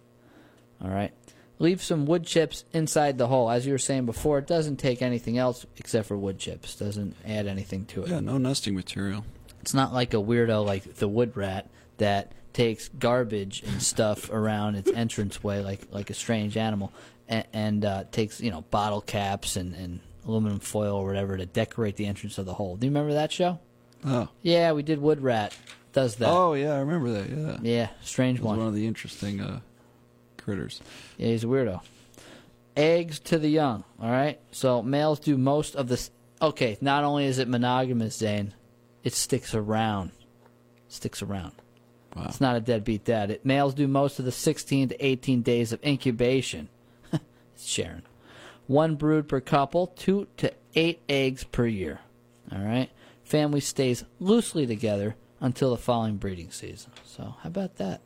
All 0.80 0.90
right. 0.90 1.12
Leave 1.60 1.82
some 1.82 2.06
wood 2.06 2.24
chips 2.26 2.64
inside 2.72 3.18
the 3.18 3.28
hole. 3.28 3.48
As 3.50 3.64
you 3.66 3.72
were 3.72 3.78
saying 3.78 4.06
before, 4.06 4.38
it 4.38 4.46
doesn't 4.48 4.78
take 4.78 5.02
anything 5.02 5.38
else 5.38 5.64
except 5.76 6.08
for 6.08 6.16
wood 6.16 6.38
chips. 6.38 6.74
Doesn't 6.74 7.14
add 7.24 7.46
anything 7.46 7.84
to 7.86 8.02
it. 8.02 8.08
Yeah, 8.08 8.18
no 8.20 8.38
nesting 8.38 8.74
material. 8.74 9.24
It's 9.60 9.74
not 9.74 9.92
like 9.92 10.12
a 10.14 10.16
weirdo 10.16 10.64
like 10.64 10.94
the 10.96 11.06
wood 11.06 11.36
rat 11.36 11.68
that 11.98 12.32
takes 12.54 12.88
garbage 12.88 13.62
and 13.62 13.80
stuff 13.82 14.30
around 14.30 14.74
its 14.74 14.90
entranceway 14.90 15.62
like 15.62 15.82
like 15.92 16.10
a 16.10 16.14
strange 16.14 16.56
animal 16.56 16.92
and, 17.28 17.44
and 17.52 17.84
uh, 17.84 18.04
takes 18.10 18.40
you 18.40 18.50
know 18.50 18.62
bottle 18.70 19.02
caps 19.02 19.56
and, 19.56 19.74
and 19.74 20.00
aluminum 20.26 20.60
foil 20.60 20.96
or 20.96 21.06
whatever 21.06 21.36
to 21.36 21.44
decorate 21.46 21.96
the 21.96 22.06
entrance 22.06 22.38
of 22.38 22.46
the 22.46 22.54
hole. 22.54 22.76
Do 22.76 22.86
you 22.86 22.90
remember 22.90 23.12
that 23.14 23.30
show? 23.32 23.58
Oh, 24.04 24.28
Yeah, 24.40 24.72
we 24.72 24.82
did 24.82 24.98
wood 25.00 25.20
rat. 25.20 25.54
Does 25.92 26.16
that? 26.16 26.28
oh 26.30 26.54
yeah, 26.54 26.72
I 26.72 26.78
remember 26.78 27.10
that. 27.12 27.28
Yeah, 27.28 27.58
Yeah, 27.60 27.88
strange 28.02 28.40
one. 28.40 28.56
one 28.58 28.66
of 28.68 28.74
the 28.74 28.86
interesting 28.86 29.42
uh, 29.42 29.60
critters. 30.50 30.80
Yeah, 31.16 31.28
he's 31.28 31.44
a 31.44 31.46
weirdo. 31.46 31.80
Eggs 32.76 33.20
to 33.20 33.38
the 33.38 33.48
young. 33.48 33.84
All 34.02 34.10
right. 34.10 34.40
So 34.50 34.82
males 34.82 35.20
do 35.20 35.38
most 35.38 35.76
of 35.76 35.86
this. 35.86 36.10
Okay, 36.42 36.76
not 36.80 37.04
only 37.04 37.26
is 37.26 37.38
it 37.38 37.46
monogamous, 37.46 38.16
Zane, 38.16 38.52
it 39.04 39.14
sticks 39.14 39.54
around. 39.54 40.10
Sticks 40.88 41.22
around. 41.22 41.52
Wow. 42.16 42.24
It's 42.26 42.40
not 42.40 42.56
a 42.56 42.60
deadbeat 42.60 43.04
dad. 43.04 43.30
It, 43.30 43.46
males 43.46 43.74
do 43.74 43.86
most 43.86 44.18
of 44.18 44.24
the 44.24 44.32
16 44.32 44.88
to 44.88 45.06
18 45.06 45.42
days 45.42 45.72
of 45.72 45.80
incubation. 45.84 46.68
it's 47.12 47.64
Sharon. 47.64 48.02
One 48.66 48.96
brood 48.96 49.28
per 49.28 49.40
couple, 49.40 49.86
two 49.86 50.26
to 50.38 50.52
eight 50.74 51.00
eggs 51.08 51.44
per 51.44 51.66
year. 51.66 52.00
All 52.50 52.58
right. 52.58 52.90
Family 53.22 53.60
stays 53.60 54.04
loosely 54.18 54.66
together 54.66 55.14
until 55.38 55.70
the 55.70 55.76
following 55.76 56.16
breeding 56.16 56.50
season. 56.50 56.90
So 57.04 57.36
how 57.40 57.48
about 57.48 57.76
that? 57.76 58.00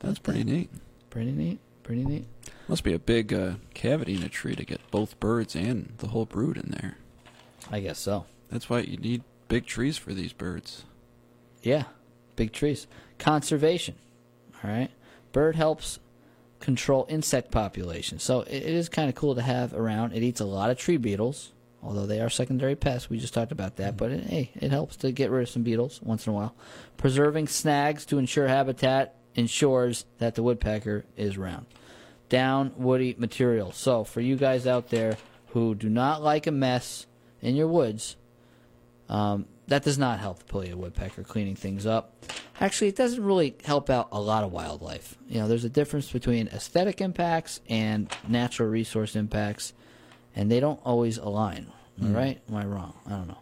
That's 0.00 0.18
pretty 0.18 0.42
neat. 0.42 0.70
Pretty 1.10 1.32
neat. 1.32 1.58
Pretty 1.82 2.04
neat. 2.04 2.26
Must 2.68 2.84
be 2.84 2.92
a 2.92 2.98
big 2.98 3.34
uh, 3.34 3.54
cavity 3.74 4.14
in 4.14 4.22
a 4.22 4.28
tree 4.28 4.54
to 4.54 4.64
get 4.64 4.80
both 4.90 5.18
birds 5.18 5.56
and 5.56 5.92
the 5.98 6.08
whole 6.08 6.24
brood 6.24 6.56
in 6.56 6.70
there. 6.70 6.98
I 7.70 7.80
guess 7.80 7.98
so. 7.98 8.26
That's 8.48 8.70
why 8.70 8.80
you 8.80 8.96
need 8.96 9.22
big 9.48 9.66
trees 9.66 9.98
for 9.98 10.14
these 10.14 10.32
birds. 10.32 10.84
Yeah, 11.62 11.84
big 12.36 12.52
trees. 12.52 12.86
Conservation. 13.18 13.96
All 14.62 14.70
right. 14.70 14.90
Bird 15.32 15.56
helps 15.56 15.98
control 16.60 17.06
insect 17.08 17.50
populations. 17.50 18.22
So 18.22 18.42
it, 18.42 18.62
it 18.62 18.74
is 18.74 18.88
kind 18.88 19.08
of 19.08 19.14
cool 19.14 19.34
to 19.34 19.42
have 19.42 19.74
around. 19.74 20.12
It 20.12 20.22
eats 20.22 20.40
a 20.40 20.44
lot 20.44 20.70
of 20.70 20.78
tree 20.78 20.96
beetles, 20.96 21.52
although 21.82 22.06
they 22.06 22.20
are 22.20 22.30
secondary 22.30 22.76
pests. 22.76 23.10
We 23.10 23.18
just 23.18 23.34
talked 23.34 23.52
about 23.52 23.76
that, 23.76 23.96
but 23.96 24.12
it, 24.12 24.24
hey, 24.24 24.50
it 24.54 24.70
helps 24.70 24.96
to 24.98 25.10
get 25.10 25.30
rid 25.30 25.42
of 25.42 25.48
some 25.48 25.62
beetles 25.62 26.00
once 26.02 26.26
in 26.26 26.32
a 26.32 26.36
while. 26.36 26.54
Preserving 26.96 27.48
snags 27.48 28.04
to 28.06 28.18
ensure 28.18 28.46
habitat 28.46 29.16
ensures 29.34 30.04
that 30.18 30.34
the 30.34 30.42
woodpecker 30.42 31.04
is 31.16 31.36
around. 31.36 31.66
Down 32.28 32.72
woody 32.76 33.14
material. 33.18 33.72
So 33.72 34.04
for 34.04 34.20
you 34.20 34.36
guys 34.36 34.66
out 34.66 34.88
there 34.88 35.16
who 35.48 35.74
do 35.74 35.88
not 35.88 36.22
like 36.22 36.46
a 36.46 36.52
mess 36.52 37.06
in 37.40 37.56
your 37.56 37.68
woods, 37.68 38.16
um, 39.08 39.46
that 39.66 39.82
does 39.82 39.98
not 39.98 40.20
help 40.20 40.38
the 40.38 40.44
pileated 40.44 40.76
woodpecker 40.76 41.22
cleaning 41.22 41.56
things 41.56 41.86
up. 41.86 42.24
Actually, 42.60 42.88
it 42.88 42.96
doesn't 42.96 43.24
really 43.24 43.56
help 43.64 43.88
out 43.88 44.08
a 44.12 44.20
lot 44.20 44.44
of 44.44 44.52
wildlife. 44.52 45.16
You 45.28 45.40
know, 45.40 45.48
there's 45.48 45.64
a 45.64 45.70
difference 45.70 46.10
between 46.10 46.48
aesthetic 46.48 47.00
impacts 47.00 47.60
and 47.68 48.12
natural 48.28 48.68
resource 48.68 49.16
impacts, 49.16 49.72
and 50.36 50.50
they 50.50 50.60
don't 50.60 50.80
always 50.84 51.18
align. 51.18 51.72
Am 52.00 52.14
I 52.14 52.18
right? 52.18 52.40
Am 52.48 52.56
I 52.56 52.64
wrong? 52.64 52.94
I 53.06 53.10
don't 53.10 53.28
know. 53.28 53.38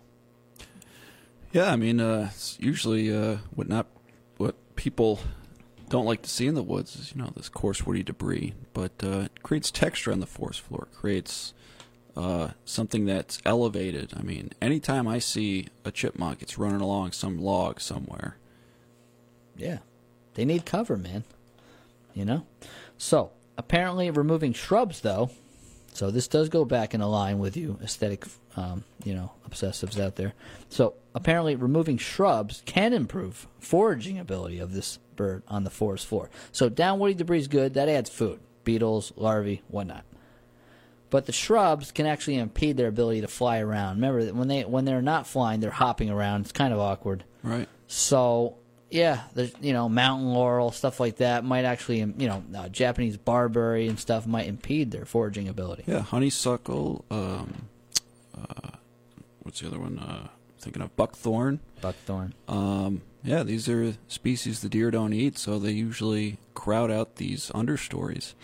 Yeah, 1.52 1.72
I 1.72 1.76
mean, 1.76 2.00
uh, 2.00 2.28
it's 2.30 2.58
usually 2.60 3.14
uh, 3.14 3.38
what 3.54 3.68
not 3.68 3.86
what 4.36 4.54
people 4.76 5.20
don't 5.88 6.06
like 6.06 6.22
to 6.22 6.30
see 6.30 6.46
in 6.46 6.54
the 6.54 6.62
woods 6.62 6.96
is 6.96 7.12
you 7.14 7.22
know 7.22 7.32
this 7.34 7.48
coarse 7.48 7.86
woody 7.86 8.02
debris, 8.02 8.54
but 8.72 8.92
uh, 9.02 9.20
it 9.26 9.42
creates 9.42 9.70
texture 9.70 10.12
on 10.12 10.20
the 10.20 10.26
forest 10.26 10.60
floor. 10.60 10.88
It 10.90 10.96
creates 10.96 11.54
uh, 12.16 12.50
something 12.64 13.06
that's 13.06 13.40
elevated. 13.44 14.12
I 14.16 14.22
mean, 14.22 14.50
anytime 14.60 15.06
I 15.06 15.20
see 15.20 15.68
a 15.84 15.90
chipmunk, 15.90 16.42
it's 16.42 16.58
running 16.58 16.80
along 16.80 17.12
some 17.12 17.38
log 17.38 17.80
somewhere. 17.80 18.36
Yeah. 19.56 19.78
They 20.34 20.44
need 20.44 20.64
cover, 20.64 20.96
man. 20.96 21.24
You 22.14 22.24
know? 22.24 22.46
So, 22.96 23.30
apparently 23.56 24.10
removing 24.10 24.52
shrubs 24.52 25.00
though. 25.00 25.30
So 25.98 26.12
this 26.12 26.28
does 26.28 26.48
go 26.48 26.64
back 26.64 26.94
in 26.94 27.00
a 27.00 27.08
line 27.08 27.40
with 27.40 27.56
you 27.56 27.78
aesthetic 27.82 28.24
um, 28.58 28.84
you 29.04 29.14
know, 29.14 29.32
obsessives 29.48 30.00
out 30.00 30.16
there. 30.16 30.32
So, 30.68 30.94
apparently 31.14 31.54
removing 31.54 31.96
shrubs 31.96 32.62
can 32.66 32.92
improve 32.92 33.46
foraging 33.58 34.18
ability 34.18 34.58
of 34.58 34.72
this 34.72 34.98
bird 35.16 35.42
on 35.48 35.64
the 35.64 35.70
forest 35.70 36.06
floor. 36.06 36.28
So, 36.50 36.68
down 36.68 36.98
woody 36.98 37.14
debris 37.14 37.38
is 37.38 37.48
good. 37.48 37.74
That 37.74 37.88
adds 37.88 38.10
food, 38.10 38.40
beetles, 38.64 39.12
larvae, 39.16 39.62
whatnot. 39.68 40.04
But 41.10 41.26
the 41.26 41.32
shrubs 41.32 41.92
can 41.92 42.06
actually 42.06 42.36
impede 42.36 42.76
their 42.76 42.88
ability 42.88 43.20
to 43.22 43.28
fly 43.28 43.60
around. 43.60 43.96
Remember 43.96 44.24
that 44.24 44.34
when 44.34 44.48
they 44.48 44.64
when 44.64 44.84
they're 44.84 45.00
not 45.02 45.26
flying, 45.26 45.60
they're 45.60 45.70
hopping 45.70 46.10
around. 46.10 46.42
It's 46.42 46.52
kind 46.52 46.72
of 46.72 46.80
awkward. 46.80 47.24
Right. 47.42 47.68
So 47.86 48.56
yeah, 48.90 49.22
there's 49.34 49.52
you 49.60 49.72
know 49.72 49.88
mountain 49.88 50.28
laurel 50.28 50.70
stuff 50.70 51.00
like 51.00 51.16
that 51.16 51.44
might 51.44 51.64
actually 51.64 51.98
you 51.98 52.28
know 52.28 52.42
uh, 52.56 52.68
Japanese 52.68 53.16
barberry 53.16 53.86
and 53.88 53.98
stuff 53.98 54.26
might 54.26 54.46
impede 54.46 54.90
their 54.90 55.04
foraging 55.04 55.48
ability. 55.48 55.84
Yeah, 55.86 56.00
honeysuckle. 56.00 57.04
Um, 57.10 57.68
uh, 58.36 58.70
what's 59.40 59.60
the 59.60 59.66
other 59.66 59.78
one? 59.78 59.98
Uh, 59.98 60.28
thinking 60.58 60.82
of 60.82 60.94
buckthorn. 60.96 61.60
Buckthorn. 61.80 62.34
Um, 62.46 63.02
yeah, 63.22 63.42
these 63.42 63.68
are 63.68 63.94
species 64.08 64.60
the 64.60 64.68
deer 64.68 64.90
don't 64.90 65.12
eat, 65.12 65.38
so 65.38 65.58
they 65.58 65.72
usually 65.72 66.38
crowd 66.54 66.90
out 66.90 67.16
these 67.16 67.50
understories. 67.50 68.34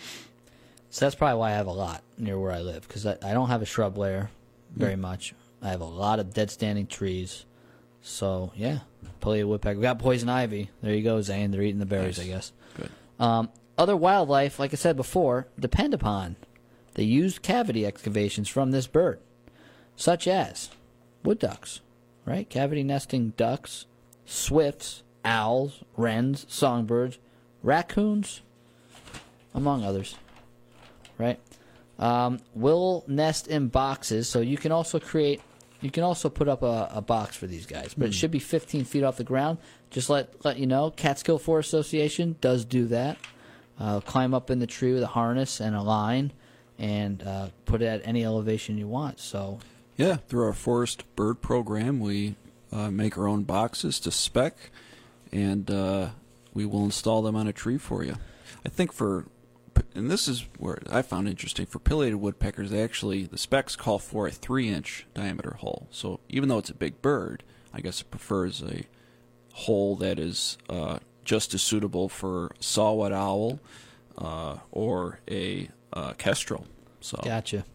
So 0.89 1.05
that's 1.05 1.15
probably 1.15 1.39
why 1.39 1.51
I 1.51 1.55
have 1.55 1.67
a 1.67 1.73
lot 1.73 2.03
near 2.17 2.39
where 2.39 2.51
I 2.51 2.61
live 2.61 2.87
because 2.87 3.05
I, 3.05 3.17
I 3.21 3.33
don't 3.33 3.49
have 3.49 3.61
a 3.61 3.65
shrub 3.65 3.97
layer 3.97 4.29
very 4.75 4.95
much. 4.95 5.33
I 5.61 5.69
have 5.69 5.81
a 5.81 5.85
lot 5.85 6.19
of 6.19 6.33
dead 6.33 6.51
standing 6.51 6.87
trees. 6.87 7.45
So 8.01 8.51
yeah, 8.55 8.79
pileated 9.25 9.47
woodpecker. 9.47 9.77
We 9.77 9.81
got 9.81 9.97
poison 9.97 10.29
ivy. 10.29 10.69
There 10.83 10.93
you 10.93 11.01
go, 11.01 11.19
Zane. 11.21 11.49
They're 11.49 11.63
eating 11.63 11.79
the 11.79 11.85
berries, 11.87 12.19
Nice. 12.19 12.27
I 12.27 12.29
guess. 12.29 12.51
Good. 12.77 12.89
Um, 13.19 13.49
other 13.75 13.97
wildlife, 13.97 14.59
like 14.59 14.71
I 14.71 14.75
said 14.75 14.95
before, 14.95 15.47
depend 15.59 15.93
upon 15.95 16.35
the 16.93 17.03
used 17.05 17.41
cavity 17.41 17.85
excavations 17.87 18.47
from 18.47 18.69
this 18.69 18.85
bird, 18.85 19.19
such 19.95 20.27
as 20.27 20.69
wood 21.23 21.39
ducks, 21.39 21.81
right? 22.25 22.47
Cavity 22.47 22.83
nesting 22.83 23.33
ducks, 23.35 23.87
swifts, 24.25 25.01
owls, 25.25 25.83
wrens, 25.97 26.45
songbirds, 26.47 27.17
raccoons, 27.63 28.41
among 29.55 29.83
others, 29.83 30.15
right? 31.17 31.39
Um, 31.97 32.39
will 32.53 33.03
nest 33.07 33.47
in 33.47 33.69
boxes, 33.69 34.29
so 34.29 34.39
you 34.39 34.57
can 34.57 34.71
also 34.71 34.99
create. 34.99 35.41
You 35.85 35.91
can 35.91 36.01
also 36.01 36.29
put 36.29 36.47
up 36.47 36.63
a, 36.63 36.89
a 36.95 37.01
box 37.01 37.35
for 37.35 37.45
these 37.45 37.67
guys, 37.67 37.93
but 37.93 38.07
it 38.07 38.13
should 38.15 38.31
be 38.31 38.39
15 38.39 38.85
feet 38.85 39.03
off 39.03 39.17
the 39.17 39.23
ground. 39.23 39.59
Just 39.91 40.09
let 40.09 40.43
let 40.43 40.57
you 40.57 40.65
know, 40.65 40.89
Catskill 40.89 41.37
Forest 41.37 41.69
Association 41.69 42.37
does 42.41 42.65
do 42.65 42.87
that. 42.87 43.17
Uh, 43.79 43.99
climb 43.99 44.33
up 44.33 44.49
in 44.49 44.57
the 44.57 44.65
tree 44.65 44.93
with 44.93 45.03
a 45.03 45.07
harness 45.07 45.59
and 45.59 45.75
a 45.75 45.83
line, 45.83 46.31
and 46.79 47.21
uh, 47.21 47.49
put 47.65 47.83
it 47.83 47.85
at 47.85 48.01
any 48.03 48.25
elevation 48.25 48.79
you 48.79 48.87
want. 48.87 49.19
So 49.19 49.59
Yeah, 49.95 50.15
through 50.15 50.45
our 50.45 50.53
forest 50.53 51.03
bird 51.15 51.41
program, 51.41 51.99
we 51.99 52.33
uh, 52.71 52.89
make 52.89 53.15
our 53.15 53.27
own 53.27 53.43
boxes 53.43 53.99
to 53.99 54.11
spec, 54.11 54.71
and 55.31 55.69
uh, 55.69 56.09
we 56.51 56.65
will 56.65 56.83
install 56.83 57.21
them 57.21 57.35
on 57.35 57.47
a 57.47 57.53
tree 57.53 57.77
for 57.77 58.03
you. 58.03 58.15
I 58.65 58.69
think 58.69 58.91
for, 58.91 59.25
and 59.93 60.11
this 60.11 60.27
is 60.27 60.45
where 60.57 60.79
I 60.89 61.01
found 61.01 61.27
interesting 61.27 61.65
for 61.65 61.79
pileated 61.79 62.15
woodpeckers, 62.15 62.71
they 62.71 62.83
actually 62.83 63.23
the 63.23 63.37
specs 63.37 63.75
call 63.75 63.99
for 63.99 64.27
a 64.27 64.31
three-inch 64.31 65.07
diameter 65.13 65.57
hole. 65.59 65.87
So 65.91 66.19
even 66.29 66.49
though 66.49 66.57
it's 66.57 66.69
a 66.69 66.75
big 66.75 67.01
bird, 67.01 67.43
I 67.73 67.81
guess 67.81 68.01
it 68.01 68.11
prefers 68.11 68.61
a 68.61 68.83
hole 69.53 69.95
that 69.97 70.19
is 70.19 70.57
uh, 70.69 70.99
just 71.23 71.53
as 71.53 71.61
suitable 71.61 72.09
for 72.09 72.51
sawwhet 72.59 73.13
owl 73.13 73.59
uh, 74.17 74.57
or 74.71 75.19
a 75.29 75.69
uh, 75.93 76.13
kestrel. 76.13 76.67
So 77.01 77.19
Gotcha. 77.23 77.65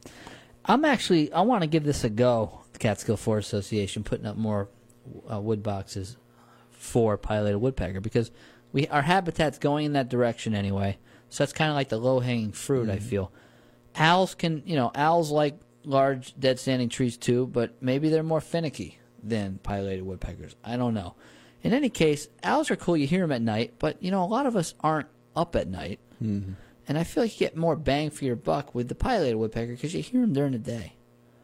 I'm 0.64 0.84
actually. 0.84 1.32
I 1.32 1.40
want 1.42 1.62
to 1.62 1.66
give 1.66 1.84
this 1.84 2.04
a 2.04 2.10
go. 2.10 2.60
The 2.72 2.78
Catskill 2.78 3.16
Forest 3.16 3.52
Association 3.52 4.04
putting 4.04 4.26
up 4.26 4.36
more 4.36 4.68
uh, 5.30 5.40
wood 5.40 5.62
boxes 5.62 6.16
for 6.70 7.16
pileated 7.16 7.60
woodpecker 7.60 8.00
because 8.00 8.30
we 8.72 8.86
our 8.88 9.02
habitat's 9.02 9.58
going 9.58 9.86
in 9.86 9.92
that 9.94 10.08
direction 10.08 10.54
anyway. 10.54 10.98
So 11.30 11.42
that's 11.42 11.52
kind 11.52 11.70
of 11.70 11.76
like 11.76 11.88
the 11.88 11.98
low 11.98 12.20
hanging 12.20 12.52
fruit. 12.52 12.90
I 12.90 12.98
feel 12.98 13.32
owls 13.96 14.34
can. 14.34 14.62
You 14.66 14.76
know, 14.76 14.90
owls 14.94 15.30
like 15.30 15.58
large 15.84 16.38
dead 16.38 16.58
standing 16.58 16.88
trees 16.88 17.16
too, 17.16 17.46
but 17.46 17.82
maybe 17.82 18.08
they're 18.08 18.22
more 18.22 18.40
finicky 18.40 18.98
than 19.22 19.58
pileated 19.62 20.04
woodpeckers. 20.04 20.54
I 20.64 20.76
don't 20.76 20.94
know. 20.94 21.14
In 21.62 21.72
any 21.72 21.88
case, 21.88 22.28
owls 22.42 22.70
are 22.70 22.76
cool. 22.76 22.96
You 22.96 23.06
hear 23.06 23.20
them 23.20 23.32
at 23.32 23.42
night, 23.42 23.74
but 23.78 24.02
you 24.02 24.10
know 24.10 24.24
a 24.24 24.26
lot 24.26 24.46
of 24.46 24.56
us 24.56 24.74
aren't 24.80 25.08
up 25.36 25.56
at 25.56 25.68
night. 25.68 26.00
And 26.88 26.98
I 26.98 27.04
feel 27.04 27.22
like 27.22 27.40
you 27.40 27.46
get 27.46 27.56
more 27.56 27.76
bang 27.76 28.10
for 28.10 28.24
your 28.24 28.36
buck 28.36 28.74
with 28.74 28.88
the 28.88 28.94
pileated 28.94 29.36
woodpecker 29.36 29.72
because 29.72 29.94
you 29.94 30.02
hear 30.02 30.22
them 30.22 30.32
during 30.32 30.52
the 30.52 30.58
day, 30.58 30.94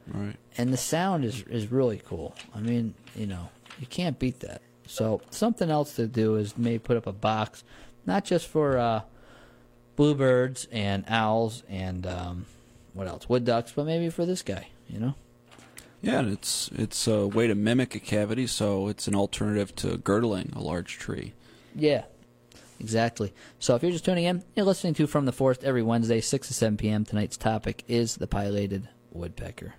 right. 0.08 0.34
and 0.58 0.72
the 0.72 0.76
sound 0.76 1.24
is 1.24 1.42
is 1.42 1.70
really 1.70 2.02
cool. 2.04 2.34
I 2.54 2.60
mean, 2.60 2.94
you 3.14 3.26
know, 3.26 3.48
you 3.78 3.86
can't 3.86 4.18
beat 4.18 4.40
that. 4.40 4.62
So 4.86 5.20
something 5.30 5.70
else 5.70 5.94
to 5.96 6.06
do 6.06 6.36
is 6.36 6.56
maybe 6.56 6.78
put 6.78 6.96
up 6.96 7.06
a 7.06 7.12
box, 7.12 7.64
not 8.06 8.24
just 8.24 8.48
for 8.48 8.78
uh, 8.78 9.02
bluebirds 9.96 10.68
and 10.70 11.04
owls 11.08 11.62
and 11.68 12.06
um, 12.06 12.46
what 12.92 13.06
else, 13.08 13.28
wood 13.28 13.44
ducks, 13.44 13.72
but 13.74 13.86
maybe 13.86 14.10
for 14.10 14.24
this 14.26 14.42
guy. 14.42 14.68
You 14.88 15.00
know, 15.00 15.14
Yeah, 16.00 16.20
and 16.20 16.32
it's 16.32 16.70
it's 16.74 17.08
a 17.08 17.26
way 17.26 17.48
to 17.48 17.54
mimic 17.54 17.94
a 17.94 17.98
cavity, 17.98 18.46
so 18.46 18.88
it's 18.88 19.08
an 19.08 19.14
alternative 19.16 19.74
to 19.76 19.96
girdling 19.98 20.52
a 20.54 20.60
large 20.60 20.98
tree. 20.98 21.32
Yeah, 21.74 22.04
exactly. 22.78 23.32
So 23.58 23.74
if 23.74 23.82
you're 23.82 23.92
just 23.92 24.04
tuning 24.04 24.24
in, 24.24 24.44
you're 24.54 24.64
listening 24.64 24.94
to 24.94 25.06
From 25.06 25.26
the 25.26 25.32
Forest 25.32 25.64
every 25.64 25.82
Wednesday, 25.82 26.20
6 26.20 26.48
to 26.48 26.54
7 26.54 26.76
p.m. 26.76 27.04
Tonight's 27.04 27.36
topic 27.36 27.82
is 27.88 28.16
the 28.16 28.26
pileated 28.28 28.88
woodpecker. 29.10 29.74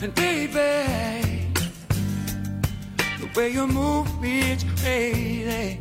And 0.00 0.14
baby, 0.14 1.44
the 3.18 3.28
way 3.34 3.48
you 3.50 3.66
move 3.66 4.20
me, 4.20 4.52
it's 4.52 4.64
crazy. 4.80 5.80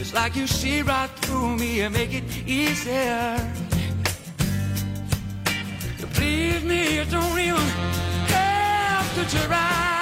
It's 0.00 0.12
like 0.12 0.34
you 0.34 0.48
see 0.48 0.82
right 0.82 1.08
through 1.20 1.58
me 1.58 1.82
and 1.82 1.94
make 1.94 2.12
it 2.12 2.24
easier. 2.44 3.38
Believe 6.00 6.12
please 6.14 6.64
me, 6.64 6.96
you 6.96 7.04
don't 7.04 7.38
even 7.38 7.68
have 8.34 9.14
to 9.14 9.46
try. 9.46 9.95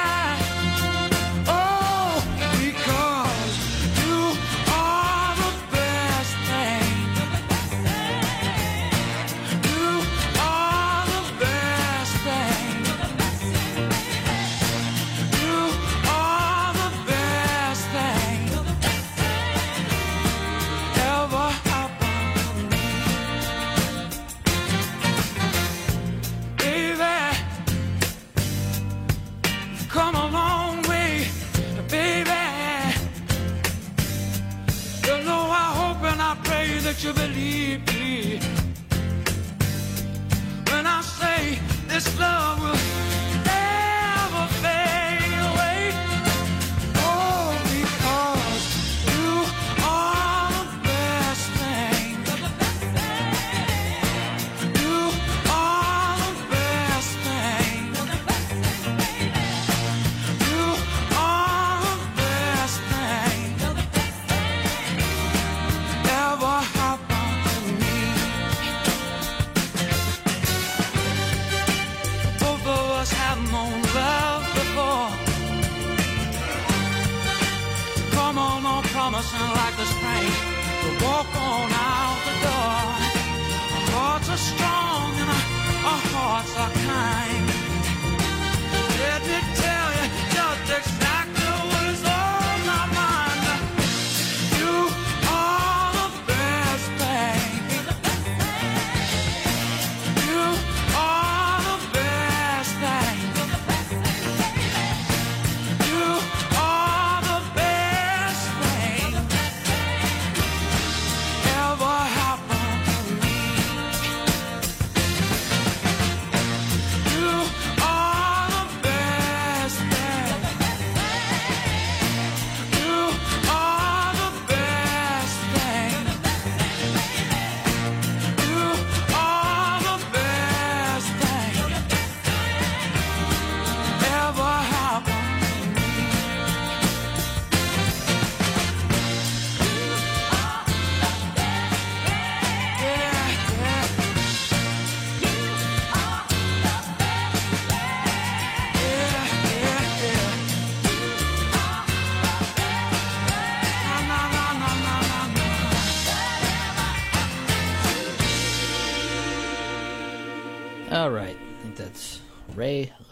That 36.84 37.02
you 37.02 37.14
believe 37.14 37.83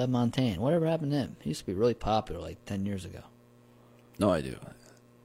Ray 0.02 0.12
LaMontagne. 0.12 0.58
Whatever 0.58 0.86
happened 0.86 1.12
to 1.12 1.18
him? 1.18 1.36
He 1.40 1.50
used 1.50 1.60
to 1.60 1.66
be 1.66 1.74
really 1.74 1.94
popular 1.94 2.40
like 2.40 2.64
10 2.66 2.86
years 2.86 3.04
ago. 3.04 3.20
No, 4.18 4.30
I 4.30 4.40
do. 4.40 4.56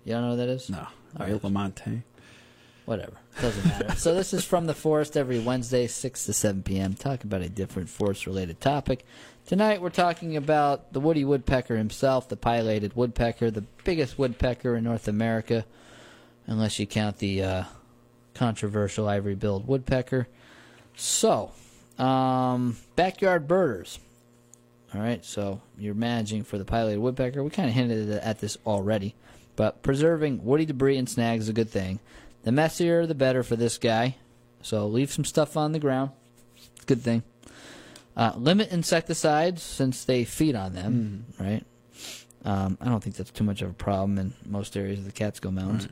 You 0.03 0.13
don't 0.13 0.21
know 0.23 0.31
who 0.31 0.37
that 0.37 0.49
is? 0.49 0.69
No. 0.69 0.87
All 1.19 1.27
right. 1.27 1.41
Lamontagne. 1.41 2.03
Whatever. 2.85 3.17
Doesn't 3.41 3.65
matter. 3.65 3.95
so 3.97 4.15
this 4.15 4.33
is 4.33 4.45
from 4.45 4.65
the 4.65 4.73
forest 4.73 5.17
every 5.17 5.39
Wednesday, 5.39 5.87
6 5.87 6.25
to 6.25 6.33
7 6.33 6.63
p.m. 6.63 6.93
Talk 6.93 7.23
about 7.25 7.41
a 7.41 7.49
different 7.49 7.89
forest-related 7.89 8.61
topic. 8.61 9.05
Tonight 9.45 9.81
we're 9.81 9.89
talking 9.89 10.37
about 10.37 10.93
the 10.93 11.01
woody 11.01 11.25
woodpecker 11.25 11.75
himself, 11.75 12.29
the 12.29 12.37
pileated 12.37 12.95
woodpecker, 12.95 13.51
the 13.51 13.65
biggest 13.83 14.17
woodpecker 14.17 14.75
in 14.75 14.85
North 14.85 15.07
America, 15.07 15.65
unless 16.45 16.79
you 16.79 16.87
count 16.87 17.17
the 17.17 17.43
uh, 17.43 17.63
controversial 18.33 19.07
ivory-billed 19.09 19.67
woodpecker. 19.67 20.27
So, 20.95 21.51
um, 21.97 22.77
backyard 22.95 23.47
birders. 23.47 23.99
All 24.97 25.03
right, 25.03 25.23
so 25.23 25.61
you're 25.77 25.93
managing 25.93 26.43
for 26.43 26.57
the 26.57 26.65
pileated 26.65 26.99
woodpecker. 26.99 27.43
We 27.43 27.51
kind 27.51 27.69
of 27.69 27.75
hinted 27.75 28.09
at 28.09 28.39
this 28.39 28.57
already, 28.65 29.13
but 29.55 29.83
preserving 29.83 30.43
woody 30.43 30.65
debris 30.65 30.97
and 30.97 31.07
snags 31.07 31.43
is 31.43 31.49
a 31.49 31.53
good 31.53 31.69
thing. 31.69 31.99
The 32.41 32.51
messier, 32.51 33.05
the 33.05 33.13
better 33.13 33.43
for 33.43 33.55
this 33.55 33.77
guy. 33.77 34.15
So 34.63 34.87
leave 34.87 35.11
some 35.11 35.23
stuff 35.23 35.55
on 35.55 35.71
the 35.71 35.77
ground. 35.77 36.11
It's 36.55 36.81
a 36.81 36.87
good 36.87 37.01
thing. 37.01 37.21
Uh, 38.15 38.33
limit 38.37 38.71
insecticides 38.71 39.61
since 39.61 40.03
they 40.03 40.25
feed 40.25 40.55
on 40.55 40.73
them, 40.73 41.25
right? 41.39 41.63
Um, 42.43 42.79
I 42.81 42.85
don't 42.85 43.03
think 43.03 43.17
that's 43.17 43.29
too 43.29 43.43
much 43.43 43.61
of 43.61 43.69
a 43.69 43.73
problem 43.73 44.17
in 44.17 44.33
most 44.47 44.75
areas 44.75 44.97
of 44.97 45.05
the 45.05 45.11
Catskill 45.11 45.51
Mountains. 45.51 45.89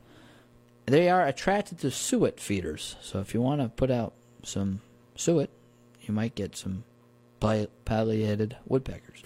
They 0.87 1.09
are 1.09 1.27
attracted 1.27 1.77
to 1.81 1.91
suet 1.91 2.39
feeders. 2.39 2.95
So 3.01 3.19
if 3.19 3.35
you 3.35 3.41
want 3.41 3.61
to 3.61 3.69
put 3.69 3.91
out 3.91 4.13
some 4.41 4.81
suet, 5.15 5.51
you 6.01 6.11
might 6.11 6.33
get 6.33 6.55
some 6.55 6.85
pileated 7.39 8.57
woodpeckers. 8.65 9.23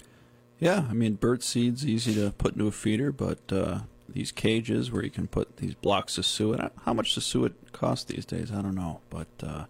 Yeah, 0.58 0.84
I 0.90 0.92
mean, 0.92 1.14
bird 1.14 1.42
seed's 1.42 1.86
easy 1.86 2.14
to 2.14 2.32
put 2.32 2.52
into 2.52 2.66
a 2.66 2.72
feeder, 2.72 3.12
but 3.12 3.40
uh, 3.50 3.80
these 4.08 4.30
cages 4.30 4.90
where 4.90 5.02
you 5.02 5.10
can 5.10 5.26
put 5.26 5.56
these 5.56 5.74
blocks 5.74 6.18
of 6.18 6.26
suet. 6.26 6.72
How 6.84 6.92
much 6.92 7.14
does 7.14 7.24
suet 7.24 7.72
cost 7.72 8.08
these 8.08 8.26
days? 8.26 8.52
I 8.52 8.60
don't 8.60 8.74
know, 8.74 9.00
but 9.08 9.28
uh, 9.42 9.64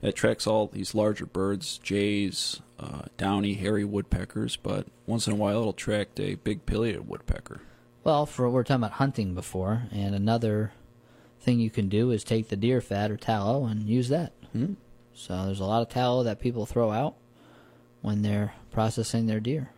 it 0.00 0.08
attracts 0.08 0.46
all 0.46 0.66
these 0.66 0.94
larger 0.94 1.26
birds, 1.26 1.78
jays, 1.78 2.60
uh, 2.78 3.02
downy, 3.18 3.54
hairy 3.54 3.84
woodpeckers. 3.84 4.56
But 4.56 4.86
once 5.06 5.26
in 5.26 5.34
a 5.34 5.36
while, 5.36 5.58
it'll 5.58 5.70
attract 5.70 6.18
a 6.20 6.36
big 6.36 6.64
pileated 6.64 7.06
woodpecker. 7.06 7.60
Well, 8.02 8.24
for 8.26 8.48
we 8.48 8.60
are 8.60 8.64
talking 8.64 8.82
about 8.82 8.92
hunting 8.92 9.34
before, 9.34 9.84
and 9.92 10.14
another 10.14 10.72
thing 11.40 11.60
you 11.60 11.70
can 11.70 11.88
do 11.88 12.10
is 12.10 12.24
take 12.24 12.48
the 12.48 12.56
deer 12.56 12.80
fat 12.80 13.10
or 13.10 13.16
tallow 13.16 13.66
and 13.66 13.88
use 13.88 14.08
that. 14.08 14.32
Hmm. 14.52 14.74
So 15.12 15.44
there's 15.44 15.60
a 15.60 15.64
lot 15.64 15.82
of 15.82 15.88
tallow 15.90 16.22
that 16.22 16.40
people 16.40 16.66
throw 16.66 16.90
out 16.90 17.16
when 18.04 18.20
they're 18.20 18.52
processing 18.70 19.24
their 19.26 19.40
deer. 19.40 19.70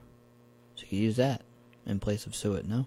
So 0.74 0.83
you 0.83 0.89
can 0.89 0.99
use 0.99 1.16
that 1.16 1.43
in 1.87 2.01
place 2.01 2.27
of 2.27 2.35
suet. 2.35 2.66
No, 2.66 2.87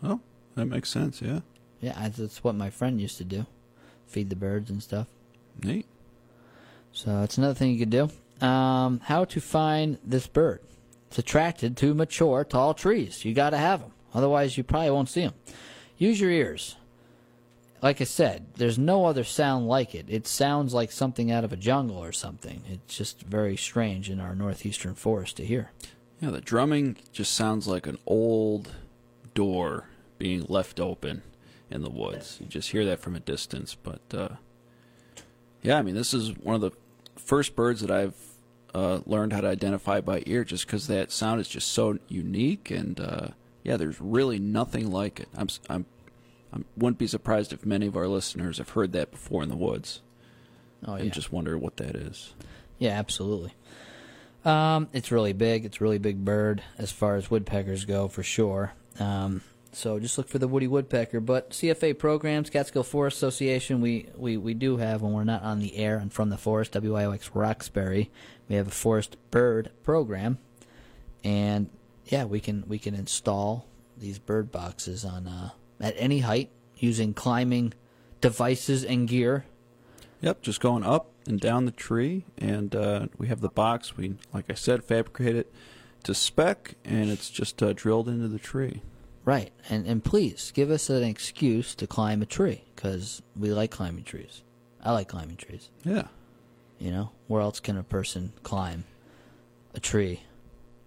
Oh, 0.00 0.20
that 0.54 0.66
makes 0.66 0.90
sense. 0.90 1.20
Yeah, 1.20 1.40
yeah, 1.80 2.08
that's 2.08 2.44
what 2.44 2.54
my 2.54 2.70
friend 2.70 3.00
used 3.00 3.18
to 3.18 3.24
do, 3.24 3.46
feed 4.06 4.30
the 4.30 4.36
birds 4.36 4.70
and 4.70 4.80
stuff. 4.80 5.08
neat. 5.60 5.86
So 6.92 7.18
that's 7.20 7.36
another 7.36 7.54
thing 7.54 7.72
you 7.72 7.78
could 7.80 7.90
do. 7.90 8.46
Um, 8.46 9.00
how 9.04 9.24
to 9.24 9.40
find 9.40 9.98
this 10.04 10.28
bird? 10.28 10.60
It's 11.08 11.18
attracted 11.18 11.76
to 11.78 11.92
mature 11.92 12.44
tall 12.44 12.74
trees. 12.74 13.24
You 13.24 13.34
got 13.34 13.50
to 13.50 13.58
have 13.58 13.80
them, 13.80 13.90
otherwise 14.14 14.56
you 14.56 14.62
probably 14.62 14.90
won't 14.92 15.08
see 15.08 15.22
them. 15.22 15.34
Use 15.98 16.20
your 16.20 16.30
ears. 16.30 16.76
Like 17.84 18.00
I 18.00 18.04
said, 18.04 18.46
there's 18.54 18.78
no 18.78 19.04
other 19.04 19.24
sound 19.24 19.68
like 19.68 19.94
it. 19.94 20.06
It 20.08 20.26
sounds 20.26 20.72
like 20.72 20.90
something 20.90 21.30
out 21.30 21.44
of 21.44 21.52
a 21.52 21.56
jungle 21.56 21.98
or 21.98 22.12
something. 22.12 22.62
It's 22.66 22.96
just 22.96 23.20
very 23.20 23.58
strange 23.58 24.08
in 24.08 24.20
our 24.20 24.34
northeastern 24.34 24.94
forest 24.94 25.36
to 25.36 25.44
hear. 25.44 25.70
Yeah, 26.18 26.30
the 26.30 26.40
drumming 26.40 26.96
just 27.12 27.34
sounds 27.34 27.68
like 27.68 27.86
an 27.86 27.98
old 28.06 28.72
door 29.34 29.90
being 30.16 30.46
left 30.48 30.80
open. 30.80 31.22
in 31.70 31.82
the 31.82 31.90
woods. 31.90 32.38
You 32.40 32.46
just 32.46 32.70
hear 32.70 32.86
that 32.86 33.00
from 33.00 33.16
a 33.16 33.20
distance. 33.20 33.74
But 33.74 34.00
uh, 34.14 34.36
yeah, 35.60 35.76
I 35.76 35.82
mean, 35.82 35.94
this 35.94 36.14
is 36.14 36.34
one 36.38 36.54
of 36.54 36.62
the 36.62 36.70
first 37.16 37.54
birds 37.54 37.82
that 37.82 37.90
I've 37.90 38.16
uh, 38.74 39.00
learned 39.04 39.34
how 39.34 39.42
to 39.42 39.48
identify 39.48 40.00
by 40.00 40.22
ear, 40.24 40.42
just 40.42 40.66
because 40.66 40.86
that 40.86 41.12
sound 41.12 41.38
is 41.38 41.48
just 41.48 41.70
so 41.70 41.98
unique. 42.08 42.70
And 42.70 42.98
uh, 42.98 43.28
yeah, 43.62 43.76
there's 43.76 44.00
really 44.00 44.38
nothing 44.38 44.90
like 44.90 45.20
it. 45.20 45.28
I'm, 45.36 45.48
I'm, 45.68 45.84
I 46.54 46.58
wouldn't 46.76 46.98
be 46.98 47.06
surprised 47.06 47.52
if 47.52 47.66
many 47.66 47.86
of 47.86 47.96
our 47.96 48.06
listeners 48.08 48.58
have 48.58 48.70
heard 48.70 48.92
that 48.92 49.10
before 49.10 49.42
in 49.42 49.48
the 49.48 49.56
woods 49.56 50.00
Oh 50.86 50.94
and 50.94 51.12
just 51.12 51.32
wonder 51.32 51.58
what 51.58 51.76
that 51.78 51.96
is. 51.96 52.34
yeah, 52.78 52.90
absolutely. 52.92 53.54
Um, 54.44 54.88
it's 54.92 55.10
really 55.10 55.32
big. 55.32 55.64
It's 55.64 55.80
a 55.80 55.84
really 55.84 55.98
big 55.98 56.24
bird 56.24 56.62
as 56.76 56.92
far 56.92 57.16
as 57.16 57.30
woodpeckers 57.30 57.86
go, 57.86 58.08
for 58.08 58.22
sure. 58.22 58.74
Um, 59.00 59.40
so 59.72 59.98
just 59.98 60.18
look 60.18 60.28
for 60.28 60.38
the 60.38 60.46
woody 60.46 60.66
woodpecker. 60.68 61.18
But 61.20 61.50
CFA 61.50 61.98
programs, 61.98 62.50
Catskill 62.50 62.82
Forest 62.82 63.16
Association, 63.16 63.80
we, 63.80 64.08
we, 64.16 64.36
we 64.36 64.52
do 64.54 64.76
have 64.76 65.00
when 65.02 65.12
we're 65.14 65.24
not 65.24 65.42
on 65.42 65.60
the 65.60 65.76
air 65.76 65.96
and 65.96 66.12
from 66.12 66.28
the 66.28 66.36
forest, 66.36 66.72
WIOX 66.74 67.30
Roxbury, 67.32 68.10
we 68.48 68.56
have 68.56 68.68
a 68.68 68.70
forest 68.70 69.16
bird 69.30 69.70
program, 69.82 70.36
and 71.24 71.70
yeah, 72.04 72.24
we 72.24 72.38
can 72.38 72.64
we 72.68 72.78
can 72.78 72.94
install 72.94 73.66
these 73.96 74.18
bird 74.18 74.52
boxes 74.52 75.04
on 75.06 75.26
uh, 75.26 75.50
at 75.80 75.94
any 75.96 76.20
height 76.20 76.50
using 76.76 77.14
climbing 77.14 77.72
devices 78.20 78.84
and 78.84 79.08
gear. 79.08 79.44
Yep, 80.20 80.42
just 80.42 80.60
going 80.60 80.84
up 80.84 81.10
and 81.26 81.40
down 81.40 81.64
the 81.66 81.72
tree, 81.72 82.24
and 82.38 82.74
uh, 82.74 83.06
we 83.18 83.28
have 83.28 83.40
the 83.40 83.48
box. 83.48 83.96
We, 83.96 84.16
like 84.32 84.46
I 84.48 84.54
said, 84.54 84.84
fabricate 84.84 85.36
it 85.36 85.52
to 86.04 86.14
spec, 86.14 86.74
and 86.84 87.10
it's 87.10 87.30
just 87.30 87.62
uh, 87.62 87.72
drilled 87.72 88.08
into 88.08 88.28
the 88.28 88.38
tree. 88.38 88.82
Right, 89.24 89.52
and 89.70 89.86
and 89.86 90.04
please 90.04 90.52
give 90.54 90.70
us 90.70 90.90
an 90.90 91.02
excuse 91.02 91.74
to 91.76 91.86
climb 91.86 92.20
a 92.20 92.26
tree 92.26 92.64
because 92.74 93.22
we 93.34 93.50
like 93.50 93.70
climbing 93.70 94.04
trees. 94.04 94.42
I 94.82 94.92
like 94.92 95.08
climbing 95.08 95.36
trees. 95.36 95.70
Yeah, 95.82 96.08
You 96.78 96.90
know, 96.90 97.10
where 97.26 97.40
else 97.40 97.58
can 97.58 97.78
a 97.78 97.82
person 97.82 98.34
climb 98.42 98.84
a 99.74 99.80
tree 99.80 100.20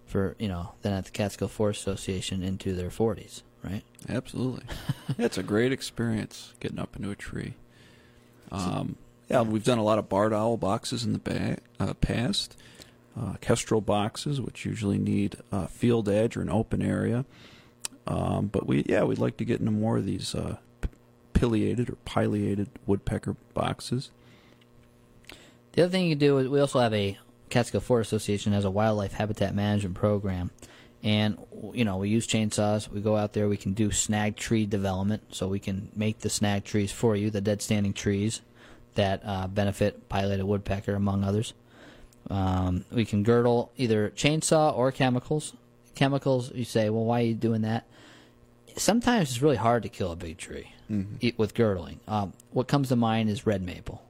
for 0.05 0.35
you 0.37 0.47
know 0.47 0.73
than 0.81 0.93
at 0.93 1.05
the 1.05 1.11
Catskill 1.11 1.47
Forest 1.47 1.81
Association 1.81 2.43
into 2.43 2.73
their 2.73 2.91
forties, 2.91 3.41
right? 3.71 3.83
absolutely. 4.09 4.63
it's 5.17 5.37
a 5.37 5.43
great 5.43 5.71
experience 5.71 6.53
getting 6.59 6.79
up 6.79 6.95
into 6.95 7.09
a 7.09 7.15
tree. 7.15 7.55
Um, 8.51 8.95
yeah, 9.29 9.41
we've 9.41 9.63
done 9.63 9.77
a 9.77 9.83
lot 9.83 9.99
of 9.99 10.07
barred 10.07 10.33
owl 10.33 10.57
boxes 10.57 11.03
in 11.03 11.13
the 11.13 11.19
ba- 11.19 11.57
uh, 11.79 11.93
past, 11.95 12.55
uh, 13.19 13.35
kestrel 13.41 13.81
boxes, 13.81 14.39
which 14.39 14.65
usually 14.65 14.97
need 14.97 15.35
a 15.51 15.67
field 15.67 16.07
edge 16.07 16.37
or 16.37 16.41
an 16.41 16.49
open 16.49 16.81
area. 16.81 17.25
Um, 18.05 18.47
but 18.47 18.65
we, 18.65 18.83
yeah, 18.87 19.03
we'd 19.03 19.17
like 19.17 19.37
to 19.37 19.45
get 19.45 19.59
into 19.59 19.71
more 19.71 19.97
of 19.97 20.05
these 20.05 20.33
uh, 20.33 20.57
pileated 21.33 21.89
or 21.89 21.95
pileated 22.05 22.69
woodpecker 22.85 23.35
boxes. 23.53 24.11
The 25.73 25.83
other 25.83 25.91
thing 25.91 26.05
you 26.05 26.11
can 26.11 26.19
do 26.19 26.37
is 26.37 26.47
we 26.47 26.59
also 26.59 26.79
have 26.79 26.93
a 26.93 27.17
Catskill 27.49 27.81
Forest 27.81 28.11
Association 28.11 28.53
has 28.53 28.65
a 28.65 28.71
wildlife 28.71 29.13
habitat 29.13 29.53
management 29.53 29.95
program, 29.95 30.51
and 31.07 31.37
you 31.73 31.85
know 31.85 31.95
we 31.97 32.09
use 32.09 32.27
chainsaws. 32.27 32.89
We 32.89 32.99
go 32.99 33.15
out 33.15 33.31
there. 33.31 33.47
We 33.47 33.55
can 33.55 33.71
do 33.73 33.91
snag 33.91 34.35
tree 34.35 34.65
development, 34.65 35.23
so 35.33 35.47
we 35.47 35.59
can 35.59 35.89
make 35.95 36.19
the 36.19 36.29
snag 36.29 36.65
trees 36.65 36.91
for 36.91 37.15
you, 37.15 37.29
the 37.29 37.39
dead 37.39 37.61
standing 37.61 37.93
trees 37.93 38.41
that 38.95 39.21
uh, 39.23 39.47
benefit 39.47 40.09
pileated 40.09 40.45
woodpecker 40.45 40.95
among 40.95 41.23
others. 41.23 41.53
Um, 42.29 42.83
we 42.91 43.05
can 43.05 43.23
girdle 43.23 43.71
either 43.77 44.09
chainsaw 44.09 44.77
or 44.77 44.91
chemicals. 44.91 45.53
Chemicals, 45.95 46.51
you 46.53 46.65
say, 46.65 46.89
well, 46.89 47.05
why 47.05 47.21
are 47.21 47.25
you 47.25 47.33
doing 47.35 47.61
that? 47.61 47.85
Sometimes 48.75 49.29
it's 49.29 49.41
really 49.41 49.55
hard 49.55 49.83
to 49.83 49.89
kill 49.89 50.11
a 50.11 50.15
big 50.17 50.37
tree 50.37 50.73
e- 51.21 51.33
with 51.37 51.53
girdling. 51.53 52.01
Um, 52.07 52.33
what 52.51 52.67
comes 52.67 52.89
to 52.89 52.97
mind 52.97 53.29
is 53.29 53.47
red 53.47 53.61
maple 53.61 54.03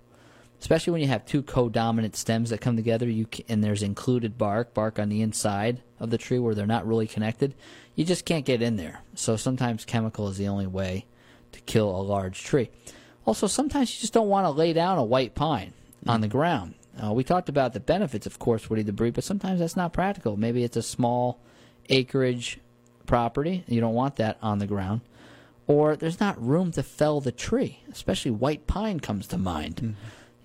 especially 0.60 0.92
when 0.92 1.02
you 1.02 1.08
have 1.08 1.26
two 1.26 1.44
co-dominant 1.44 2.16
stems 2.16 2.50
that 2.50 2.62
come 2.62 2.76
together 2.76 3.08
you 3.08 3.26
ca 3.26 3.46
and 3.48 3.64
there's 3.64 3.84
included 3.84 4.38
bark 4.38 4.74
bark 4.74 5.00
on 5.00 5.10
the 5.10 5.22
inside 5.22 5.82
of 6.00 6.10
the 6.10 6.18
tree 6.18 6.40
where 6.40 6.56
they're 6.56 6.66
not 6.66 6.88
really 6.88 7.08
connected 7.08 7.54
you 7.98 8.06
just 8.06 8.26
can't 8.26 8.46
get 8.46 8.62
in 8.62 8.78
there. 8.78 9.02
So 9.16 9.36
sometimes 9.36 9.84
chemical 9.84 10.30
is 10.30 10.38
the 10.38 10.48
only 10.48 10.68
way 10.68 11.06
to 11.52 11.60
kill 11.62 11.90
a 11.90 12.00
large 12.00 12.44
tree. 12.44 12.70
Also 13.26 13.48
sometimes 13.48 13.94
you 13.94 14.00
just 14.00 14.14
don't 14.14 14.30
want 14.30 14.46
to 14.46 14.52
lay 14.52 14.72
down 14.72 15.00
a 15.00 15.04
white 15.04 15.34
pine 15.34 15.74
on 16.06 16.22
the 16.22 16.28
ground. 16.28 16.76
Uh, 17.04 17.12
we 17.12 17.24
talked 17.24 17.50
about 17.50 17.74
the 17.74 17.80
benefits 17.80 18.28
of 18.28 18.38
coarse 18.38 18.70
woody 18.70 18.84
debris 18.84 19.10
but 19.10 19.24
sometimes 19.24 19.60
that's 19.60 19.76
not 19.76 19.94
practical. 19.94 20.38
Maybe 20.38 20.64
it's 20.64 20.78
a 20.78 20.84
small 20.84 21.42
acreage 21.90 22.60
property 23.08 23.64
you 23.68 23.82
don't 23.82 23.96
want 23.96 24.18
that 24.18 24.38
on 24.44 24.60
the 24.60 24.68
ground. 24.68 25.02
Or 25.66 25.96
there's 25.96 26.20
not 26.20 26.42
room 26.42 26.72
to 26.74 26.84
fell 26.84 27.20
the 27.20 27.32
tree 27.32 27.80
especially 27.92 28.30
white 28.30 28.68
pine 28.68 29.00
comes 29.00 29.26
to 29.28 29.40
mind 29.40 29.96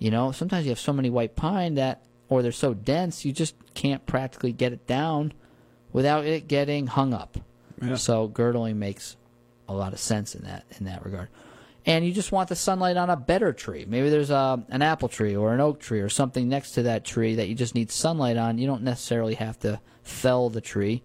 you 0.03 0.11
know, 0.11 0.33
sometimes 0.33 0.67
you 0.67 0.71
have 0.73 0.81
so 0.81 0.93
many 0.93 1.11
white 1.11 1.37
pine 1.37 1.77
that, 1.77 2.03
or 2.29 2.43
they're 2.43 2.51
so 2.51 2.75
dense, 2.75 3.25
you 3.25 3.33
just 3.33 3.55
can't 3.75 4.05
practically 4.05 4.51
get 4.53 4.73
it 4.73 4.85
down 4.89 5.33
without 5.93 6.25
it 6.25 6.49
getting 6.49 6.89
hung 6.89 7.15
up. 7.15 7.39
Yeah. 7.81 7.95
So 7.95 8.27
girdling 8.27 8.81
makes 8.81 9.17
a 9.69 9.73
lot 9.73 9.93
of 9.93 10.01
sense 10.01 10.35
in 10.35 10.43
that 10.43 10.65
in 10.77 10.87
that 10.87 11.05
regard. 11.05 11.29
And 11.87 12.05
you 12.05 12.13
just 12.13 12.33
want 12.33 12.49
the 12.49 12.57
sunlight 12.57 12.97
on 12.97 13.11
a 13.11 13.17
better 13.17 13.53
tree. 13.53 13.85
Maybe 13.89 14.11
there's 14.11 14.31
a, 14.31 14.65
an 14.71 14.83
apple 14.83 15.09
tree 15.09 15.37
or 15.37 15.55
an 15.55 15.61
oak 15.61 15.79
tree 15.79 16.01
or 16.01 16.09
something 16.09 16.49
next 16.49 16.73
to 16.73 16.83
that 16.83 17.05
tree 17.05 17.37
that 17.37 17.47
you 17.47 17.55
just 17.55 17.77
need 17.77 17.93
sunlight 17.93 18.37
on. 18.37 18.59
You 18.59 18.67
don't 18.67 18.83
necessarily 18.83 19.35
have 19.35 19.61
to 19.61 19.81
fell 20.03 20.51
the 20.51 20.61
tree. 20.61 21.03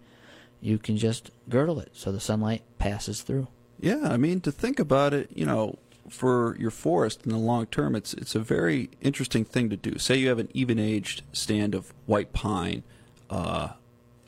You 0.60 0.76
can 0.76 0.96
just 0.96 1.30
girdle 1.48 1.78
it 1.78 1.90
so 1.92 2.10
the 2.10 2.18
sunlight 2.18 2.62
passes 2.78 3.22
through. 3.22 3.46
Yeah, 3.78 4.08
I 4.08 4.16
mean 4.16 4.40
to 4.40 4.50
think 4.50 4.80
about 4.80 5.14
it, 5.14 5.30
you 5.32 5.46
know, 5.46 5.78
for 6.08 6.56
your 6.58 6.70
forest 6.70 7.22
in 7.24 7.30
the 7.30 7.38
long 7.38 7.66
term, 7.66 7.94
it's 7.94 8.14
it's 8.14 8.34
a 8.34 8.40
very 8.40 8.90
interesting 9.00 9.44
thing 9.44 9.70
to 9.70 9.76
do. 9.76 9.98
Say 9.98 10.16
you 10.16 10.28
have 10.28 10.38
an 10.38 10.48
even 10.54 10.78
aged 10.78 11.22
stand 11.32 11.74
of 11.74 11.92
white 12.06 12.32
pine, 12.32 12.82
uh, 13.30 13.70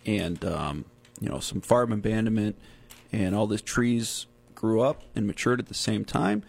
and 0.06 0.44
um, 0.44 0.84
you 1.20 1.28
know 1.28 1.40
some 1.40 1.60
farm 1.60 1.92
abandonment, 1.92 2.56
and 3.12 3.34
all 3.34 3.46
these 3.46 3.62
trees 3.62 4.26
grew 4.54 4.80
up 4.80 5.02
and 5.14 5.26
matured 5.26 5.58
at 5.58 5.66
the 5.66 5.74
same 5.74 6.04
time. 6.04 6.42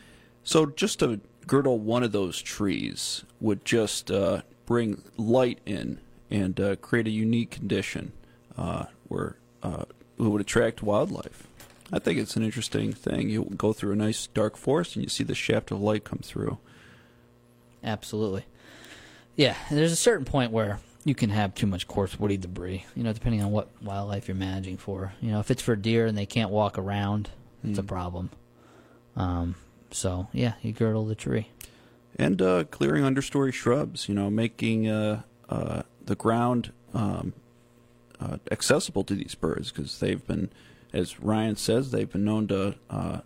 So 0.43 0.65
just 0.65 0.99
to 0.99 1.21
girdle 1.47 1.79
one 1.79 2.03
of 2.03 2.11
those 2.11 2.41
trees 2.41 3.23
would 3.39 3.65
just 3.65 4.11
uh, 4.11 4.41
bring 4.65 5.03
light 5.17 5.59
in 5.65 5.99
and 6.29 6.59
uh, 6.59 6.75
create 6.77 7.07
a 7.07 7.11
unique 7.11 7.51
condition 7.51 8.13
uh, 8.57 8.85
where 9.07 9.37
uh, 9.63 9.85
it 10.17 10.23
would 10.23 10.41
attract 10.41 10.81
wildlife. 10.81 11.47
I 11.91 11.99
think 11.99 12.19
it's 12.19 12.35
an 12.35 12.43
interesting 12.43 12.93
thing. 12.93 13.29
You 13.29 13.51
go 13.57 13.73
through 13.73 13.91
a 13.91 13.97
nice 13.97 14.27
dark 14.27 14.55
forest 14.55 14.95
and 14.95 15.03
you 15.03 15.09
see 15.09 15.23
the 15.23 15.35
shaft 15.35 15.71
of 15.71 15.81
light 15.81 16.03
come 16.03 16.19
through. 16.23 16.57
Absolutely. 17.83 18.45
Yeah, 19.35 19.55
there's 19.69 19.91
a 19.91 19.97
certain 19.97 20.25
point 20.25 20.51
where 20.51 20.79
you 21.03 21.15
can 21.15 21.29
have 21.31 21.55
too 21.55 21.65
much 21.67 21.87
coarse 21.87 22.19
woody 22.19 22.37
debris, 22.37 22.85
you 22.95 23.03
know, 23.03 23.11
depending 23.11 23.41
on 23.41 23.51
what 23.51 23.69
wildlife 23.81 24.27
you're 24.27 24.35
managing 24.35 24.77
for. 24.77 25.13
You 25.19 25.31
know, 25.31 25.39
if 25.39 25.49
it's 25.49 25.61
for 25.61 25.75
deer 25.75 26.05
and 26.05 26.17
they 26.17 26.25
can't 26.25 26.51
walk 26.51 26.77
around, 26.77 27.29
it's 27.63 27.79
a 27.79 27.83
problem. 27.83 28.29
Um, 29.15 29.55
so, 29.91 30.27
yeah, 30.31 30.53
you 30.61 30.73
girdle 30.73 31.05
the 31.05 31.15
tree. 31.15 31.49
And 32.17 32.41
uh, 32.41 32.65
clearing 32.65 33.03
understory 33.03 33.53
shrubs, 33.53 34.07
you 34.07 34.15
know, 34.15 34.29
making 34.29 34.87
uh, 34.87 35.23
uh, 35.49 35.83
the 36.05 36.15
ground 36.15 36.71
um, 36.93 37.33
uh, 38.19 38.37
accessible 38.51 39.03
to 39.05 39.15
these 39.15 39.35
birds 39.35 39.71
because 39.71 39.99
they've 39.99 40.25
been, 40.25 40.49
as 40.93 41.15
Ryall 41.15 41.57
says, 41.57 41.91
they've 41.91 42.11
been 42.11 42.25
known 42.25 42.47
to 42.47 42.75
uh, 42.89 43.21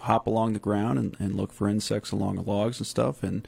hop 0.00 0.26
along 0.26 0.52
the 0.52 0.58
ground 0.58 0.98
and, 0.98 1.16
and 1.18 1.34
look 1.34 1.52
for 1.52 1.68
insects 1.68 2.12
along 2.12 2.36
the 2.36 2.42
logs 2.42 2.78
and 2.78 2.86
stuff. 2.86 3.22
And 3.22 3.46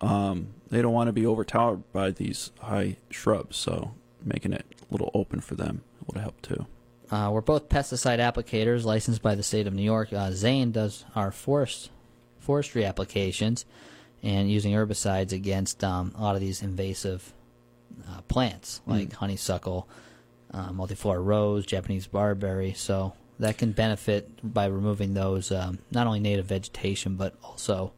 um, 0.00 0.48
they 0.70 0.82
don't 0.82 0.92
want 0.92 1.08
to 1.08 1.12
be 1.12 1.26
overtowered 1.26 1.90
by 1.92 2.10
these 2.10 2.52
high 2.60 2.96
shrubs. 3.10 3.56
So 3.56 3.92
making 4.24 4.52
it 4.52 4.66
a 4.80 4.92
little 4.92 5.10
open 5.14 5.40
for 5.40 5.54
them 5.54 5.82
would 6.06 6.20
help 6.20 6.40
too. 6.42 6.66
Uh, 7.10 7.30
we're 7.32 7.40
both 7.40 7.68
pesticide 7.68 8.18
applicators 8.18 8.84
licensed 8.84 9.20
by 9.20 9.34
the 9.34 9.42
state 9.42 9.66
of 9.66 9.74
New 9.74 9.82
York. 9.82 10.12
Uh, 10.12 10.30
Zane 10.30 10.70
does 10.70 11.04
our 11.14 11.32
forest 11.32 11.90
forestry 12.38 12.84
applications 12.84 13.66
and 14.22 14.50
using 14.50 14.72
herbicides 14.72 15.32
against 15.32 15.82
um, 15.84 16.12
a 16.16 16.22
lot 16.22 16.34
of 16.34 16.40
these 16.40 16.62
invasive 16.62 17.32
uh, 18.08 18.20
plants 18.22 18.80
like 18.86 19.12
honeysuckle, 19.12 19.88
uh, 20.52 20.70
multiflora 20.70 21.24
rose, 21.24 21.66
Japanese 21.66 22.06
barberry. 22.06 22.72
So 22.72 23.14
that 23.38 23.58
can 23.58 23.72
benefit 23.72 24.28
by 24.42 24.66
removing 24.66 25.14
those 25.14 25.50
um, 25.50 25.78
not 25.90 26.06
only 26.06 26.20
native 26.20 26.46
vegetation 26.46 27.16
but 27.16 27.34
also 27.42 27.92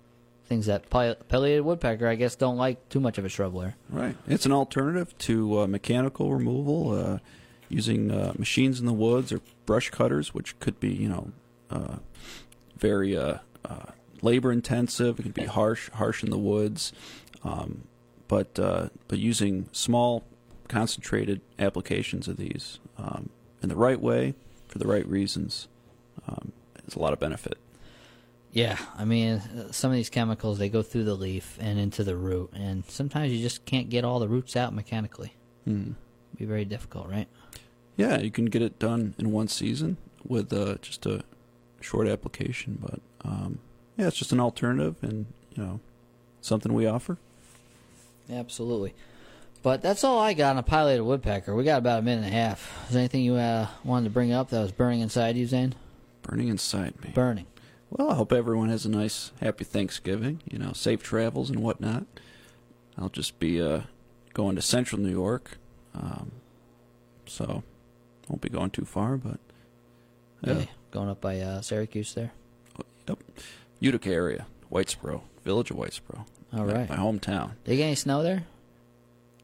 things 0.44 0.66
that 0.66 0.88
pi- 0.90 1.14
pileated 1.28 1.64
woodpecker 1.64 2.06
I 2.06 2.14
guess 2.14 2.36
don't 2.36 2.56
like 2.56 2.88
too 2.88 3.00
much 3.00 3.18
of 3.18 3.24
a 3.24 3.28
shrub 3.28 3.54
layer. 3.54 3.74
Right. 3.90 4.16
It's 4.26 4.46
an 4.46 4.52
alternative 4.52 5.16
to 5.18 5.60
uh, 5.60 5.66
mechanical 5.66 6.32
removal, 6.32 6.92
uh, 6.92 7.18
using 7.68 8.10
uh, 8.10 8.34
machines 8.38 8.78
in 8.78 8.86
the 8.86 8.92
woods 8.92 9.32
or 9.32 9.40
brush 9.66 9.90
cutters, 9.90 10.34
which 10.34 10.58
could 10.60 10.78
be, 10.78 10.90
you 10.90 11.08
know, 11.08 11.32
uh, 11.70 11.96
very 12.76 13.16
uh, 13.16 13.38
uh, 13.64 13.86
labor 14.20 14.52
intensive. 14.52 15.18
It 15.18 15.22
can 15.22 15.32
be 15.32 15.46
harsh, 15.46 15.88
harsh 15.90 16.22
in 16.22 16.30
the 16.30 16.38
woods. 16.38 16.92
Um, 17.42 17.84
but 18.28 18.54
but 18.54 19.18
using 19.18 19.68
small, 19.72 20.24
concentrated 20.72 21.42
applications 21.58 22.28
of 22.28 22.38
these 22.38 22.80
um, 22.96 23.28
in 23.62 23.68
the 23.68 23.76
right 23.76 24.00
way 24.00 24.34
for 24.68 24.78
the 24.78 24.86
right 24.86 25.06
reasons 25.06 25.68
um, 26.26 26.50
is 26.86 26.96
a 26.96 26.98
lot 26.98 27.12
of 27.12 27.20
benefit. 27.20 27.58
Yeah, 28.52 28.78
I 28.96 29.04
mean, 29.04 29.34
uh, 29.34 29.70
some 29.70 29.90
of 29.90 29.96
these 29.96 30.08
chemicals 30.08 30.58
they 30.58 30.70
go 30.70 30.82
through 30.82 31.04
the 31.04 31.14
leaf 31.14 31.58
and 31.60 31.78
into 31.78 32.02
the 32.04 32.16
root, 32.16 32.50
and 32.54 32.84
sometimes 32.86 33.32
you 33.32 33.40
just 33.40 33.66
can't 33.66 33.90
get 33.90 34.02
all 34.02 34.18
the 34.18 34.28
roots 34.28 34.56
out 34.56 34.74
mechanically. 34.74 35.34
Hmm. 35.64 35.92
Be 36.36 36.46
very 36.46 36.64
difficult, 36.64 37.08
right? 37.08 37.28
Yeah, 37.96 38.18
you 38.18 38.30
can 38.30 38.46
get 38.46 38.62
it 38.62 38.78
done 38.78 39.14
in 39.18 39.30
one 39.30 39.48
season 39.48 39.98
with 40.26 40.52
uh, 40.52 40.76
just 40.80 41.04
a 41.04 41.22
short 41.82 42.08
application, 42.08 42.78
but 42.80 43.00
um, 43.24 43.58
yeah, 43.98 44.06
it's 44.06 44.16
just 44.16 44.32
an 44.32 44.40
alternative, 44.40 44.96
and 45.02 45.26
you 45.54 45.62
know, 45.62 45.80
something 46.40 46.72
we 46.72 46.86
offer. 46.86 47.18
Absolutely. 48.30 48.94
But 49.62 49.80
that's 49.80 50.02
all 50.02 50.18
I 50.18 50.34
got 50.34 50.50
on 50.52 50.58
a 50.58 50.62
pileated 50.62 51.04
woodpecker. 51.04 51.54
We 51.54 51.62
got 51.64 51.78
about 51.78 52.00
a 52.00 52.02
minute 52.02 52.24
and 52.24 52.34
a 52.34 52.36
half. 52.36 52.84
Is 52.88 52.94
there 52.94 53.00
anything 53.00 53.22
you 53.22 53.36
uh, 53.36 53.68
wanted 53.84 54.04
to 54.04 54.10
bring 54.10 54.32
up 54.32 54.50
that 54.50 54.60
was 54.60 54.72
burning 54.72 55.00
inside 55.00 55.36
you, 55.36 55.46
Zane? 55.46 55.74
Burning 56.22 56.48
inside 56.48 57.00
me. 57.02 57.10
Burning. 57.14 57.46
Well, 57.90 58.10
I 58.10 58.14
hope 58.14 58.32
everyone 58.32 58.70
has 58.70 58.86
a 58.86 58.90
nice, 58.90 59.30
happy 59.40 59.64
Thanksgiving. 59.64 60.40
You 60.50 60.58
know, 60.58 60.72
safe 60.72 61.02
travels 61.02 61.48
and 61.50 61.60
whatnot. 61.62 62.06
I'll 62.98 63.08
just 63.10 63.38
be 63.38 63.60
uh, 63.62 63.82
going 64.34 64.56
to 64.56 64.62
Central 64.62 65.00
New 65.00 65.10
York, 65.10 65.58
um, 65.94 66.32
so 67.26 67.62
won't 68.28 68.40
be 68.40 68.48
going 68.48 68.70
too 68.70 68.84
far. 68.84 69.16
But 69.16 69.38
yeah, 70.42 70.64
going 70.90 71.08
up 71.08 71.20
by 71.20 71.40
uh, 71.40 71.60
Syracuse 71.60 72.14
there. 72.14 72.32
yep, 73.08 73.18
Utica 73.80 74.10
area, 74.10 74.46
Whitesboro, 74.70 75.22
village 75.44 75.70
of 75.70 75.76
Whitesboro. 75.76 76.24
All 76.52 76.64
right, 76.64 76.88
my- 76.88 76.96
hometown. 76.96 77.52
They 77.64 77.76
get 77.76 77.84
any 77.84 77.94
snow 77.94 78.22
there? 78.22 78.44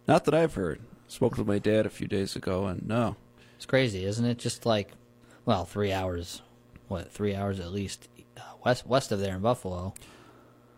Not 0.09 0.25
that 0.25 0.35
I've 0.35 0.55
heard. 0.55 0.81
Spoke 1.07 1.37
with 1.39 1.47
my 1.47 1.59
dad 1.59 1.87
a 1.87 1.91
few 1.91 2.07
days 2.09 2.35
ago, 2.37 2.67
and 2.67 2.87
no, 2.87 3.17
It's 3.57 3.67
crazy, 3.67 4.05
isn't 4.05 4.25
it? 4.25 4.39
Just 4.39 4.67
like, 4.67 4.91
well, 5.45 5.65
three 5.65 5.93
hours. 5.93 6.43
What, 6.89 7.13
three 7.13 7.35
hours 7.35 7.61
at 7.61 7.71
least 7.71 8.09
uh, 8.37 8.41
west 8.65 8.87
west 8.87 9.13
of 9.13 9.21
there 9.21 9.35
in 9.37 9.43
Buffalo. 9.43 9.95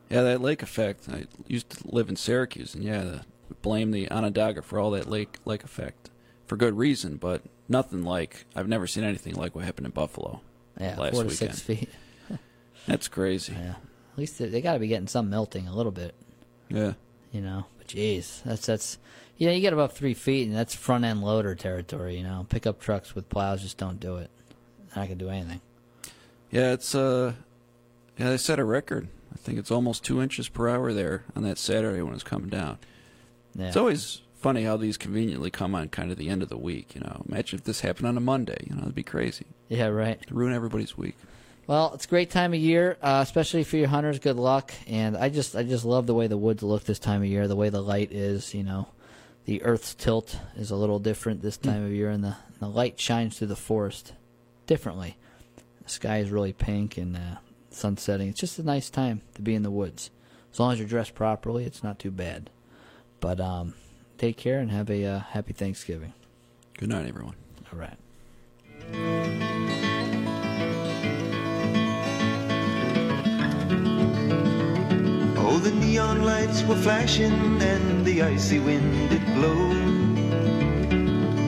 Yeah, 0.08 0.22
that 0.22 0.40
lake 0.40 0.62
effect. 0.62 1.08
I 1.08 1.26
used 1.46 1.70
to 1.70 1.78
live 1.94 2.08
in 2.08 2.16
Syracuse, 2.16 2.74
and 2.74 2.82
yeah, 2.82 3.02
the, 3.02 3.20
blame 3.62 3.92
the 3.92 4.10
Onondaga 4.10 4.62
for 4.62 4.78
all 4.80 4.90
that 4.92 5.08
lake 5.08 5.38
lake 5.44 5.62
effect 5.64 6.10
for 6.46 6.56
good 6.56 6.76
reason, 6.76 7.16
but 7.16 7.42
nothing 7.68 8.02
like 8.02 8.44
I've 8.56 8.66
never 8.68 8.86
seen 8.88 9.04
anything 9.04 9.34
like 9.34 9.54
what 9.54 9.64
happened 9.64 9.86
in 9.86 9.92
Buffalo 9.92 10.40
Yeah, 10.80 10.98
last 10.98 11.12
four 11.14 11.22
to 11.22 11.28
weekend. 11.28 11.54
six 11.54 11.60
feet. 11.60 11.88
That's 12.86 13.06
crazy. 13.08 13.52
Yeah, 13.52 13.74
at 14.12 14.18
least 14.18 14.38
they, 14.38 14.48
they 14.48 14.60
got 14.60 14.72
to 14.74 14.78
be 14.80 14.88
getting 14.88 15.06
some 15.06 15.30
melting 15.30 15.68
a 15.68 15.74
little 15.74 15.92
bit. 15.92 16.14
Yeah, 16.68 16.94
You 17.30 17.40
know, 17.40 17.66
jeez, 17.94 18.42
that's 18.44 18.66
that's 18.66 18.98
you 19.36 19.46
know 19.46 19.52
you 19.52 19.60
get 19.60 19.72
above 19.72 19.92
three 19.92 20.14
feet 20.14 20.46
and 20.46 20.56
that's 20.56 20.74
front 20.74 21.04
end 21.04 21.22
loader 21.22 21.54
territory. 21.54 22.16
You 22.16 22.22
know, 22.24 22.46
pickup 22.48 22.80
trucks 22.80 23.14
with 23.14 23.28
plows 23.28 23.62
just 23.62 23.78
don't 23.78 24.00
do 24.00 24.16
it. 24.16 24.30
Not 24.96 25.04
gonna 25.04 25.14
do 25.16 25.28
anything. 25.28 25.60
yeah. 26.50 26.72
It's 26.72 26.94
uh, 26.94 27.34
yeah. 28.18 28.30
They 28.30 28.36
set 28.36 28.58
a 28.58 28.64
record. 28.64 29.08
I 29.32 29.36
think 29.36 29.58
it's 29.58 29.70
almost 29.70 30.04
two 30.04 30.20
inches 30.20 30.48
per 30.48 30.68
hour 30.68 30.92
there 30.92 31.24
on 31.36 31.42
that 31.44 31.56
Saturday 31.58 32.02
when 32.02 32.14
it's 32.14 32.24
coming 32.24 32.48
down. 32.50 32.78
Yeah. 33.54 33.68
It's 33.68 33.76
always 33.76 34.22
funny 34.36 34.64
how 34.64 34.76
these 34.76 34.96
conveniently 34.96 35.50
come 35.50 35.74
on 35.74 35.88
kind 35.88 36.10
of 36.10 36.16
the 36.18 36.28
end 36.28 36.42
of 36.42 36.48
the 36.48 36.56
week. 36.58 36.94
You 36.94 37.02
know, 37.02 37.22
imagine 37.28 37.58
if 37.58 37.64
this 37.64 37.80
happened 37.80 38.08
on 38.08 38.16
a 38.16 38.20
Monday. 38.20 38.66
You 38.68 38.74
know, 38.74 38.82
it'd 38.82 38.94
be 38.94 39.02
crazy. 39.02 39.46
yeah, 39.68 39.86
right. 39.86 40.18
It'd 40.20 40.32
ruin 40.32 40.52
everybody's 40.52 40.96
week. 40.98 41.16
Well, 41.70 41.92
it's 41.94 42.04
a 42.04 42.08
great 42.08 42.30
time 42.30 42.52
of 42.52 42.58
year, 42.58 42.98
uh, 43.00 43.20
especially 43.22 43.62
for 43.62 43.76
your 43.76 43.86
hunters. 43.86 44.18
Good 44.18 44.34
luck, 44.34 44.74
and 44.88 45.16
I 45.16 45.28
just 45.28 45.54
I 45.54 45.62
just 45.62 45.84
love 45.84 46.08
the 46.08 46.14
way 46.14 46.26
the 46.26 46.36
woods 46.36 46.64
look 46.64 46.82
this 46.82 46.98
time 46.98 47.22
of 47.22 47.28
year. 47.28 47.46
The 47.46 47.54
way 47.54 47.68
the 47.68 47.80
light 47.80 48.10
is, 48.10 48.52
you 48.52 48.64
know, 48.64 48.88
the 49.44 49.62
Earth's 49.62 49.94
tilt 49.94 50.36
is 50.56 50.72
a 50.72 50.76
little 50.76 50.98
different 50.98 51.42
this 51.42 51.56
time 51.56 51.86
of 51.86 51.92
year, 51.92 52.10
and 52.10 52.24
the 52.24 52.34
the 52.58 52.66
light 52.66 52.98
shines 52.98 53.38
through 53.38 53.46
the 53.46 53.54
forest 53.54 54.14
differently. 54.66 55.16
The 55.84 55.90
sky 55.90 56.18
is 56.18 56.32
really 56.32 56.52
pink 56.52 56.98
and 56.98 57.16
uh, 57.16 57.36
sun 57.70 57.98
setting. 57.98 58.26
It's 58.26 58.40
just 58.40 58.58
a 58.58 58.64
nice 58.64 58.90
time 58.90 59.22
to 59.36 59.40
be 59.40 59.54
in 59.54 59.62
the 59.62 59.70
woods. 59.70 60.10
As 60.52 60.58
long 60.58 60.72
as 60.72 60.80
you're 60.80 60.88
dressed 60.88 61.14
properly, 61.14 61.66
it's 61.66 61.84
not 61.84 62.00
too 62.00 62.10
bad. 62.10 62.50
But 63.20 63.38
um, 63.38 63.74
take 64.18 64.36
care 64.36 64.58
and 64.58 64.72
have 64.72 64.90
a 64.90 65.04
uh, 65.04 65.18
happy 65.20 65.52
Thanksgiving. 65.52 66.14
Good 66.76 66.88
night, 66.88 67.06
everyone. 67.06 67.36
All 67.72 67.78
right. 67.78 69.49
Oh, 75.52 75.58
the 75.58 75.72
neon 75.72 76.22
lights 76.22 76.62
were 76.62 76.76
flashing 76.76 77.60
and 77.60 78.04
the 78.04 78.22
icy 78.22 78.60
wind 78.60 79.10
did 79.10 79.26
blow. 79.34 79.74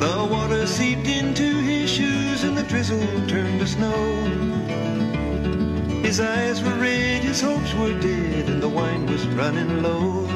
The 0.01 0.29
water 0.29 0.67
seeped 0.67 1.07
into 1.07 1.45
his 1.61 1.89
shoes 1.89 2.43
and 2.43 2.59
the 2.59 2.65
drizzle 2.65 3.07
turned 3.29 3.61
to 3.61 3.67
snow. 3.69 4.03
His 6.03 6.19
eyes 6.19 6.61
were 6.65 6.75
red, 6.75 7.23
his 7.23 7.41
hopes 7.41 7.73
were 7.75 7.97
dead, 8.01 8.49
and 8.49 8.61
the 8.61 8.69
wine 8.69 9.07
was 9.07 9.25
running 9.29 9.85
low. 9.85 10.27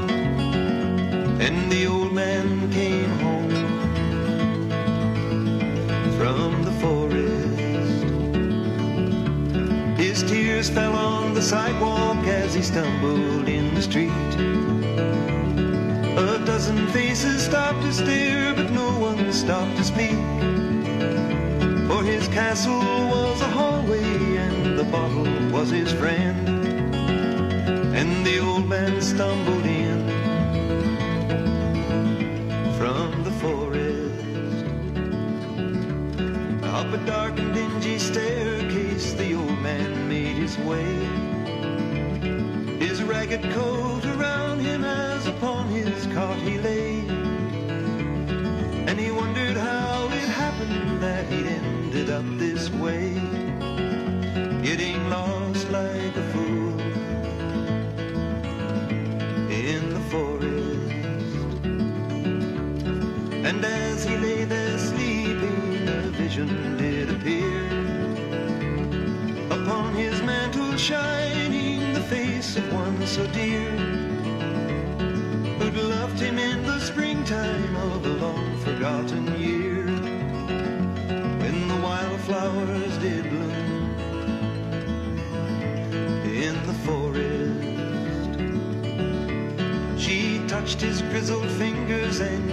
And 1.41 1.71
the 1.73 1.89
old 1.89 2.13
man 2.13 2.71
came 2.71 3.11
home 3.19 3.51
from 6.17 6.63
the 6.63 6.73
forest. 6.81 7.46
Tears 10.57 10.71
fell 10.71 10.97
on 10.97 11.35
the 11.35 11.43
sidewalk 11.43 12.27
as 12.27 12.55
he 12.55 12.63
stumbled 12.63 13.47
in 13.47 13.75
the 13.75 13.83
street. 13.83 14.33
A 16.17 16.43
dozen 16.47 16.87
faces 16.93 17.45
stopped 17.45 17.83
to 17.83 17.93
stare, 17.93 18.55
but 18.55 18.71
no 18.71 18.89
one 18.99 19.31
stopped 19.35 19.77
to 19.77 19.85
speak. 19.85 20.19
For 21.89 22.03
his 22.03 22.27
castle 22.29 22.81
was 23.15 23.39
a 23.43 23.49
hallway, 23.49 24.37
and 24.37 24.79
the 24.79 24.85
bottle 24.85 25.29
was 25.51 25.69
his 25.69 25.93
friend. 25.93 26.49
And 27.95 28.25
the 28.25 28.39
old 28.39 28.67
man 28.67 29.03
stumbled 29.03 29.67
in 29.67 29.96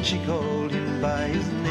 she 0.03 0.19
called 0.25 0.71
him 0.71 1.01
by 1.01 1.27
his 1.27 1.47
name. 1.47 1.62